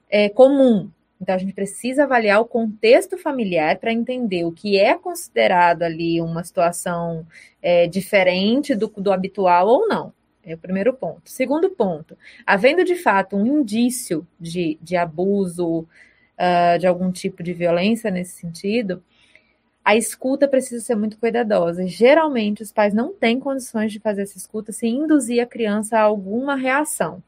é 0.08 0.28
comum. 0.30 0.90
Então, 1.20 1.34
a 1.34 1.38
gente 1.38 1.54
precisa 1.54 2.04
avaliar 2.04 2.40
o 2.40 2.44
contexto 2.44 3.16
familiar 3.16 3.78
para 3.78 3.92
entender 3.92 4.44
o 4.44 4.52
que 4.52 4.78
é 4.78 4.94
considerado 4.94 5.82
ali 5.82 6.20
uma 6.20 6.44
situação 6.44 7.26
é, 7.62 7.86
diferente 7.86 8.74
do, 8.74 8.88
do 8.88 9.12
habitual 9.12 9.66
ou 9.66 9.88
não. 9.88 10.12
É 10.44 10.54
o 10.54 10.58
primeiro 10.58 10.94
ponto. 10.94 11.22
Segundo 11.24 11.70
ponto, 11.70 12.16
havendo 12.46 12.84
de 12.84 12.94
fato 12.94 13.36
um 13.36 13.60
indício 13.60 14.24
de, 14.38 14.78
de 14.80 14.96
abuso, 14.96 15.80
uh, 15.80 16.78
de 16.78 16.86
algum 16.86 17.10
tipo 17.10 17.42
de 17.42 17.52
violência 17.52 18.12
nesse 18.12 18.40
sentido, 18.40 19.02
a 19.84 19.96
escuta 19.96 20.46
precisa 20.46 20.84
ser 20.84 20.94
muito 20.94 21.18
cuidadosa. 21.18 21.86
Geralmente, 21.86 22.62
os 22.62 22.72
pais 22.72 22.94
não 22.94 23.12
têm 23.12 23.40
condições 23.40 23.92
de 23.92 24.00
fazer 24.00 24.22
essa 24.22 24.36
escuta 24.36 24.72
sem 24.72 24.96
induzir 24.96 25.42
a 25.42 25.46
criança 25.46 25.98
a 25.98 26.02
alguma 26.02 26.54
reação. 26.54 27.22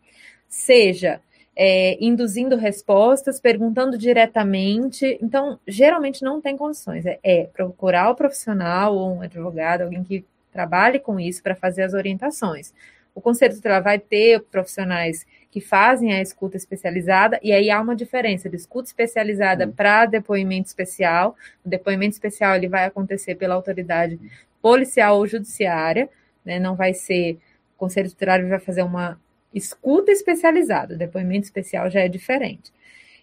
Seja 0.49 1.20
é, 1.61 1.99
induzindo 2.01 2.55
respostas, 2.55 3.41
perguntando 3.41 3.99
diretamente. 3.99 5.19
Então, 5.21 5.59
geralmente 5.67 6.23
não 6.23 6.41
tem 6.41 6.57
condições. 6.57 7.05
É, 7.05 7.19
é 7.21 7.45
procurar 7.47 8.11
o 8.11 8.15
profissional 8.15 8.95
ou 8.97 9.17
um 9.17 9.23
advogado, 9.23 9.83
alguém 9.83 10.05
que 10.05 10.25
trabalhe 10.53 11.01
com 11.01 11.19
isso 11.19 11.43
para 11.43 11.57
fazer 11.57 11.83
as 11.83 11.95
orientações. 11.95 12.73
O 13.13 13.21
conselho 13.21 13.57
tutelar 13.57 13.83
vai 13.83 13.99
ter 13.99 14.41
profissionais 14.45 15.27
que 15.51 15.61
fazem 15.61 16.13
a 16.13 16.23
escuta 16.23 16.57
especializada, 16.57 17.41
e 17.43 17.53
aí 17.53 17.69
há 17.69 17.81
uma 17.81 17.97
diferença 17.97 18.49
de 18.49 18.55
escuta 18.55 18.87
especializada 18.87 19.67
uhum. 19.67 19.73
para 19.73 20.07
depoimento 20.07 20.69
especial. 20.69 21.35
O 21.65 21.69
depoimento 21.69 22.13
especial 22.13 22.55
ele 22.55 22.69
vai 22.69 22.85
acontecer 22.85 23.35
pela 23.35 23.57
autoridade 23.57 24.21
policial 24.63 25.19
ou 25.19 25.27
judiciária, 25.27 26.09
né? 26.45 26.61
não 26.61 26.77
vai 26.77 26.95
ser. 26.95 27.39
O 27.75 27.79
conselho 27.79 28.09
tutelar 28.09 28.47
vai 28.47 28.61
fazer 28.61 28.83
uma 28.83 29.19
escuta 29.55 30.11
especializada, 30.11 30.97
depoimento 30.97 31.45
especial 31.45 31.91
já 31.91 32.01
é 32.01 32.09
diferente. 32.09 32.73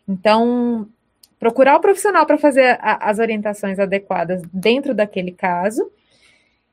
Então, 0.07 0.87
procurar 1.39 1.75
o 1.75 1.81
profissional 1.81 2.25
para 2.25 2.37
fazer 2.37 2.77
a, 2.81 3.09
as 3.09 3.19
orientações 3.19 3.79
adequadas 3.79 4.41
dentro 4.51 4.93
daquele 4.93 5.31
caso 5.31 5.91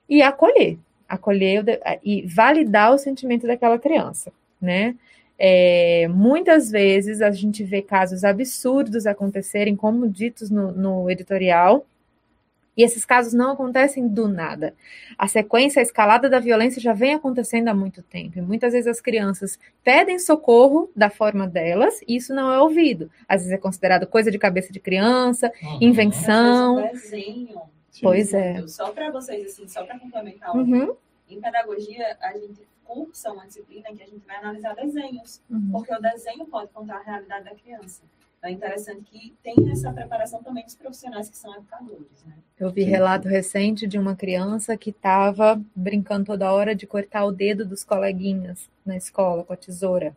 e 0.08 0.22
acolher, 0.22 0.78
acolher 1.08 1.64
e 2.04 2.26
validar 2.26 2.92
o 2.92 2.98
sentimento 2.98 3.46
daquela 3.46 3.78
criança, 3.78 4.32
né? 4.60 4.94
É, 5.38 6.06
muitas 6.08 6.70
vezes 6.70 7.20
a 7.20 7.30
gente 7.30 7.64
vê 7.64 7.82
casos 7.82 8.22
absurdos 8.22 9.06
acontecerem, 9.06 9.74
como 9.74 10.08
ditos 10.08 10.50
no, 10.50 10.70
no 10.70 11.10
editorial, 11.10 11.84
e 12.76 12.82
esses 12.82 13.04
casos 13.04 13.32
não 13.32 13.52
acontecem 13.52 14.08
do 14.08 14.28
nada. 14.28 14.74
A 15.18 15.28
sequência, 15.28 15.80
a 15.80 15.82
escalada 15.82 16.28
da 16.28 16.38
violência 16.38 16.80
já 16.80 16.92
vem 16.92 17.14
acontecendo 17.14 17.68
há 17.68 17.74
muito 17.74 18.02
tempo. 18.02 18.38
E 18.38 18.42
muitas 18.42 18.72
vezes 18.72 18.86
as 18.86 19.00
crianças 19.00 19.58
pedem 19.84 20.18
socorro 20.18 20.90
da 20.96 21.10
forma 21.10 21.46
delas 21.46 22.00
e 22.08 22.16
isso 22.16 22.34
não 22.34 22.52
é 22.52 22.60
ouvido. 22.60 23.10
Às 23.28 23.42
vezes 23.42 23.52
é 23.52 23.58
considerado 23.58 24.06
coisa 24.06 24.30
de 24.30 24.38
cabeça 24.38 24.72
de 24.72 24.80
criança, 24.80 25.52
uhum. 25.62 25.78
invenção. 25.80 26.78
Às 26.78 26.92
vezes 26.92 27.10
desenho. 27.10 27.60
Pois 28.00 28.32
é. 28.32 28.66
Só 28.66 28.90
para 28.90 29.10
vocês, 29.10 29.52
assim, 29.52 29.68
só 29.68 29.84
para 29.84 29.98
complementar, 29.98 30.56
uhum. 30.56 30.96
em 31.28 31.40
pedagogia, 31.40 32.16
a 32.22 32.32
gente 32.38 32.62
curso 32.92 33.26
é 33.26 33.30
uma 33.30 33.46
disciplina 33.46 33.88
em 33.88 33.96
que 33.96 34.02
a 34.02 34.06
gente 34.06 34.26
vai 34.26 34.36
analisar 34.36 34.74
desenhos, 34.74 35.40
Uhum. 35.48 35.70
porque 35.72 35.94
o 35.94 36.00
desenho 36.00 36.44
pode 36.46 36.70
contar 36.72 36.96
a 36.96 37.02
realidade 37.02 37.44
da 37.44 37.54
criança. 37.54 38.02
É 38.42 38.50
interessante 38.50 39.02
que 39.04 39.34
tenha 39.40 39.72
essa 39.72 39.92
preparação 39.92 40.42
também 40.42 40.64
dos 40.64 40.74
profissionais 40.74 41.30
que 41.30 41.36
são 41.36 41.54
educadores, 41.54 42.24
né? 42.26 42.34
Eu 42.58 42.70
vi 42.70 42.82
relato 42.82 43.28
recente 43.28 43.86
de 43.86 43.98
uma 43.98 44.16
criança 44.16 44.76
que 44.76 44.90
estava 44.90 45.60
brincando 45.74 46.26
toda 46.26 46.52
hora 46.52 46.74
de 46.74 46.86
cortar 46.86 47.24
o 47.24 47.32
dedo 47.32 47.64
dos 47.64 47.84
coleguinhas 47.84 48.68
na 48.84 48.96
escola 48.96 49.44
com 49.44 49.52
a 49.52 49.56
tesoura. 49.56 50.14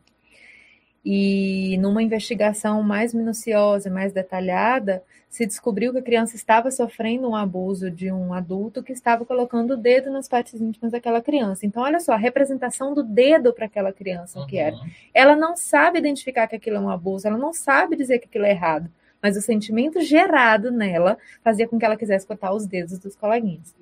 E 1.06 1.78
numa 1.78 2.02
investigação 2.02 2.82
mais 2.82 3.14
minuciosa, 3.14 3.92
mais 3.92 4.12
detalhada, 4.12 5.04
se 5.30 5.46
descobriu 5.46 5.92
que 5.92 6.00
a 6.00 6.02
criança 6.02 6.36
estava 6.36 6.72
sofrendo 6.72 7.30
um 7.30 7.36
abuso 7.36 7.92
de 7.92 8.12
um 8.12 8.34
adulto 8.34 8.82
que 8.82 8.92
estava 8.92 9.24
colocando 9.24 9.76
o 9.76 9.78
dedo 9.78 10.10
nas 10.10 10.28
partes 10.28 10.60
íntimas 10.60 10.94
daquela 10.94 11.22
criança. 11.22 11.64
Então, 11.64 11.84
olha 11.84 12.00
só, 12.00 12.14
a 12.14 12.18
representação 12.18 12.94
do 12.94 13.04
dedo 13.04 13.54
para 13.54 13.68
aquela 13.68 13.94
criança, 13.94 14.40
o 14.40 14.48
que 14.48 14.58
era. 14.58 14.76
Uhum. 14.76 14.90
Ela 15.14 15.36
não 15.36 15.56
sabe 15.56 16.00
identificar 16.00 16.48
que 16.48 16.56
aquilo 16.56 16.78
é 16.78 16.80
um 16.80 16.90
abuso, 16.90 17.28
ela 17.28 17.38
não 17.38 17.54
sabe 17.54 17.96
dizer 17.96 18.18
que 18.18 18.26
aquilo 18.26 18.46
é 18.46 18.52
errado, 18.52 18.90
mas 19.22 19.38
o 19.38 19.42
sentimento 19.42 20.02
gerado 20.02 20.72
nela 20.72 21.18
fazia 21.44 21.68
com 21.68 21.78
que 21.78 21.86
ela 21.86 21.98
quisesse 21.98 22.26
cortar 22.26 22.52
os 22.52 22.66
dedos 22.66 22.98
dos 22.98 23.16
coleguinhas. 23.16 23.76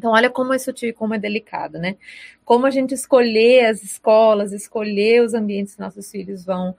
Então, 0.00 0.12
olha 0.12 0.30
como 0.30 0.54
é 0.54 0.58
sutil 0.58 0.88
e 0.88 0.92
como 0.94 1.12
é 1.12 1.18
delicado, 1.18 1.78
né? 1.78 1.98
Como 2.42 2.64
a 2.64 2.70
gente 2.70 2.94
escolher 2.94 3.66
as 3.66 3.82
escolas, 3.82 4.50
escolher 4.50 5.22
os 5.22 5.34
ambientes 5.34 5.74
que 5.74 5.80
nossos 5.82 6.10
filhos 6.10 6.42
vão 6.42 6.74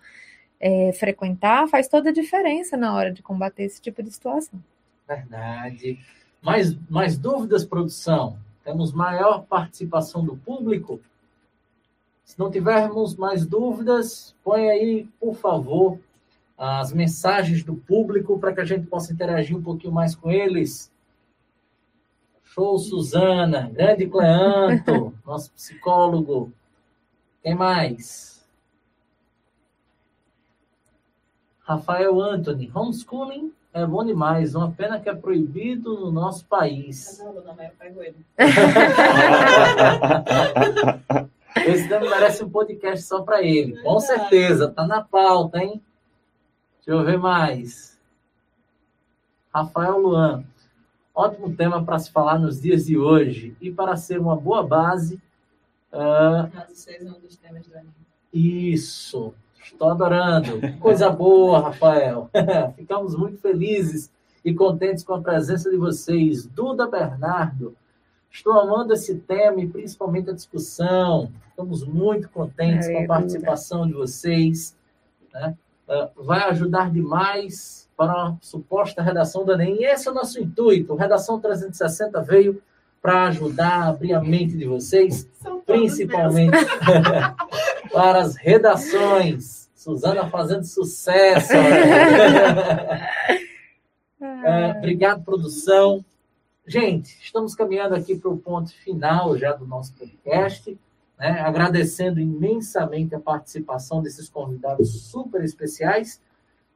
é, 0.59 0.91
frequentar, 0.93 1.67
faz 1.67 1.87
toda 1.87 2.09
a 2.09 2.11
diferença 2.11 2.75
na 2.75 2.95
hora 2.95 3.13
de 3.13 3.21
combater 3.21 3.61
esse 3.61 3.79
tipo 3.79 4.01
de 4.01 4.09
situação. 4.09 4.59
Verdade. 5.07 5.99
Mais, 6.41 6.75
mais 6.89 7.15
dúvidas, 7.15 7.63
produção? 7.63 8.39
Temos 8.63 8.91
maior 8.91 9.45
participação 9.45 10.25
do 10.25 10.35
público? 10.35 10.99
Se 12.25 12.39
não 12.39 12.49
tivermos 12.49 13.15
mais 13.15 13.45
dúvidas, 13.45 14.35
põe 14.43 14.67
aí, 14.67 15.07
por 15.19 15.35
favor, 15.35 15.99
as 16.57 16.91
mensagens 16.91 17.63
do 17.63 17.75
público 17.75 18.39
para 18.39 18.51
que 18.51 18.61
a 18.61 18.65
gente 18.65 18.87
possa 18.87 19.13
interagir 19.13 19.55
um 19.55 19.61
pouquinho 19.61 19.93
mais 19.93 20.15
com 20.15 20.31
eles. 20.31 20.91
Show, 22.53 22.77
Suzana. 22.77 23.69
Grande 23.73 24.07
Cleanto, 24.07 25.13
nosso 25.25 25.51
psicólogo. 25.53 26.51
Quem 27.41 27.55
mais? 27.55 28.45
Rafael 31.61 32.19
Anthony. 32.21 32.69
Homeschooling 32.73 33.53
é 33.73 33.85
bom 33.85 34.03
demais. 34.03 34.53
Uma 34.53 34.69
pena 34.69 34.99
que 34.99 35.07
é 35.09 35.15
proibido 35.15 35.97
no 35.97 36.11
nosso 36.11 36.45
país. 36.45 37.21
É. 38.37 38.51
Esse 41.71 41.87
dano 41.87 42.09
merece 42.09 42.43
um 42.43 42.49
podcast 42.49 43.05
só 43.05 43.21
para 43.21 43.41
ele. 43.41 43.81
Com 43.81 43.99
certeza, 43.99 44.69
tá 44.69 44.85
na 44.85 45.01
pauta, 45.01 45.59
hein? 45.59 45.81
Deixa 46.85 46.99
eu 46.99 47.05
ver 47.05 47.17
mais. 47.17 47.97
Rafael 49.53 49.97
Luan. 49.97 50.43
Ótimo 51.13 51.53
tema 51.55 51.83
para 51.83 51.99
se 51.99 52.11
falar 52.11 52.39
nos 52.39 52.61
dias 52.61 52.85
de 52.85 52.97
hoje. 52.97 53.55
E 53.61 53.71
para 53.71 53.95
ser 53.95 54.19
uma 54.19 54.35
boa 54.35 54.63
base. 54.63 55.21
vocês 56.69 57.05
é 57.05 57.09
um 57.09 57.19
dos 57.19 57.35
temas 57.35 57.65
do 57.67 57.75
anime. 57.75 57.93
isso. 58.33 59.33
Estou 59.63 59.89
adorando. 59.89 60.59
Coisa 60.79 61.09
boa, 61.09 61.59
Rafael. 61.59 62.29
Ficamos 62.75 63.15
muito 63.15 63.37
felizes 63.39 64.11
e 64.43 64.53
contentes 64.53 65.03
com 65.03 65.13
a 65.13 65.21
presença 65.21 65.69
de 65.69 65.77
vocês. 65.77 66.45
Duda 66.45 66.87
Bernardo. 66.87 67.75
Estou 68.29 68.53
amando 68.53 68.93
esse 68.93 69.15
tema 69.15 69.61
e 69.61 69.67
principalmente 69.67 70.29
a 70.29 70.33
discussão. 70.33 71.31
Estamos 71.49 71.85
muito 71.85 72.29
contentes 72.29 72.87
Aê, 72.87 72.93
com 72.93 72.99
a 72.99 73.01
Duda. 73.01 73.13
participação 73.13 73.85
de 73.85 73.93
vocês. 73.93 74.75
né? 75.33 75.55
Ah, 75.87 76.09
vai 76.15 76.43
ajudar 76.49 76.89
demais 76.89 77.89
para 78.01 78.13
a 78.13 78.35
suposta 78.41 78.99
redação 79.03 79.45
do 79.45 79.53
Enem. 79.53 79.75
E 79.75 79.85
esse 79.85 80.07
é 80.07 80.11
o 80.11 80.13
nosso 80.15 80.41
intuito. 80.41 80.95
Redação 80.95 81.39
360 81.39 82.19
veio 82.23 82.59
para 82.99 83.25
ajudar 83.25 83.83
a 83.83 83.87
abrir 83.89 84.15
a 84.15 84.19
mente 84.19 84.57
de 84.57 84.65
vocês, 84.65 85.29
principalmente 85.67 86.57
para 87.93 88.21
as 88.21 88.35
redações. 88.35 89.69
Suzana 89.75 90.27
fazendo 90.29 90.63
sucesso. 90.63 91.53
É, 94.43 94.77
obrigado, 94.77 95.23
produção. 95.23 96.03
Gente, 96.65 97.17
estamos 97.21 97.53
caminhando 97.53 97.95
aqui 97.95 98.15
para 98.15 98.29
o 98.29 98.37
ponto 98.37 98.71
final 98.71 99.37
já 99.37 99.51
do 99.51 99.67
nosso 99.67 99.93
podcast, 99.93 100.77
né? 101.17 101.41
agradecendo 101.41 102.19
imensamente 102.19 103.13
a 103.13 103.19
participação 103.19 104.01
desses 104.01 104.29
convidados 104.29 104.89
super 105.09 105.43
especiais 105.43 106.19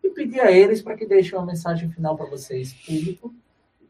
e 0.05 0.09
pedir 0.11 0.39
a 0.39 0.51
eles 0.51 0.81
para 0.81 0.95
que 0.95 1.05
deixem 1.05 1.37
uma 1.37 1.45
mensagem 1.45 1.89
final 1.89 2.15
para 2.15 2.29
vocês, 2.29 2.73
público, 2.73 3.33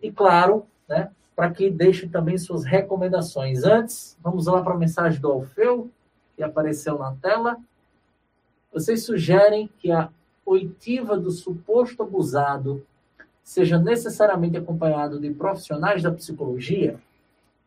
e 0.01 0.11
claro, 0.11 0.65
né, 0.87 1.11
para 1.35 1.51
que 1.51 1.69
deixem 1.69 2.07
também 2.07 2.37
suas 2.37 2.63
recomendações. 2.63 3.63
Antes, 3.63 4.17
vamos 4.21 4.47
lá 4.47 4.61
para 4.61 4.73
a 4.73 4.77
mensagem 4.77 5.19
do 5.19 5.31
Alfeu, 5.31 5.89
que 6.35 6.43
apareceu 6.43 6.97
na 6.97 7.13
tela. 7.21 7.57
Vocês 8.71 9.03
sugerem 9.03 9.69
que 9.79 9.91
a 9.91 10.09
oitiva 10.45 11.17
do 11.17 11.31
suposto 11.31 12.03
abusado 12.03 12.85
seja 13.43 13.77
necessariamente 13.77 14.57
acompanhado 14.57 15.19
de 15.19 15.29
profissionais 15.31 16.01
da 16.01 16.11
psicologia? 16.11 16.99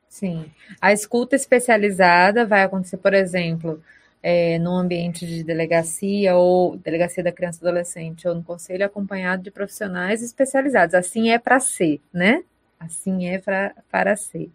Sim. 0.08 0.50
A 0.80 0.92
escuta 0.92 1.36
especializada 1.36 2.46
vai 2.46 2.62
acontecer, 2.62 2.96
por 2.96 3.12
exemplo, 3.12 3.82
é, 4.22 4.58
no 4.58 4.72
ambiente 4.72 5.26
de 5.26 5.44
delegacia 5.44 6.36
ou 6.36 6.76
delegacia 6.76 7.22
da 7.22 7.32
criança 7.32 7.60
e 7.62 7.66
adolescente 7.66 8.26
ou 8.26 8.34
no 8.34 8.42
conselho 8.42 8.84
acompanhado 8.84 9.42
de 9.42 9.50
profissionais 9.50 10.22
especializados. 10.22 10.94
Assim 10.94 11.30
é 11.30 11.38
para 11.38 11.60
ser, 11.60 12.00
né? 12.12 12.42
Assim 12.78 13.28
é 13.28 13.38
pra, 13.38 13.74
para 13.90 14.16
ser. 14.16 14.50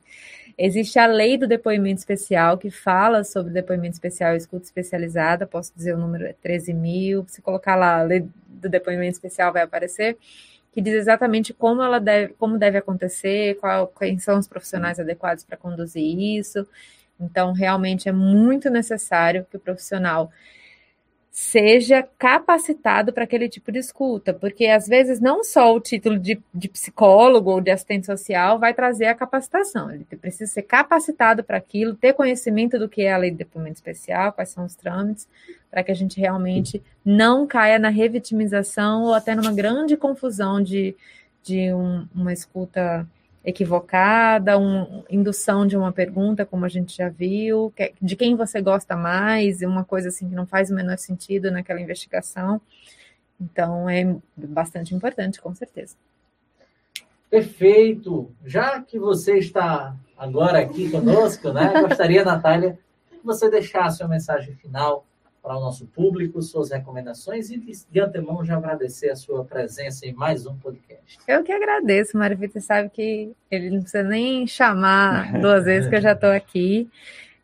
Existe 0.58 1.00
a 1.00 1.08
lei 1.08 1.38
do 1.38 1.48
depoimento 1.48 2.00
especial 2.00 2.58
que 2.58 2.70
fala 2.70 3.24
sobre 3.24 3.52
depoimento 3.52 3.94
especial 3.94 4.34
e 4.34 4.38
escuta 4.38 4.66
especializada. 4.66 5.48
Posso 5.48 5.74
dizer 5.76 5.96
o 5.96 5.98
número 5.98 6.26
é 6.26 6.34
13 6.34 6.74
mil. 6.74 7.26
Se 7.28 7.42
colocar 7.42 7.76
lá 7.76 8.00
a 8.00 8.04
lei 8.04 8.28
do 8.48 8.70
depoimento 8.70 9.14
especial 9.14 9.52
vai 9.52 9.64
aparecer 9.64 10.18
que 10.74 10.82
diz 10.82 10.96
exatamente 10.96 11.54
como 11.54 11.84
ela 11.84 12.00
deve, 12.00 12.34
como 12.34 12.58
deve 12.58 12.80
acontecer, 12.80 13.56
qual, 13.60 13.88
quem 13.88 14.18
são 14.18 14.40
os 14.40 14.48
profissionais 14.48 15.00
adequados 15.00 15.44
para 15.44 15.56
conduzir 15.56 16.04
isso. 16.20 16.68
Então, 17.20 17.54
realmente 17.54 18.10
é 18.10 18.12
muito 18.12 18.70
necessário 18.70 19.46
que 19.50 19.58
o 19.58 19.60
profissional 19.60 20.32
seja 21.34 22.08
capacitado 22.20 23.12
para 23.12 23.24
aquele 23.24 23.50
tipo 23.50 23.72
de 23.72 23.80
escuta, 23.80 24.36
porque 24.36 24.68
às 24.68 24.88
vezes 24.88 25.20
não 25.20 25.44
só 25.44 25.74
o 25.74 25.80
título 25.80 26.20
de, 26.20 26.40
de 26.54 26.70
psicólogo 26.70 27.50
ou 27.50 27.60
de 27.60 27.72
assistente 27.72 28.06
social 28.06 28.60
vai 28.60 28.72
trazer 28.72 29.08
a 29.08 29.16
capacitação, 29.16 29.90
ele 29.90 30.06
precisa 30.22 30.52
ser 30.52 30.62
capacitado 30.62 31.44
para 31.44 31.58
aquilo, 31.58 31.96
ter 31.96 32.14
conhecimento 32.14 32.78
do 32.78 32.88
que 32.88 33.02
é 33.02 33.12
a 33.12 33.18
lei 33.18 33.32
de 33.32 33.38
depoimento 33.38 33.78
especial, 33.78 34.32
quais 34.32 34.50
são 34.50 34.64
os 34.64 34.76
trâmites, 34.76 35.28
para 35.72 35.84
que 35.84 35.92
a 35.92 35.96
gente 35.96 36.20
realmente 36.20 36.84
não 37.04 37.48
caia 37.48 37.80
na 37.80 37.90
revitimização 37.90 39.06
ou 39.06 39.16
até 39.16 39.34
numa 39.34 39.52
grande 39.52 39.98
confusão 39.98 40.62
de, 40.62 40.96
de 41.42 41.74
um, 41.74 42.08
uma 42.14 42.32
escuta 42.32 43.08
equivocada, 43.44 44.58
uma 44.58 45.04
indução 45.10 45.68
de 45.68 45.76
uma 45.76 45.92
pergunta, 45.92 46.46
como 46.46 46.64
a 46.66 46.70
gente 46.70 46.96
já 46.96 47.10
viu, 47.10 47.74
de 48.02 48.16
quem 48.16 48.36
você 48.36 48.62
gosta 48.62 48.96
mais, 48.96 49.62
uma 49.62 49.84
coisa 49.84 50.08
assim 50.08 50.30
que 50.30 50.36
não 50.36 50.46
faz 50.46 50.72
o 50.72 50.76
menor 50.76 50.98
sentido 50.98 51.52
naquela 51.52 51.82
investigação. 51.82 52.62
Então, 53.40 53.90
é 53.90 54.16
bastante 54.38 54.96
importante, 54.96 55.42
com 55.42 55.54
certeza. 55.54 55.96
Perfeito! 57.30 58.32
Já 58.46 58.82
que 58.82 58.98
você 58.98 59.40
está 59.40 59.96
agora 60.18 60.60
aqui 60.60 60.90
conosco, 60.90 61.52
né? 61.52 61.82
Gostaria, 61.82 62.24
Natália, 62.26 62.80
que 63.10 63.26
você 63.26 63.50
deixasse 63.50 64.02
uma 64.04 64.10
mensagem 64.10 64.56
final 64.56 65.06
para 65.44 65.58
o 65.58 65.60
nosso 65.60 65.86
público, 65.86 66.42
suas 66.42 66.72
recomendações 66.72 67.50
e 67.50 67.58
de, 67.58 68.00
antemão 68.00 68.46
já 68.46 68.56
agradecer 68.56 69.10
a 69.10 69.16
sua 69.18 69.44
presença 69.44 70.08
em 70.08 70.14
mais 70.14 70.46
um 70.46 70.56
podcast. 70.56 71.20
Eu 71.28 71.44
que 71.44 71.52
agradeço, 71.52 72.18
Mário 72.18 72.38
Vitor, 72.38 72.62
sabe 72.62 72.90
que 72.90 73.36
ele 73.52 73.70
não 73.70 73.82
precisa 73.82 74.04
nem 74.04 74.48
chamar 74.48 75.38
duas 75.42 75.66
vezes 75.66 75.90
que 75.90 75.96
eu 75.98 76.02
já 76.02 76.14
estou 76.14 76.30
aqui. 76.30 76.90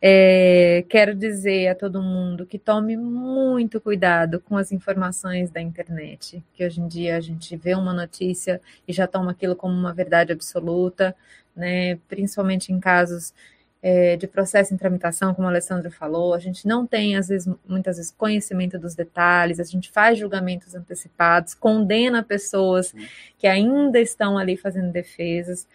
É, 0.01 0.85
quero 0.87 1.13
dizer 1.13 1.67
a 1.67 1.75
todo 1.75 2.01
mundo 2.01 2.45
que 2.45 2.57
tome 2.57 2.95
muito 2.95 3.81
cuidado 3.81 4.39
com 4.39 4.55
as 4.55 4.71
informações 4.71 5.51
da 5.51 5.59
internet, 5.59 6.41
que 6.53 6.65
hoje 6.65 6.79
em 6.79 6.87
dia 6.87 7.17
a 7.17 7.19
gente 7.19 7.53
vê 7.57 7.75
uma 7.75 7.93
notícia 7.93 8.61
e 8.87 8.93
já 8.93 9.07
toma 9.07 9.31
aquilo 9.31 9.57
como 9.57 9.73
uma 9.73 9.91
verdade 9.91 10.31
absoluta, 10.31 11.13
né? 11.53 11.99
Principalmente 12.07 12.71
em 12.71 12.79
casos 12.79 13.33
é, 13.81 14.17
de 14.17 14.27
processo 14.27 14.73
em 14.73 14.77
tramitação, 14.77 15.33
como 15.33 15.47
a 15.47 15.51
Alessandra 15.51 15.89
falou, 15.89 16.33
a 16.33 16.39
gente 16.39 16.67
não 16.67 16.85
tem, 16.85 17.15
às 17.15 17.29
vezes, 17.29 17.51
muitas 17.67 17.97
vezes, 17.97 18.11
conhecimento 18.11 18.77
dos 18.77 18.93
detalhes, 18.93 19.59
a 19.59 19.63
gente 19.63 19.89
faz 19.89 20.17
julgamentos 20.19 20.75
antecipados, 20.75 21.53
condena 21.53 22.21
pessoas 22.21 22.93
que 23.37 23.47
ainda 23.47 23.99
estão 23.99 24.37
ali 24.37 24.57
fazendo 24.57 24.91
defesas. 24.91 25.65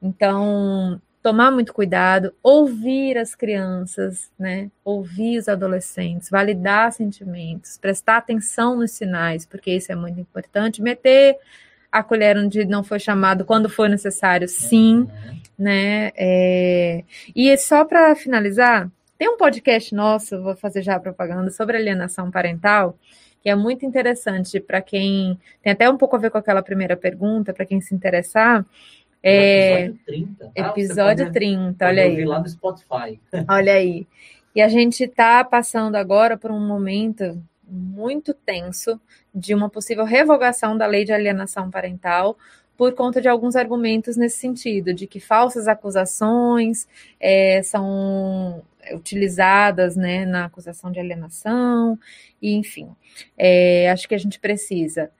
Então, 0.00 1.00
tomar 1.22 1.50
muito 1.50 1.74
cuidado, 1.74 2.32
ouvir 2.42 3.18
as 3.18 3.34
crianças, 3.34 4.30
né? 4.38 4.70
Ouvir 4.82 5.38
os 5.38 5.48
adolescentes, 5.48 6.30
validar 6.30 6.92
sentimentos, 6.92 7.76
prestar 7.76 8.16
atenção 8.16 8.76
nos 8.76 8.92
sinais, 8.92 9.44
porque 9.44 9.70
isso 9.70 9.92
é 9.92 9.94
muito 9.94 10.18
importante. 10.18 10.80
Meter 10.80 11.36
a 11.92 12.02
colher 12.02 12.38
onde 12.38 12.64
não 12.64 12.82
foi 12.82 13.00
chamado 13.00 13.44
quando 13.44 13.68
for 13.68 13.88
necessário, 13.88 14.48
sim, 14.48 15.00
uhum. 15.00 15.40
Né? 15.60 16.10
É... 16.16 17.04
E 17.36 17.56
só 17.58 17.84
para 17.84 18.16
finalizar, 18.16 18.90
tem 19.18 19.28
um 19.28 19.36
podcast 19.36 19.94
nosso, 19.94 20.42
vou 20.42 20.56
fazer 20.56 20.80
já 20.80 20.98
propaganda, 20.98 21.50
sobre 21.50 21.76
alienação 21.76 22.30
parental, 22.30 22.98
que 23.42 23.50
é 23.50 23.54
muito 23.54 23.84
interessante 23.84 24.58
para 24.58 24.80
quem 24.80 25.38
tem 25.62 25.72
até 25.72 25.88
um 25.88 25.98
pouco 25.98 26.16
a 26.16 26.18
ver 26.18 26.30
com 26.30 26.38
aquela 26.38 26.62
primeira 26.62 26.96
pergunta, 26.96 27.52
para 27.52 27.66
quem 27.66 27.80
se 27.80 27.94
interessar. 27.94 28.64
É, 29.22 29.84
episódio 29.84 30.00
30. 30.06 30.44
Tá? 30.44 30.68
Episódio 30.68 31.24
pode, 31.26 31.34
30, 31.34 31.86
olha 31.86 32.02
aí. 32.02 32.24
lá 32.24 32.40
no 32.40 32.48
Spotify. 32.48 33.20
Olha 33.46 33.74
aí. 33.74 34.06
E 34.56 34.62
a 34.62 34.68
gente 34.68 35.04
está 35.04 35.44
passando 35.44 35.96
agora 35.96 36.38
por 36.38 36.50
um 36.50 36.58
momento 36.58 37.40
muito 37.70 38.32
tenso 38.32 38.98
de 39.32 39.54
uma 39.54 39.68
possível 39.68 40.04
revogação 40.04 40.76
da 40.76 40.86
lei 40.86 41.04
de 41.04 41.12
alienação 41.12 41.70
parental 41.70 42.36
por 42.80 42.94
conta 42.94 43.20
de 43.20 43.28
alguns 43.28 43.56
argumentos 43.56 44.16
nesse 44.16 44.38
sentido, 44.38 44.94
de 44.94 45.06
que 45.06 45.20
falsas 45.20 45.68
acusações 45.68 46.88
é, 47.20 47.62
são 47.62 48.62
utilizadas 48.94 49.96
né, 49.96 50.24
na 50.24 50.46
acusação 50.46 50.90
de 50.90 50.98
alienação, 50.98 51.98
e 52.40 52.54
enfim. 52.54 52.88
É, 53.36 53.90
acho 53.90 54.08
que 54.08 54.14
a 54.14 54.18
gente 54.18 54.40
precisa 54.40 55.10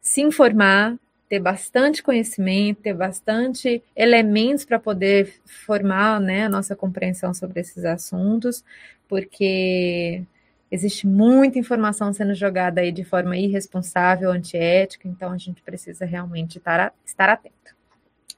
se 0.00 0.20
informar, 0.20 0.96
ter 1.28 1.40
bastante 1.40 2.00
conhecimento, 2.00 2.82
ter 2.82 2.94
bastante 2.94 3.82
elementos 3.96 4.64
para 4.64 4.78
poder 4.78 5.34
formar 5.44 6.20
né, 6.20 6.44
a 6.44 6.48
nossa 6.48 6.76
compreensão 6.76 7.34
sobre 7.34 7.58
esses 7.58 7.84
assuntos, 7.84 8.64
porque 9.08 10.22
existe 10.70 11.06
muita 11.06 11.58
informação 11.58 12.12
sendo 12.12 12.34
jogada 12.34 12.80
aí 12.80 12.92
de 12.92 13.04
forma 13.04 13.36
irresponsável, 13.36 14.30
antiética, 14.30 15.08
então 15.08 15.32
a 15.32 15.38
gente 15.38 15.62
precisa 15.62 16.04
realmente 16.04 16.58
estar, 16.58 16.94
estar 17.04 17.28
atento. 17.28 17.74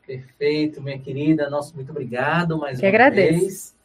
Perfeito, 0.06 0.82
minha 0.82 0.98
querida. 0.98 1.48
Nosso 1.48 1.74
muito 1.74 1.90
obrigado 1.90 2.58
mais 2.58 2.78
que 2.78 2.86
uma 2.86 2.88
agradeço. 2.88 3.40
vez. 3.40 3.76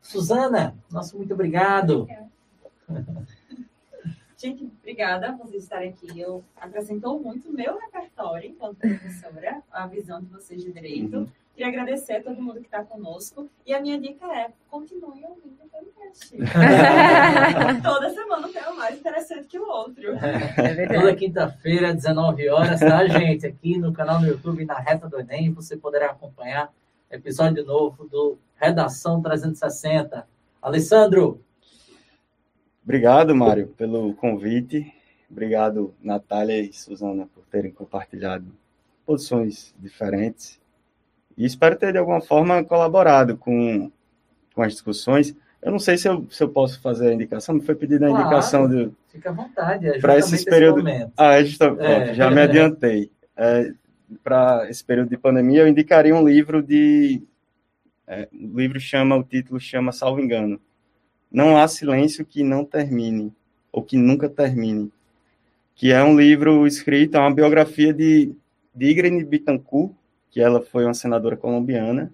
Suzana, 0.00 0.74
nosso 0.90 1.16
muito 1.16 1.34
obrigado. 1.34 2.06
Gente, 4.36 4.70
obrigada 4.80 5.32
por 5.32 5.46
vocês 5.48 5.64
estarem 5.64 5.90
aqui. 5.90 6.18
Eu 6.18 6.44
acrescentou 6.56 7.20
muito 7.20 7.52
meu 7.52 7.76
repertório 7.76 8.50
enquanto 8.50 8.78
professora, 8.78 9.62
a 9.70 9.86
visão 9.86 10.20
de 10.20 10.26
vocês 10.26 10.62
de 10.62 10.72
direito. 10.72 11.18
Uhum. 11.18 11.28
Queria 11.58 11.72
agradecer 11.72 12.12
a 12.12 12.22
todo 12.22 12.40
mundo 12.40 12.60
que 12.60 12.66
está 12.66 12.84
conosco. 12.84 13.50
E 13.66 13.74
a 13.74 13.80
minha 13.80 14.00
dica 14.00 14.24
é: 14.26 14.52
continue 14.70 15.24
ouvindo 15.24 15.58
o 15.64 15.68
podcast. 15.68 16.36
Toda 17.82 18.10
semana 18.10 18.48
tem 18.48 18.62
um 18.68 18.76
mais 18.76 18.96
interessante 18.96 19.48
que 19.48 19.58
o 19.58 19.68
outro. 19.68 20.14
É 20.14 20.86
Toda 20.86 21.16
quinta-feira, 21.16 21.92
19 21.92 22.48
horas, 22.48 22.78
tá, 22.78 23.04
gente? 23.08 23.44
Aqui 23.44 23.76
no 23.76 23.92
canal 23.92 24.20
no 24.20 24.28
YouTube, 24.28 24.64
na 24.64 24.78
Reta 24.78 25.08
do 25.08 25.18
Enem, 25.18 25.52
você 25.52 25.76
poderá 25.76 26.12
acompanhar 26.12 26.72
episódio 27.10 27.64
novo 27.64 28.06
do 28.06 28.38
Redação 28.54 29.20
360. 29.20 30.28
Alessandro, 30.62 31.42
Obrigado, 32.84 33.34
Mário, 33.34 33.66
pelo 33.76 34.14
convite. 34.14 34.94
Obrigado, 35.28 35.92
Natália 36.00 36.60
e 36.60 36.72
Suzana, 36.72 37.28
por 37.34 37.44
terem 37.46 37.72
compartilhado 37.72 38.46
posições 39.04 39.74
diferentes. 39.76 40.60
E 41.38 41.46
espero 41.46 41.76
ter, 41.76 41.92
de 41.92 41.98
alguma 41.98 42.20
forma, 42.20 42.64
colaborado 42.64 43.36
com, 43.36 43.92
com 44.52 44.62
as 44.62 44.72
discussões. 44.72 45.36
Eu 45.62 45.70
não 45.70 45.78
sei 45.78 45.96
se 45.96 46.08
eu, 46.08 46.26
se 46.28 46.42
eu 46.42 46.48
posso 46.48 46.80
fazer 46.80 47.10
a 47.10 47.14
indicação, 47.14 47.54
me 47.54 47.60
foi 47.60 47.76
pedida 47.76 48.06
a 48.06 48.08
claro, 48.08 48.24
indicação 48.24 48.68
do. 48.68 48.92
Fica 49.06 49.30
à 49.30 49.32
vontade, 49.32 49.86
é 49.86 50.00
para 50.00 50.18
esse 50.18 50.44
período. 50.44 50.82
Ah, 51.16 51.34
é 51.34 51.44
justa, 51.44 51.76
é, 51.78 52.12
já 52.12 52.28
me 52.28 52.40
adiantei. 52.40 53.12
É, 53.36 53.72
para 54.24 54.68
esse 54.68 54.82
período 54.82 55.10
de 55.10 55.16
pandemia, 55.16 55.60
eu 55.60 55.68
indicaria 55.68 56.14
um 56.14 56.26
livro 56.26 56.60
de. 56.60 57.22
É, 58.04 58.28
o 58.32 58.58
livro 58.58 58.80
chama, 58.80 59.16
o 59.16 59.22
título 59.22 59.60
chama 59.60 59.92
Salvo 59.92 60.20
Engano, 60.20 60.60
não 61.30 61.56
há 61.56 61.68
silêncio 61.68 62.24
que 62.24 62.42
não 62.42 62.64
termine, 62.64 63.32
ou 63.70 63.82
que 63.82 63.96
nunca 63.96 64.28
termine, 64.28 64.90
que 65.76 65.92
é 65.92 66.02
um 66.02 66.18
livro 66.18 66.66
escrito, 66.66 67.16
é 67.16 67.20
uma 67.20 67.34
biografia 67.34 67.92
de, 67.94 68.34
de 68.74 68.86
Irene 68.86 69.22
Bittencourt, 69.22 69.92
que 70.30 70.40
ela 70.40 70.60
foi 70.60 70.84
uma 70.84 70.94
senadora 70.94 71.36
colombiana, 71.36 72.12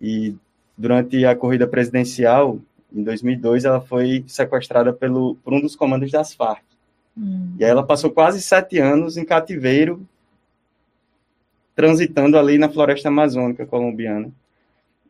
e 0.00 0.34
durante 0.76 1.24
a 1.24 1.36
corrida 1.36 1.66
presidencial, 1.66 2.58
em 2.92 3.02
2002, 3.02 3.64
ela 3.64 3.80
foi 3.80 4.24
sequestrada 4.26 4.92
pelo, 4.92 5.36
por 5.36 5.52
um 5.52 5.60
dos 5.60 5.76
comandos 5.76 6.10
das 6.10 6.34
Farc. 6.34 6.62
Hum. 7.16 7.54
E 7.58 7.64
aí 7.64 7.70
ela 7.70 7.86
passou 7.86 8.10
quase 8.10 8.40
sete 8.40 8.78
anos 8.78 9.16
em 9.16 9.24
cativeiro, 9.24 10.06
transitando 11.74 12.38
ali 12.38 12.58
na 12.58 12.68
floresta 12.68 13.08
amazônica 13.08 13.64
colombiana. 13.66 14.30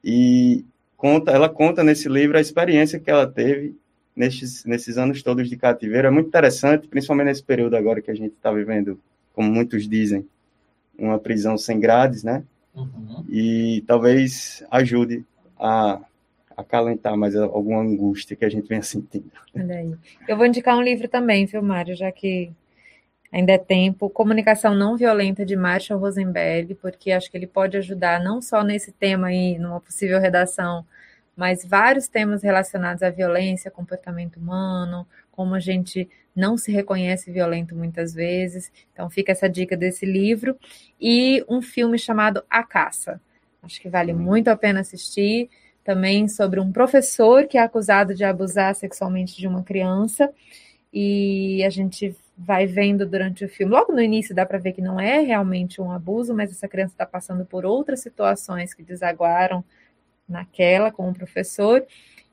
E 0.04 0.64
conta, 0.96 1.30
ela 1.30 1.48
conta 1.48 1.82
nesse 1.82 2.08
livro 2.08 2.36
a 2.36 2.40
experiência 2.40 3.00
que 3.00 3.10
ela 3.10 3.26
teve 3.26 3.74
nesses, 4.14 4.64
nesses 4.64 4.98
anos 4.98 5.22
todos 5.22 5.48
de 5.48 5.56
cativeiro. 5.56 6.08
É 6.08 6.10
muito 6.10 6.28
interessante, 6.28 6.88
principalmente 6.88 7.26
nesse 7.26 7.42
período 7.42 7.76
agora 7.76 8.02
que 8.02 8.10
a 8.10 8.14
gente 8.14 8.34
está 8.34 8.52
vivendo, 8.52 8.98
como 9.32 9.50
muitos 9.50 9.88
dizem, 9.88 10.26
uma 11.00 11.18
prisão 11.18 11.56
sem 11.56 11.80
grades, 11.80 12.22
né? 12.22 12.44
Uhum. 12.74 13.24
E 13.28 13.82
talvez 13.86 14.64
ajude 14.70 15.24
a 15.58 16.00
acalentar 16.56 17.16
mais 17.16 17.34
alguma 17.34 17.80
angústia 17.80 18.36
que 18.36 18.44
a 18.44 18.48
gente 18.48 18.68
venha 18.68 18.82
sentindo. 18.82 19.30
Olha 19.56 19.76
aí. 19.76 19.94
Eu 20.28 20.36
vou 20.36 20.46
indicar 20.46 20.76
um 20.76 20.82
livro 20.82 21.08
também, 21.08 21.46
viu, 21.46 21.62
Mário, 21.62 21.96
já 21.96 22.12
que 22.12 22.52
ainda 23.32 23.52
é 23.52 23.58
tempo, 23.58 24.10
Comunicação 24.10 24.74
Não 24.74 24.96
Violenta 24.96 25.44
de 25.44 25.56
Marshall 25.56 26.00
Rosenberg, 26.00 26.74
porque 26.74 27.12
acho 27.12 27.30
que 27.30 27.36
ele 27.36 27.46
pode 27.46 27.76
ajudar 27.76 28.22
não 28.22 28.42
só 28.42 28.62
nesse 28.62 28.92
tema 28.92 29.28
aí, 29.28 29.58
numa 29.58 29.80
possível 29.80 30.20
redação, 30.20 30.84
mas 31.36 31.64
vários 31.64 32.08
temas 32.08 32.42
relacionados 32.42 33.02
à 33.02 33.10
violência, 33.10 33.70
comportamento 33.70 34.36
humano, 34.36 35.06
como 35.30 35.54
a 35.54 35.60
gente 35.60 36.08
não 36.34 36.56
se 36.56 36.70
reconhece 36.72 37.30
violento 37.30 37.74
muitas 37.74 38.14
vezes. 38.14 38.72
Então 38.92 39.10
fica 39.10 39.32
essa 39.32 39.48
dica 39.48 39.76
desse 39.76 40.06
livro 40.06 40.56
e 41.00 41.44
um 41.48 41.60
filme 41.60 41.98
chamado 41.98 42.42
A 42.48 42.62
Caça. 42.62 43.20
Acho 43.62 43.80
que 43.80 43.88
vale 43.88 44.12
muito 44.12 44.48
a 44.48 44.56
pena 44.56 44.80
assistir. 44.80 45.50
Também 45.82 46.28
sobre 46.28 46.60
um 46.60 46.70
professor 46.70 47.46
que 47.46 47.56
é 47.58 47.62
acusado 47.62 48.14
de 48.14 48.22
abusar 48.22 48.74
sexualmente 48.74 49.36
de 49.36 49.48
uma 49.48 49.62
criança 49.62 50.30
e 50.92 51.64
a 51.64 51.70
gente 51.70 52.14
vai 52.36 52.66
vendo 52.66 53.06
durante 53.06 53.44
o 53.44 53.48
filme. 53.48 53.72
Logo 53.72 53.92
no 53.92 54.00
início 54.00 54.34
dá 54.34 54.46
para 54.46 54.58
ver 54.58 54.72
que 54.72 54.80
não 54.80 54.98
é 54.98 55.20
realmente 55.20 55.80
um 55.80 55.90
abuso, 55.90 56.34
mas 56.34 56.50
essa 56.50 56.68
criança 56.68 56.94
está 56.94 57.06
passando 57.06 57.44
por 57.44 57.64
outras 57.64 58.00
situações 58.00 58.72
que 58.72 58.82
desaguaram 58.82 59.64
naquela 60.28 60.90
com 60.90 61.08
o 61.08 61.14
professor. 61.14 61.84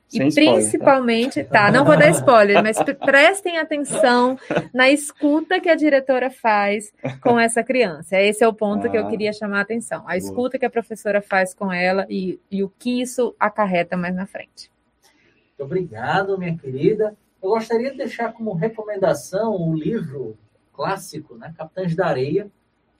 Sem 0.08 0.22
e 0.22 0.28
spoiler, 0.28 0.52
tá? 0.52 0.56
principalmente, 0.56 1.44
tá? 1.44 1.66
tá? 1.66 1.72
não 1.72 1.84
vou 1.84 1.96
dar 1.96 2.10
spoiler, 2.10 2.62
mas 2.62 2.78
prestem 3.04 3.58
atenção 3.58 4.38
na 4.72 4.90
escuta 4.90 5.60
que 5.60 5.68
a 5.68 5.74
diretora 5.74 6.30
faz 6.30 6.92
com 7.20 7.38
essa 7.38 7.62
criança. 7.62 8.18
Esse 8.20 8.42
é 8.42 8.48
o 8.48 8.54
ponto 8.54 8.86
ah, 8.86 8.90
que 8.90 8.96
eu 8.96 9.06
ah. 9.06 9.10
queria 9.10 9.32
chamar 9.32 9.58
a 9.58 9.62
atenção. 9.62 10.02
A 10.06 10.16
escuta 10.16 10.50
boa. 10.52 10.58
que 10.58 10.66
a 10.66 10.70
professora 10.70 11.20
faz 11.20 11.52
com 11.52 11.70
ela 11.70 12.06
e, 12.08 12.40
e 12.50 12.64
o 12.64 12.68
que 12.68 13.02
isso 13.02 13.34
acarreta 13.38 13.96
mais 13.96 14.14
na 14.14 14.26
frente. 14.26 14.70
Muito 15.48 15.62
obrigado, 15.62 16.38
minha 16.38 16.56
querida. 16.56 17.14
Eu 17.42 17.50
gostaria 17.50 17.90
de 17.90 17.98
deixar 17.98 18.32
como 18.32 18.54
recomendação 18.54 19.52
o 19.52 19.70
um 19.70 19.74
livro 19.74 20.36
clássico, 20.72 21.36
né, 21.36 21.52
Capitães 21.56 21.94
da 21.94 22.06
Areia, 22.06 22.50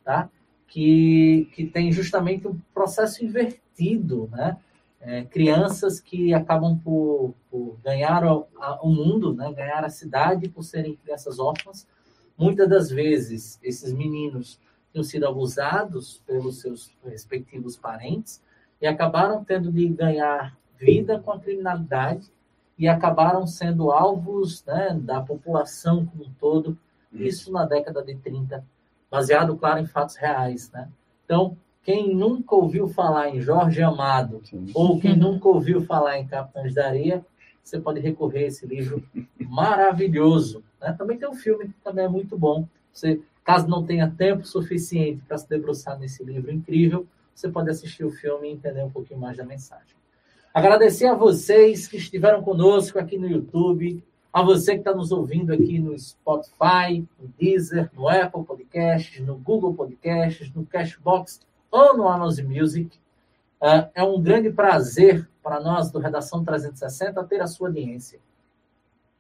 tá? 0.05 0.29
que, 0.69 1.49
que 1.55 1.67
tem 1.67 1.91
justamente 1.91 2.47
um 2.47 2.57
processo 2.75 3.25
invertido, 3.25 4.29
né? 4.31 4.57
É, 5.01 5.25
crianças 5.25 6.01
que 6.01 6.35
acabam 6.35 6.77
por, 6.77 7.33
por 7.51 7.79
ganhar 7.85 8.25
o, 8.25 8.47
a, 8.61 8.83
o, 8.83 8.89
mundo, 8.89 9.33
né? 9.33 9.53
ganhar 9.53 9.85
a 9.85 9.89
cidade 9.89 10.49
por 10.49 10.65
serem 10.65 10.97
crianças 10.97 11.39
órfãs. 11.39 11.87
Muitas 12.37 12.69
das 12.69 12.91
vezes, 12.91 13.59
esses 13.63 13.93
meninos 13.93 14.59
tinham 14.93 15.05
sido 15.05 15.27
abusados 15.27 16.21
pelos 16.27 16.61
seus 16.61 16.93
respectivos 17.05 17.77
parentes 17.77 18.43
e 18.81 18.87
acabaram 18.87 19.45
tendo 19.45 19.71
de 19.71 19.89
ganhar 19.89 20.57
vida 20.79 21.19
com 21.19 21.33
a 21.33 21.39
criminalidade 21.39 22.31
e 22.79 22.87
acabaram 22.87 23.47
sendo 23.47 23.91
alvos 23.91 24.65
né, 24.65 24.97
da 25.01 25.21
população 25.21 26.07
como 26.07 26.25
um 26.25 26.33
todo, 26.39 26.79
isso 27.13 27.51
na 27.53 27.65
década 27.65 28.03
de 28.03 28.15
30, 28.15 28.65
baseado, 29.11 29.57
claro, 29.57 29.81
em 29.81 29.87
fatos 29.87 30.17
reais. 30.17 30.71
Né? 30.71 30.89
Então, 31.25 31.57
quem 31.83 32.15
nunca 32.15 32.55
ouviu 32.55 32.89
falar 32.89 33.31
em 33.31 33.41
Jorge 33.41 33.83
Amado, 33.83 34.41
Sim. 34.45 34.67
ou 34.75 35.01
quem 35.01 35.17
nunca 35.17 35.49
ouviu 35.49 35.81
falar 35.81 36.19
em 36.19 36.27
Capitães 36.27 36.75
da 36.75 36.87
Areia, 36.87 37.25
você 37.63 37.79
pode 37.79 38.01
recorrer 38.01 38.45
a 38.45 38.47
esse 38.49 38.67
livro 38.67 39.03
maravilhoso. 39.39 40.63
Né? 40.81 40.95
Também 40.97 41.19
tem 41.19 41.29
um 41.29 41.35
filme 41.35 41.67
que 41.67 41.75
também 41.83 42.05
é 42.05 42.09
muito 42.09 42.37
bom. 42.37 42.67
Você, 42.93 43.21
caso 43.45 43.69
não 43.69 43.85
tenha 43.85 44.11
tempo 44.11 44.47
suficiente 44.47 45.23
para 45.27 45.39
se 45.39 45.49
debruçar 45.49 45.99
nesse 45.99 46.23
livro 46.25 46.53
incrível, 46.53 47.07
você 47.35 47.49
pode 47.49 47.71
assistir 47.71 48.05
o 48.05 48.11
filme 48.11 48.49
e 48.49 48.53
entender 48.53 48.83
um 48.83 48.91
pouquinho 48.91 49.21
mais 49.21 49.37
da 49.37 49.45
mensagem. 49.45 49.97
Agradecer 50.53 51.07
a 51.07 51.15
vocês 51.15 51.87
que 51.87 51.97
estiveram 51.97 52.43
conosco 52.43 52.99
aqui 52.99 53.17
no 53.17 53.29
YouTube, 53.29 54.03
a 54.33 54.43
você 54.43 54.73
que 54.73 54.81
está 54.81 54.95
nos 54.95 55.13
ouvindo 55.13 55.53
aqui 55.53 55.79
no 55.79 55.97
Spotify, 55.99 57.07
no 57.19 57.29
Deezer, 57.39 57.91
no 57.95 58.09
Apple 58.09 58.45
Podcasts, 58.45 59.25
no 59.25 59.37
Google 59.37 59.75
Podcasts, 59.75 60.53
no 60.53 60.67
Cashbox 60.67 61.41
ou 61.71 61.97
no 61.97 62.09
Amazon 62.09 62.47
Music. 62.47 62.99
Uh, 63.61 63.91
é 63.95 64.03
um 64.03 64.21
grande 64.21 64.51
prazer 64.51 65.29
para 65.43 65.61
nós 65.61 65.91
do 65.91 65.99
Redação 65.99 66.45
360 66.45 67.23
ter 67.25 67.41
a 67.41 67.47
sua 67.47 67.69
audiência. 67.69 68.21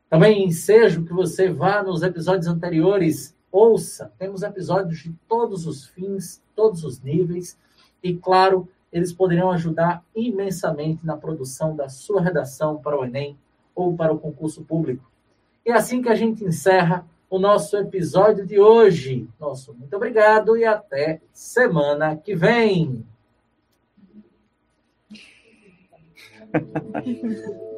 Também 0.09 0.45
ensejo 0.45 1.05
que 1.05 1.13
você 1.13 1.51
vá 1.51 1.83
nos 1.83 2.03
episódios 2.03 2.47
anteriores, 2.47 3.37
ouça. 3.51 4.13
Temos 4.19 4.43
episódios 4.43 5.01
de 5.01 5.13
todos 5.29 5.67
os 5.67 5.87
fins, 5.87 6.43
todos 6.55 6.85
os 6.85 7.01
níveis. 7.01 7.59
E, 8.03 8.15
claro, 8.15 8.69
eles 8.93 9.13
poderiam 9.13 9.51
ajudar 9.51 10.03
imensamente 10.15 11.05
na 11.05 11.17
produção 11.17 11.77
da 11.77 11.89
sua 11.89 12.23
redação 12.23 12.79
para 12.79 12.99
o 12.99 13.05
Enem 13.05 13.37
ou 13.75 13.95
para 13.95 14.13
o 14.13 14.19
concurso 14.19 14.65
público. 14.65 15.11
E 15.65 15.71
é 15.71 15.75
assim 15.75 16.01
que 16.01 16.09
a 16.09 16.15
gente 16.15 16.45
encerra 16.45 17.07
o 17.31 17.39
nosso 17.39 17.77
episódio 17.77 18.47
de 18.47 18.59
hoje. 18.59 19.29
Nosso 19.39 19.75
muito 19.75 19.95
obrigado 19.95 20.57
e 20.57 20.65
até 20.65 21.21
semana 21.33 22.17
que 22.17 22.35
vem. 22.35 23.07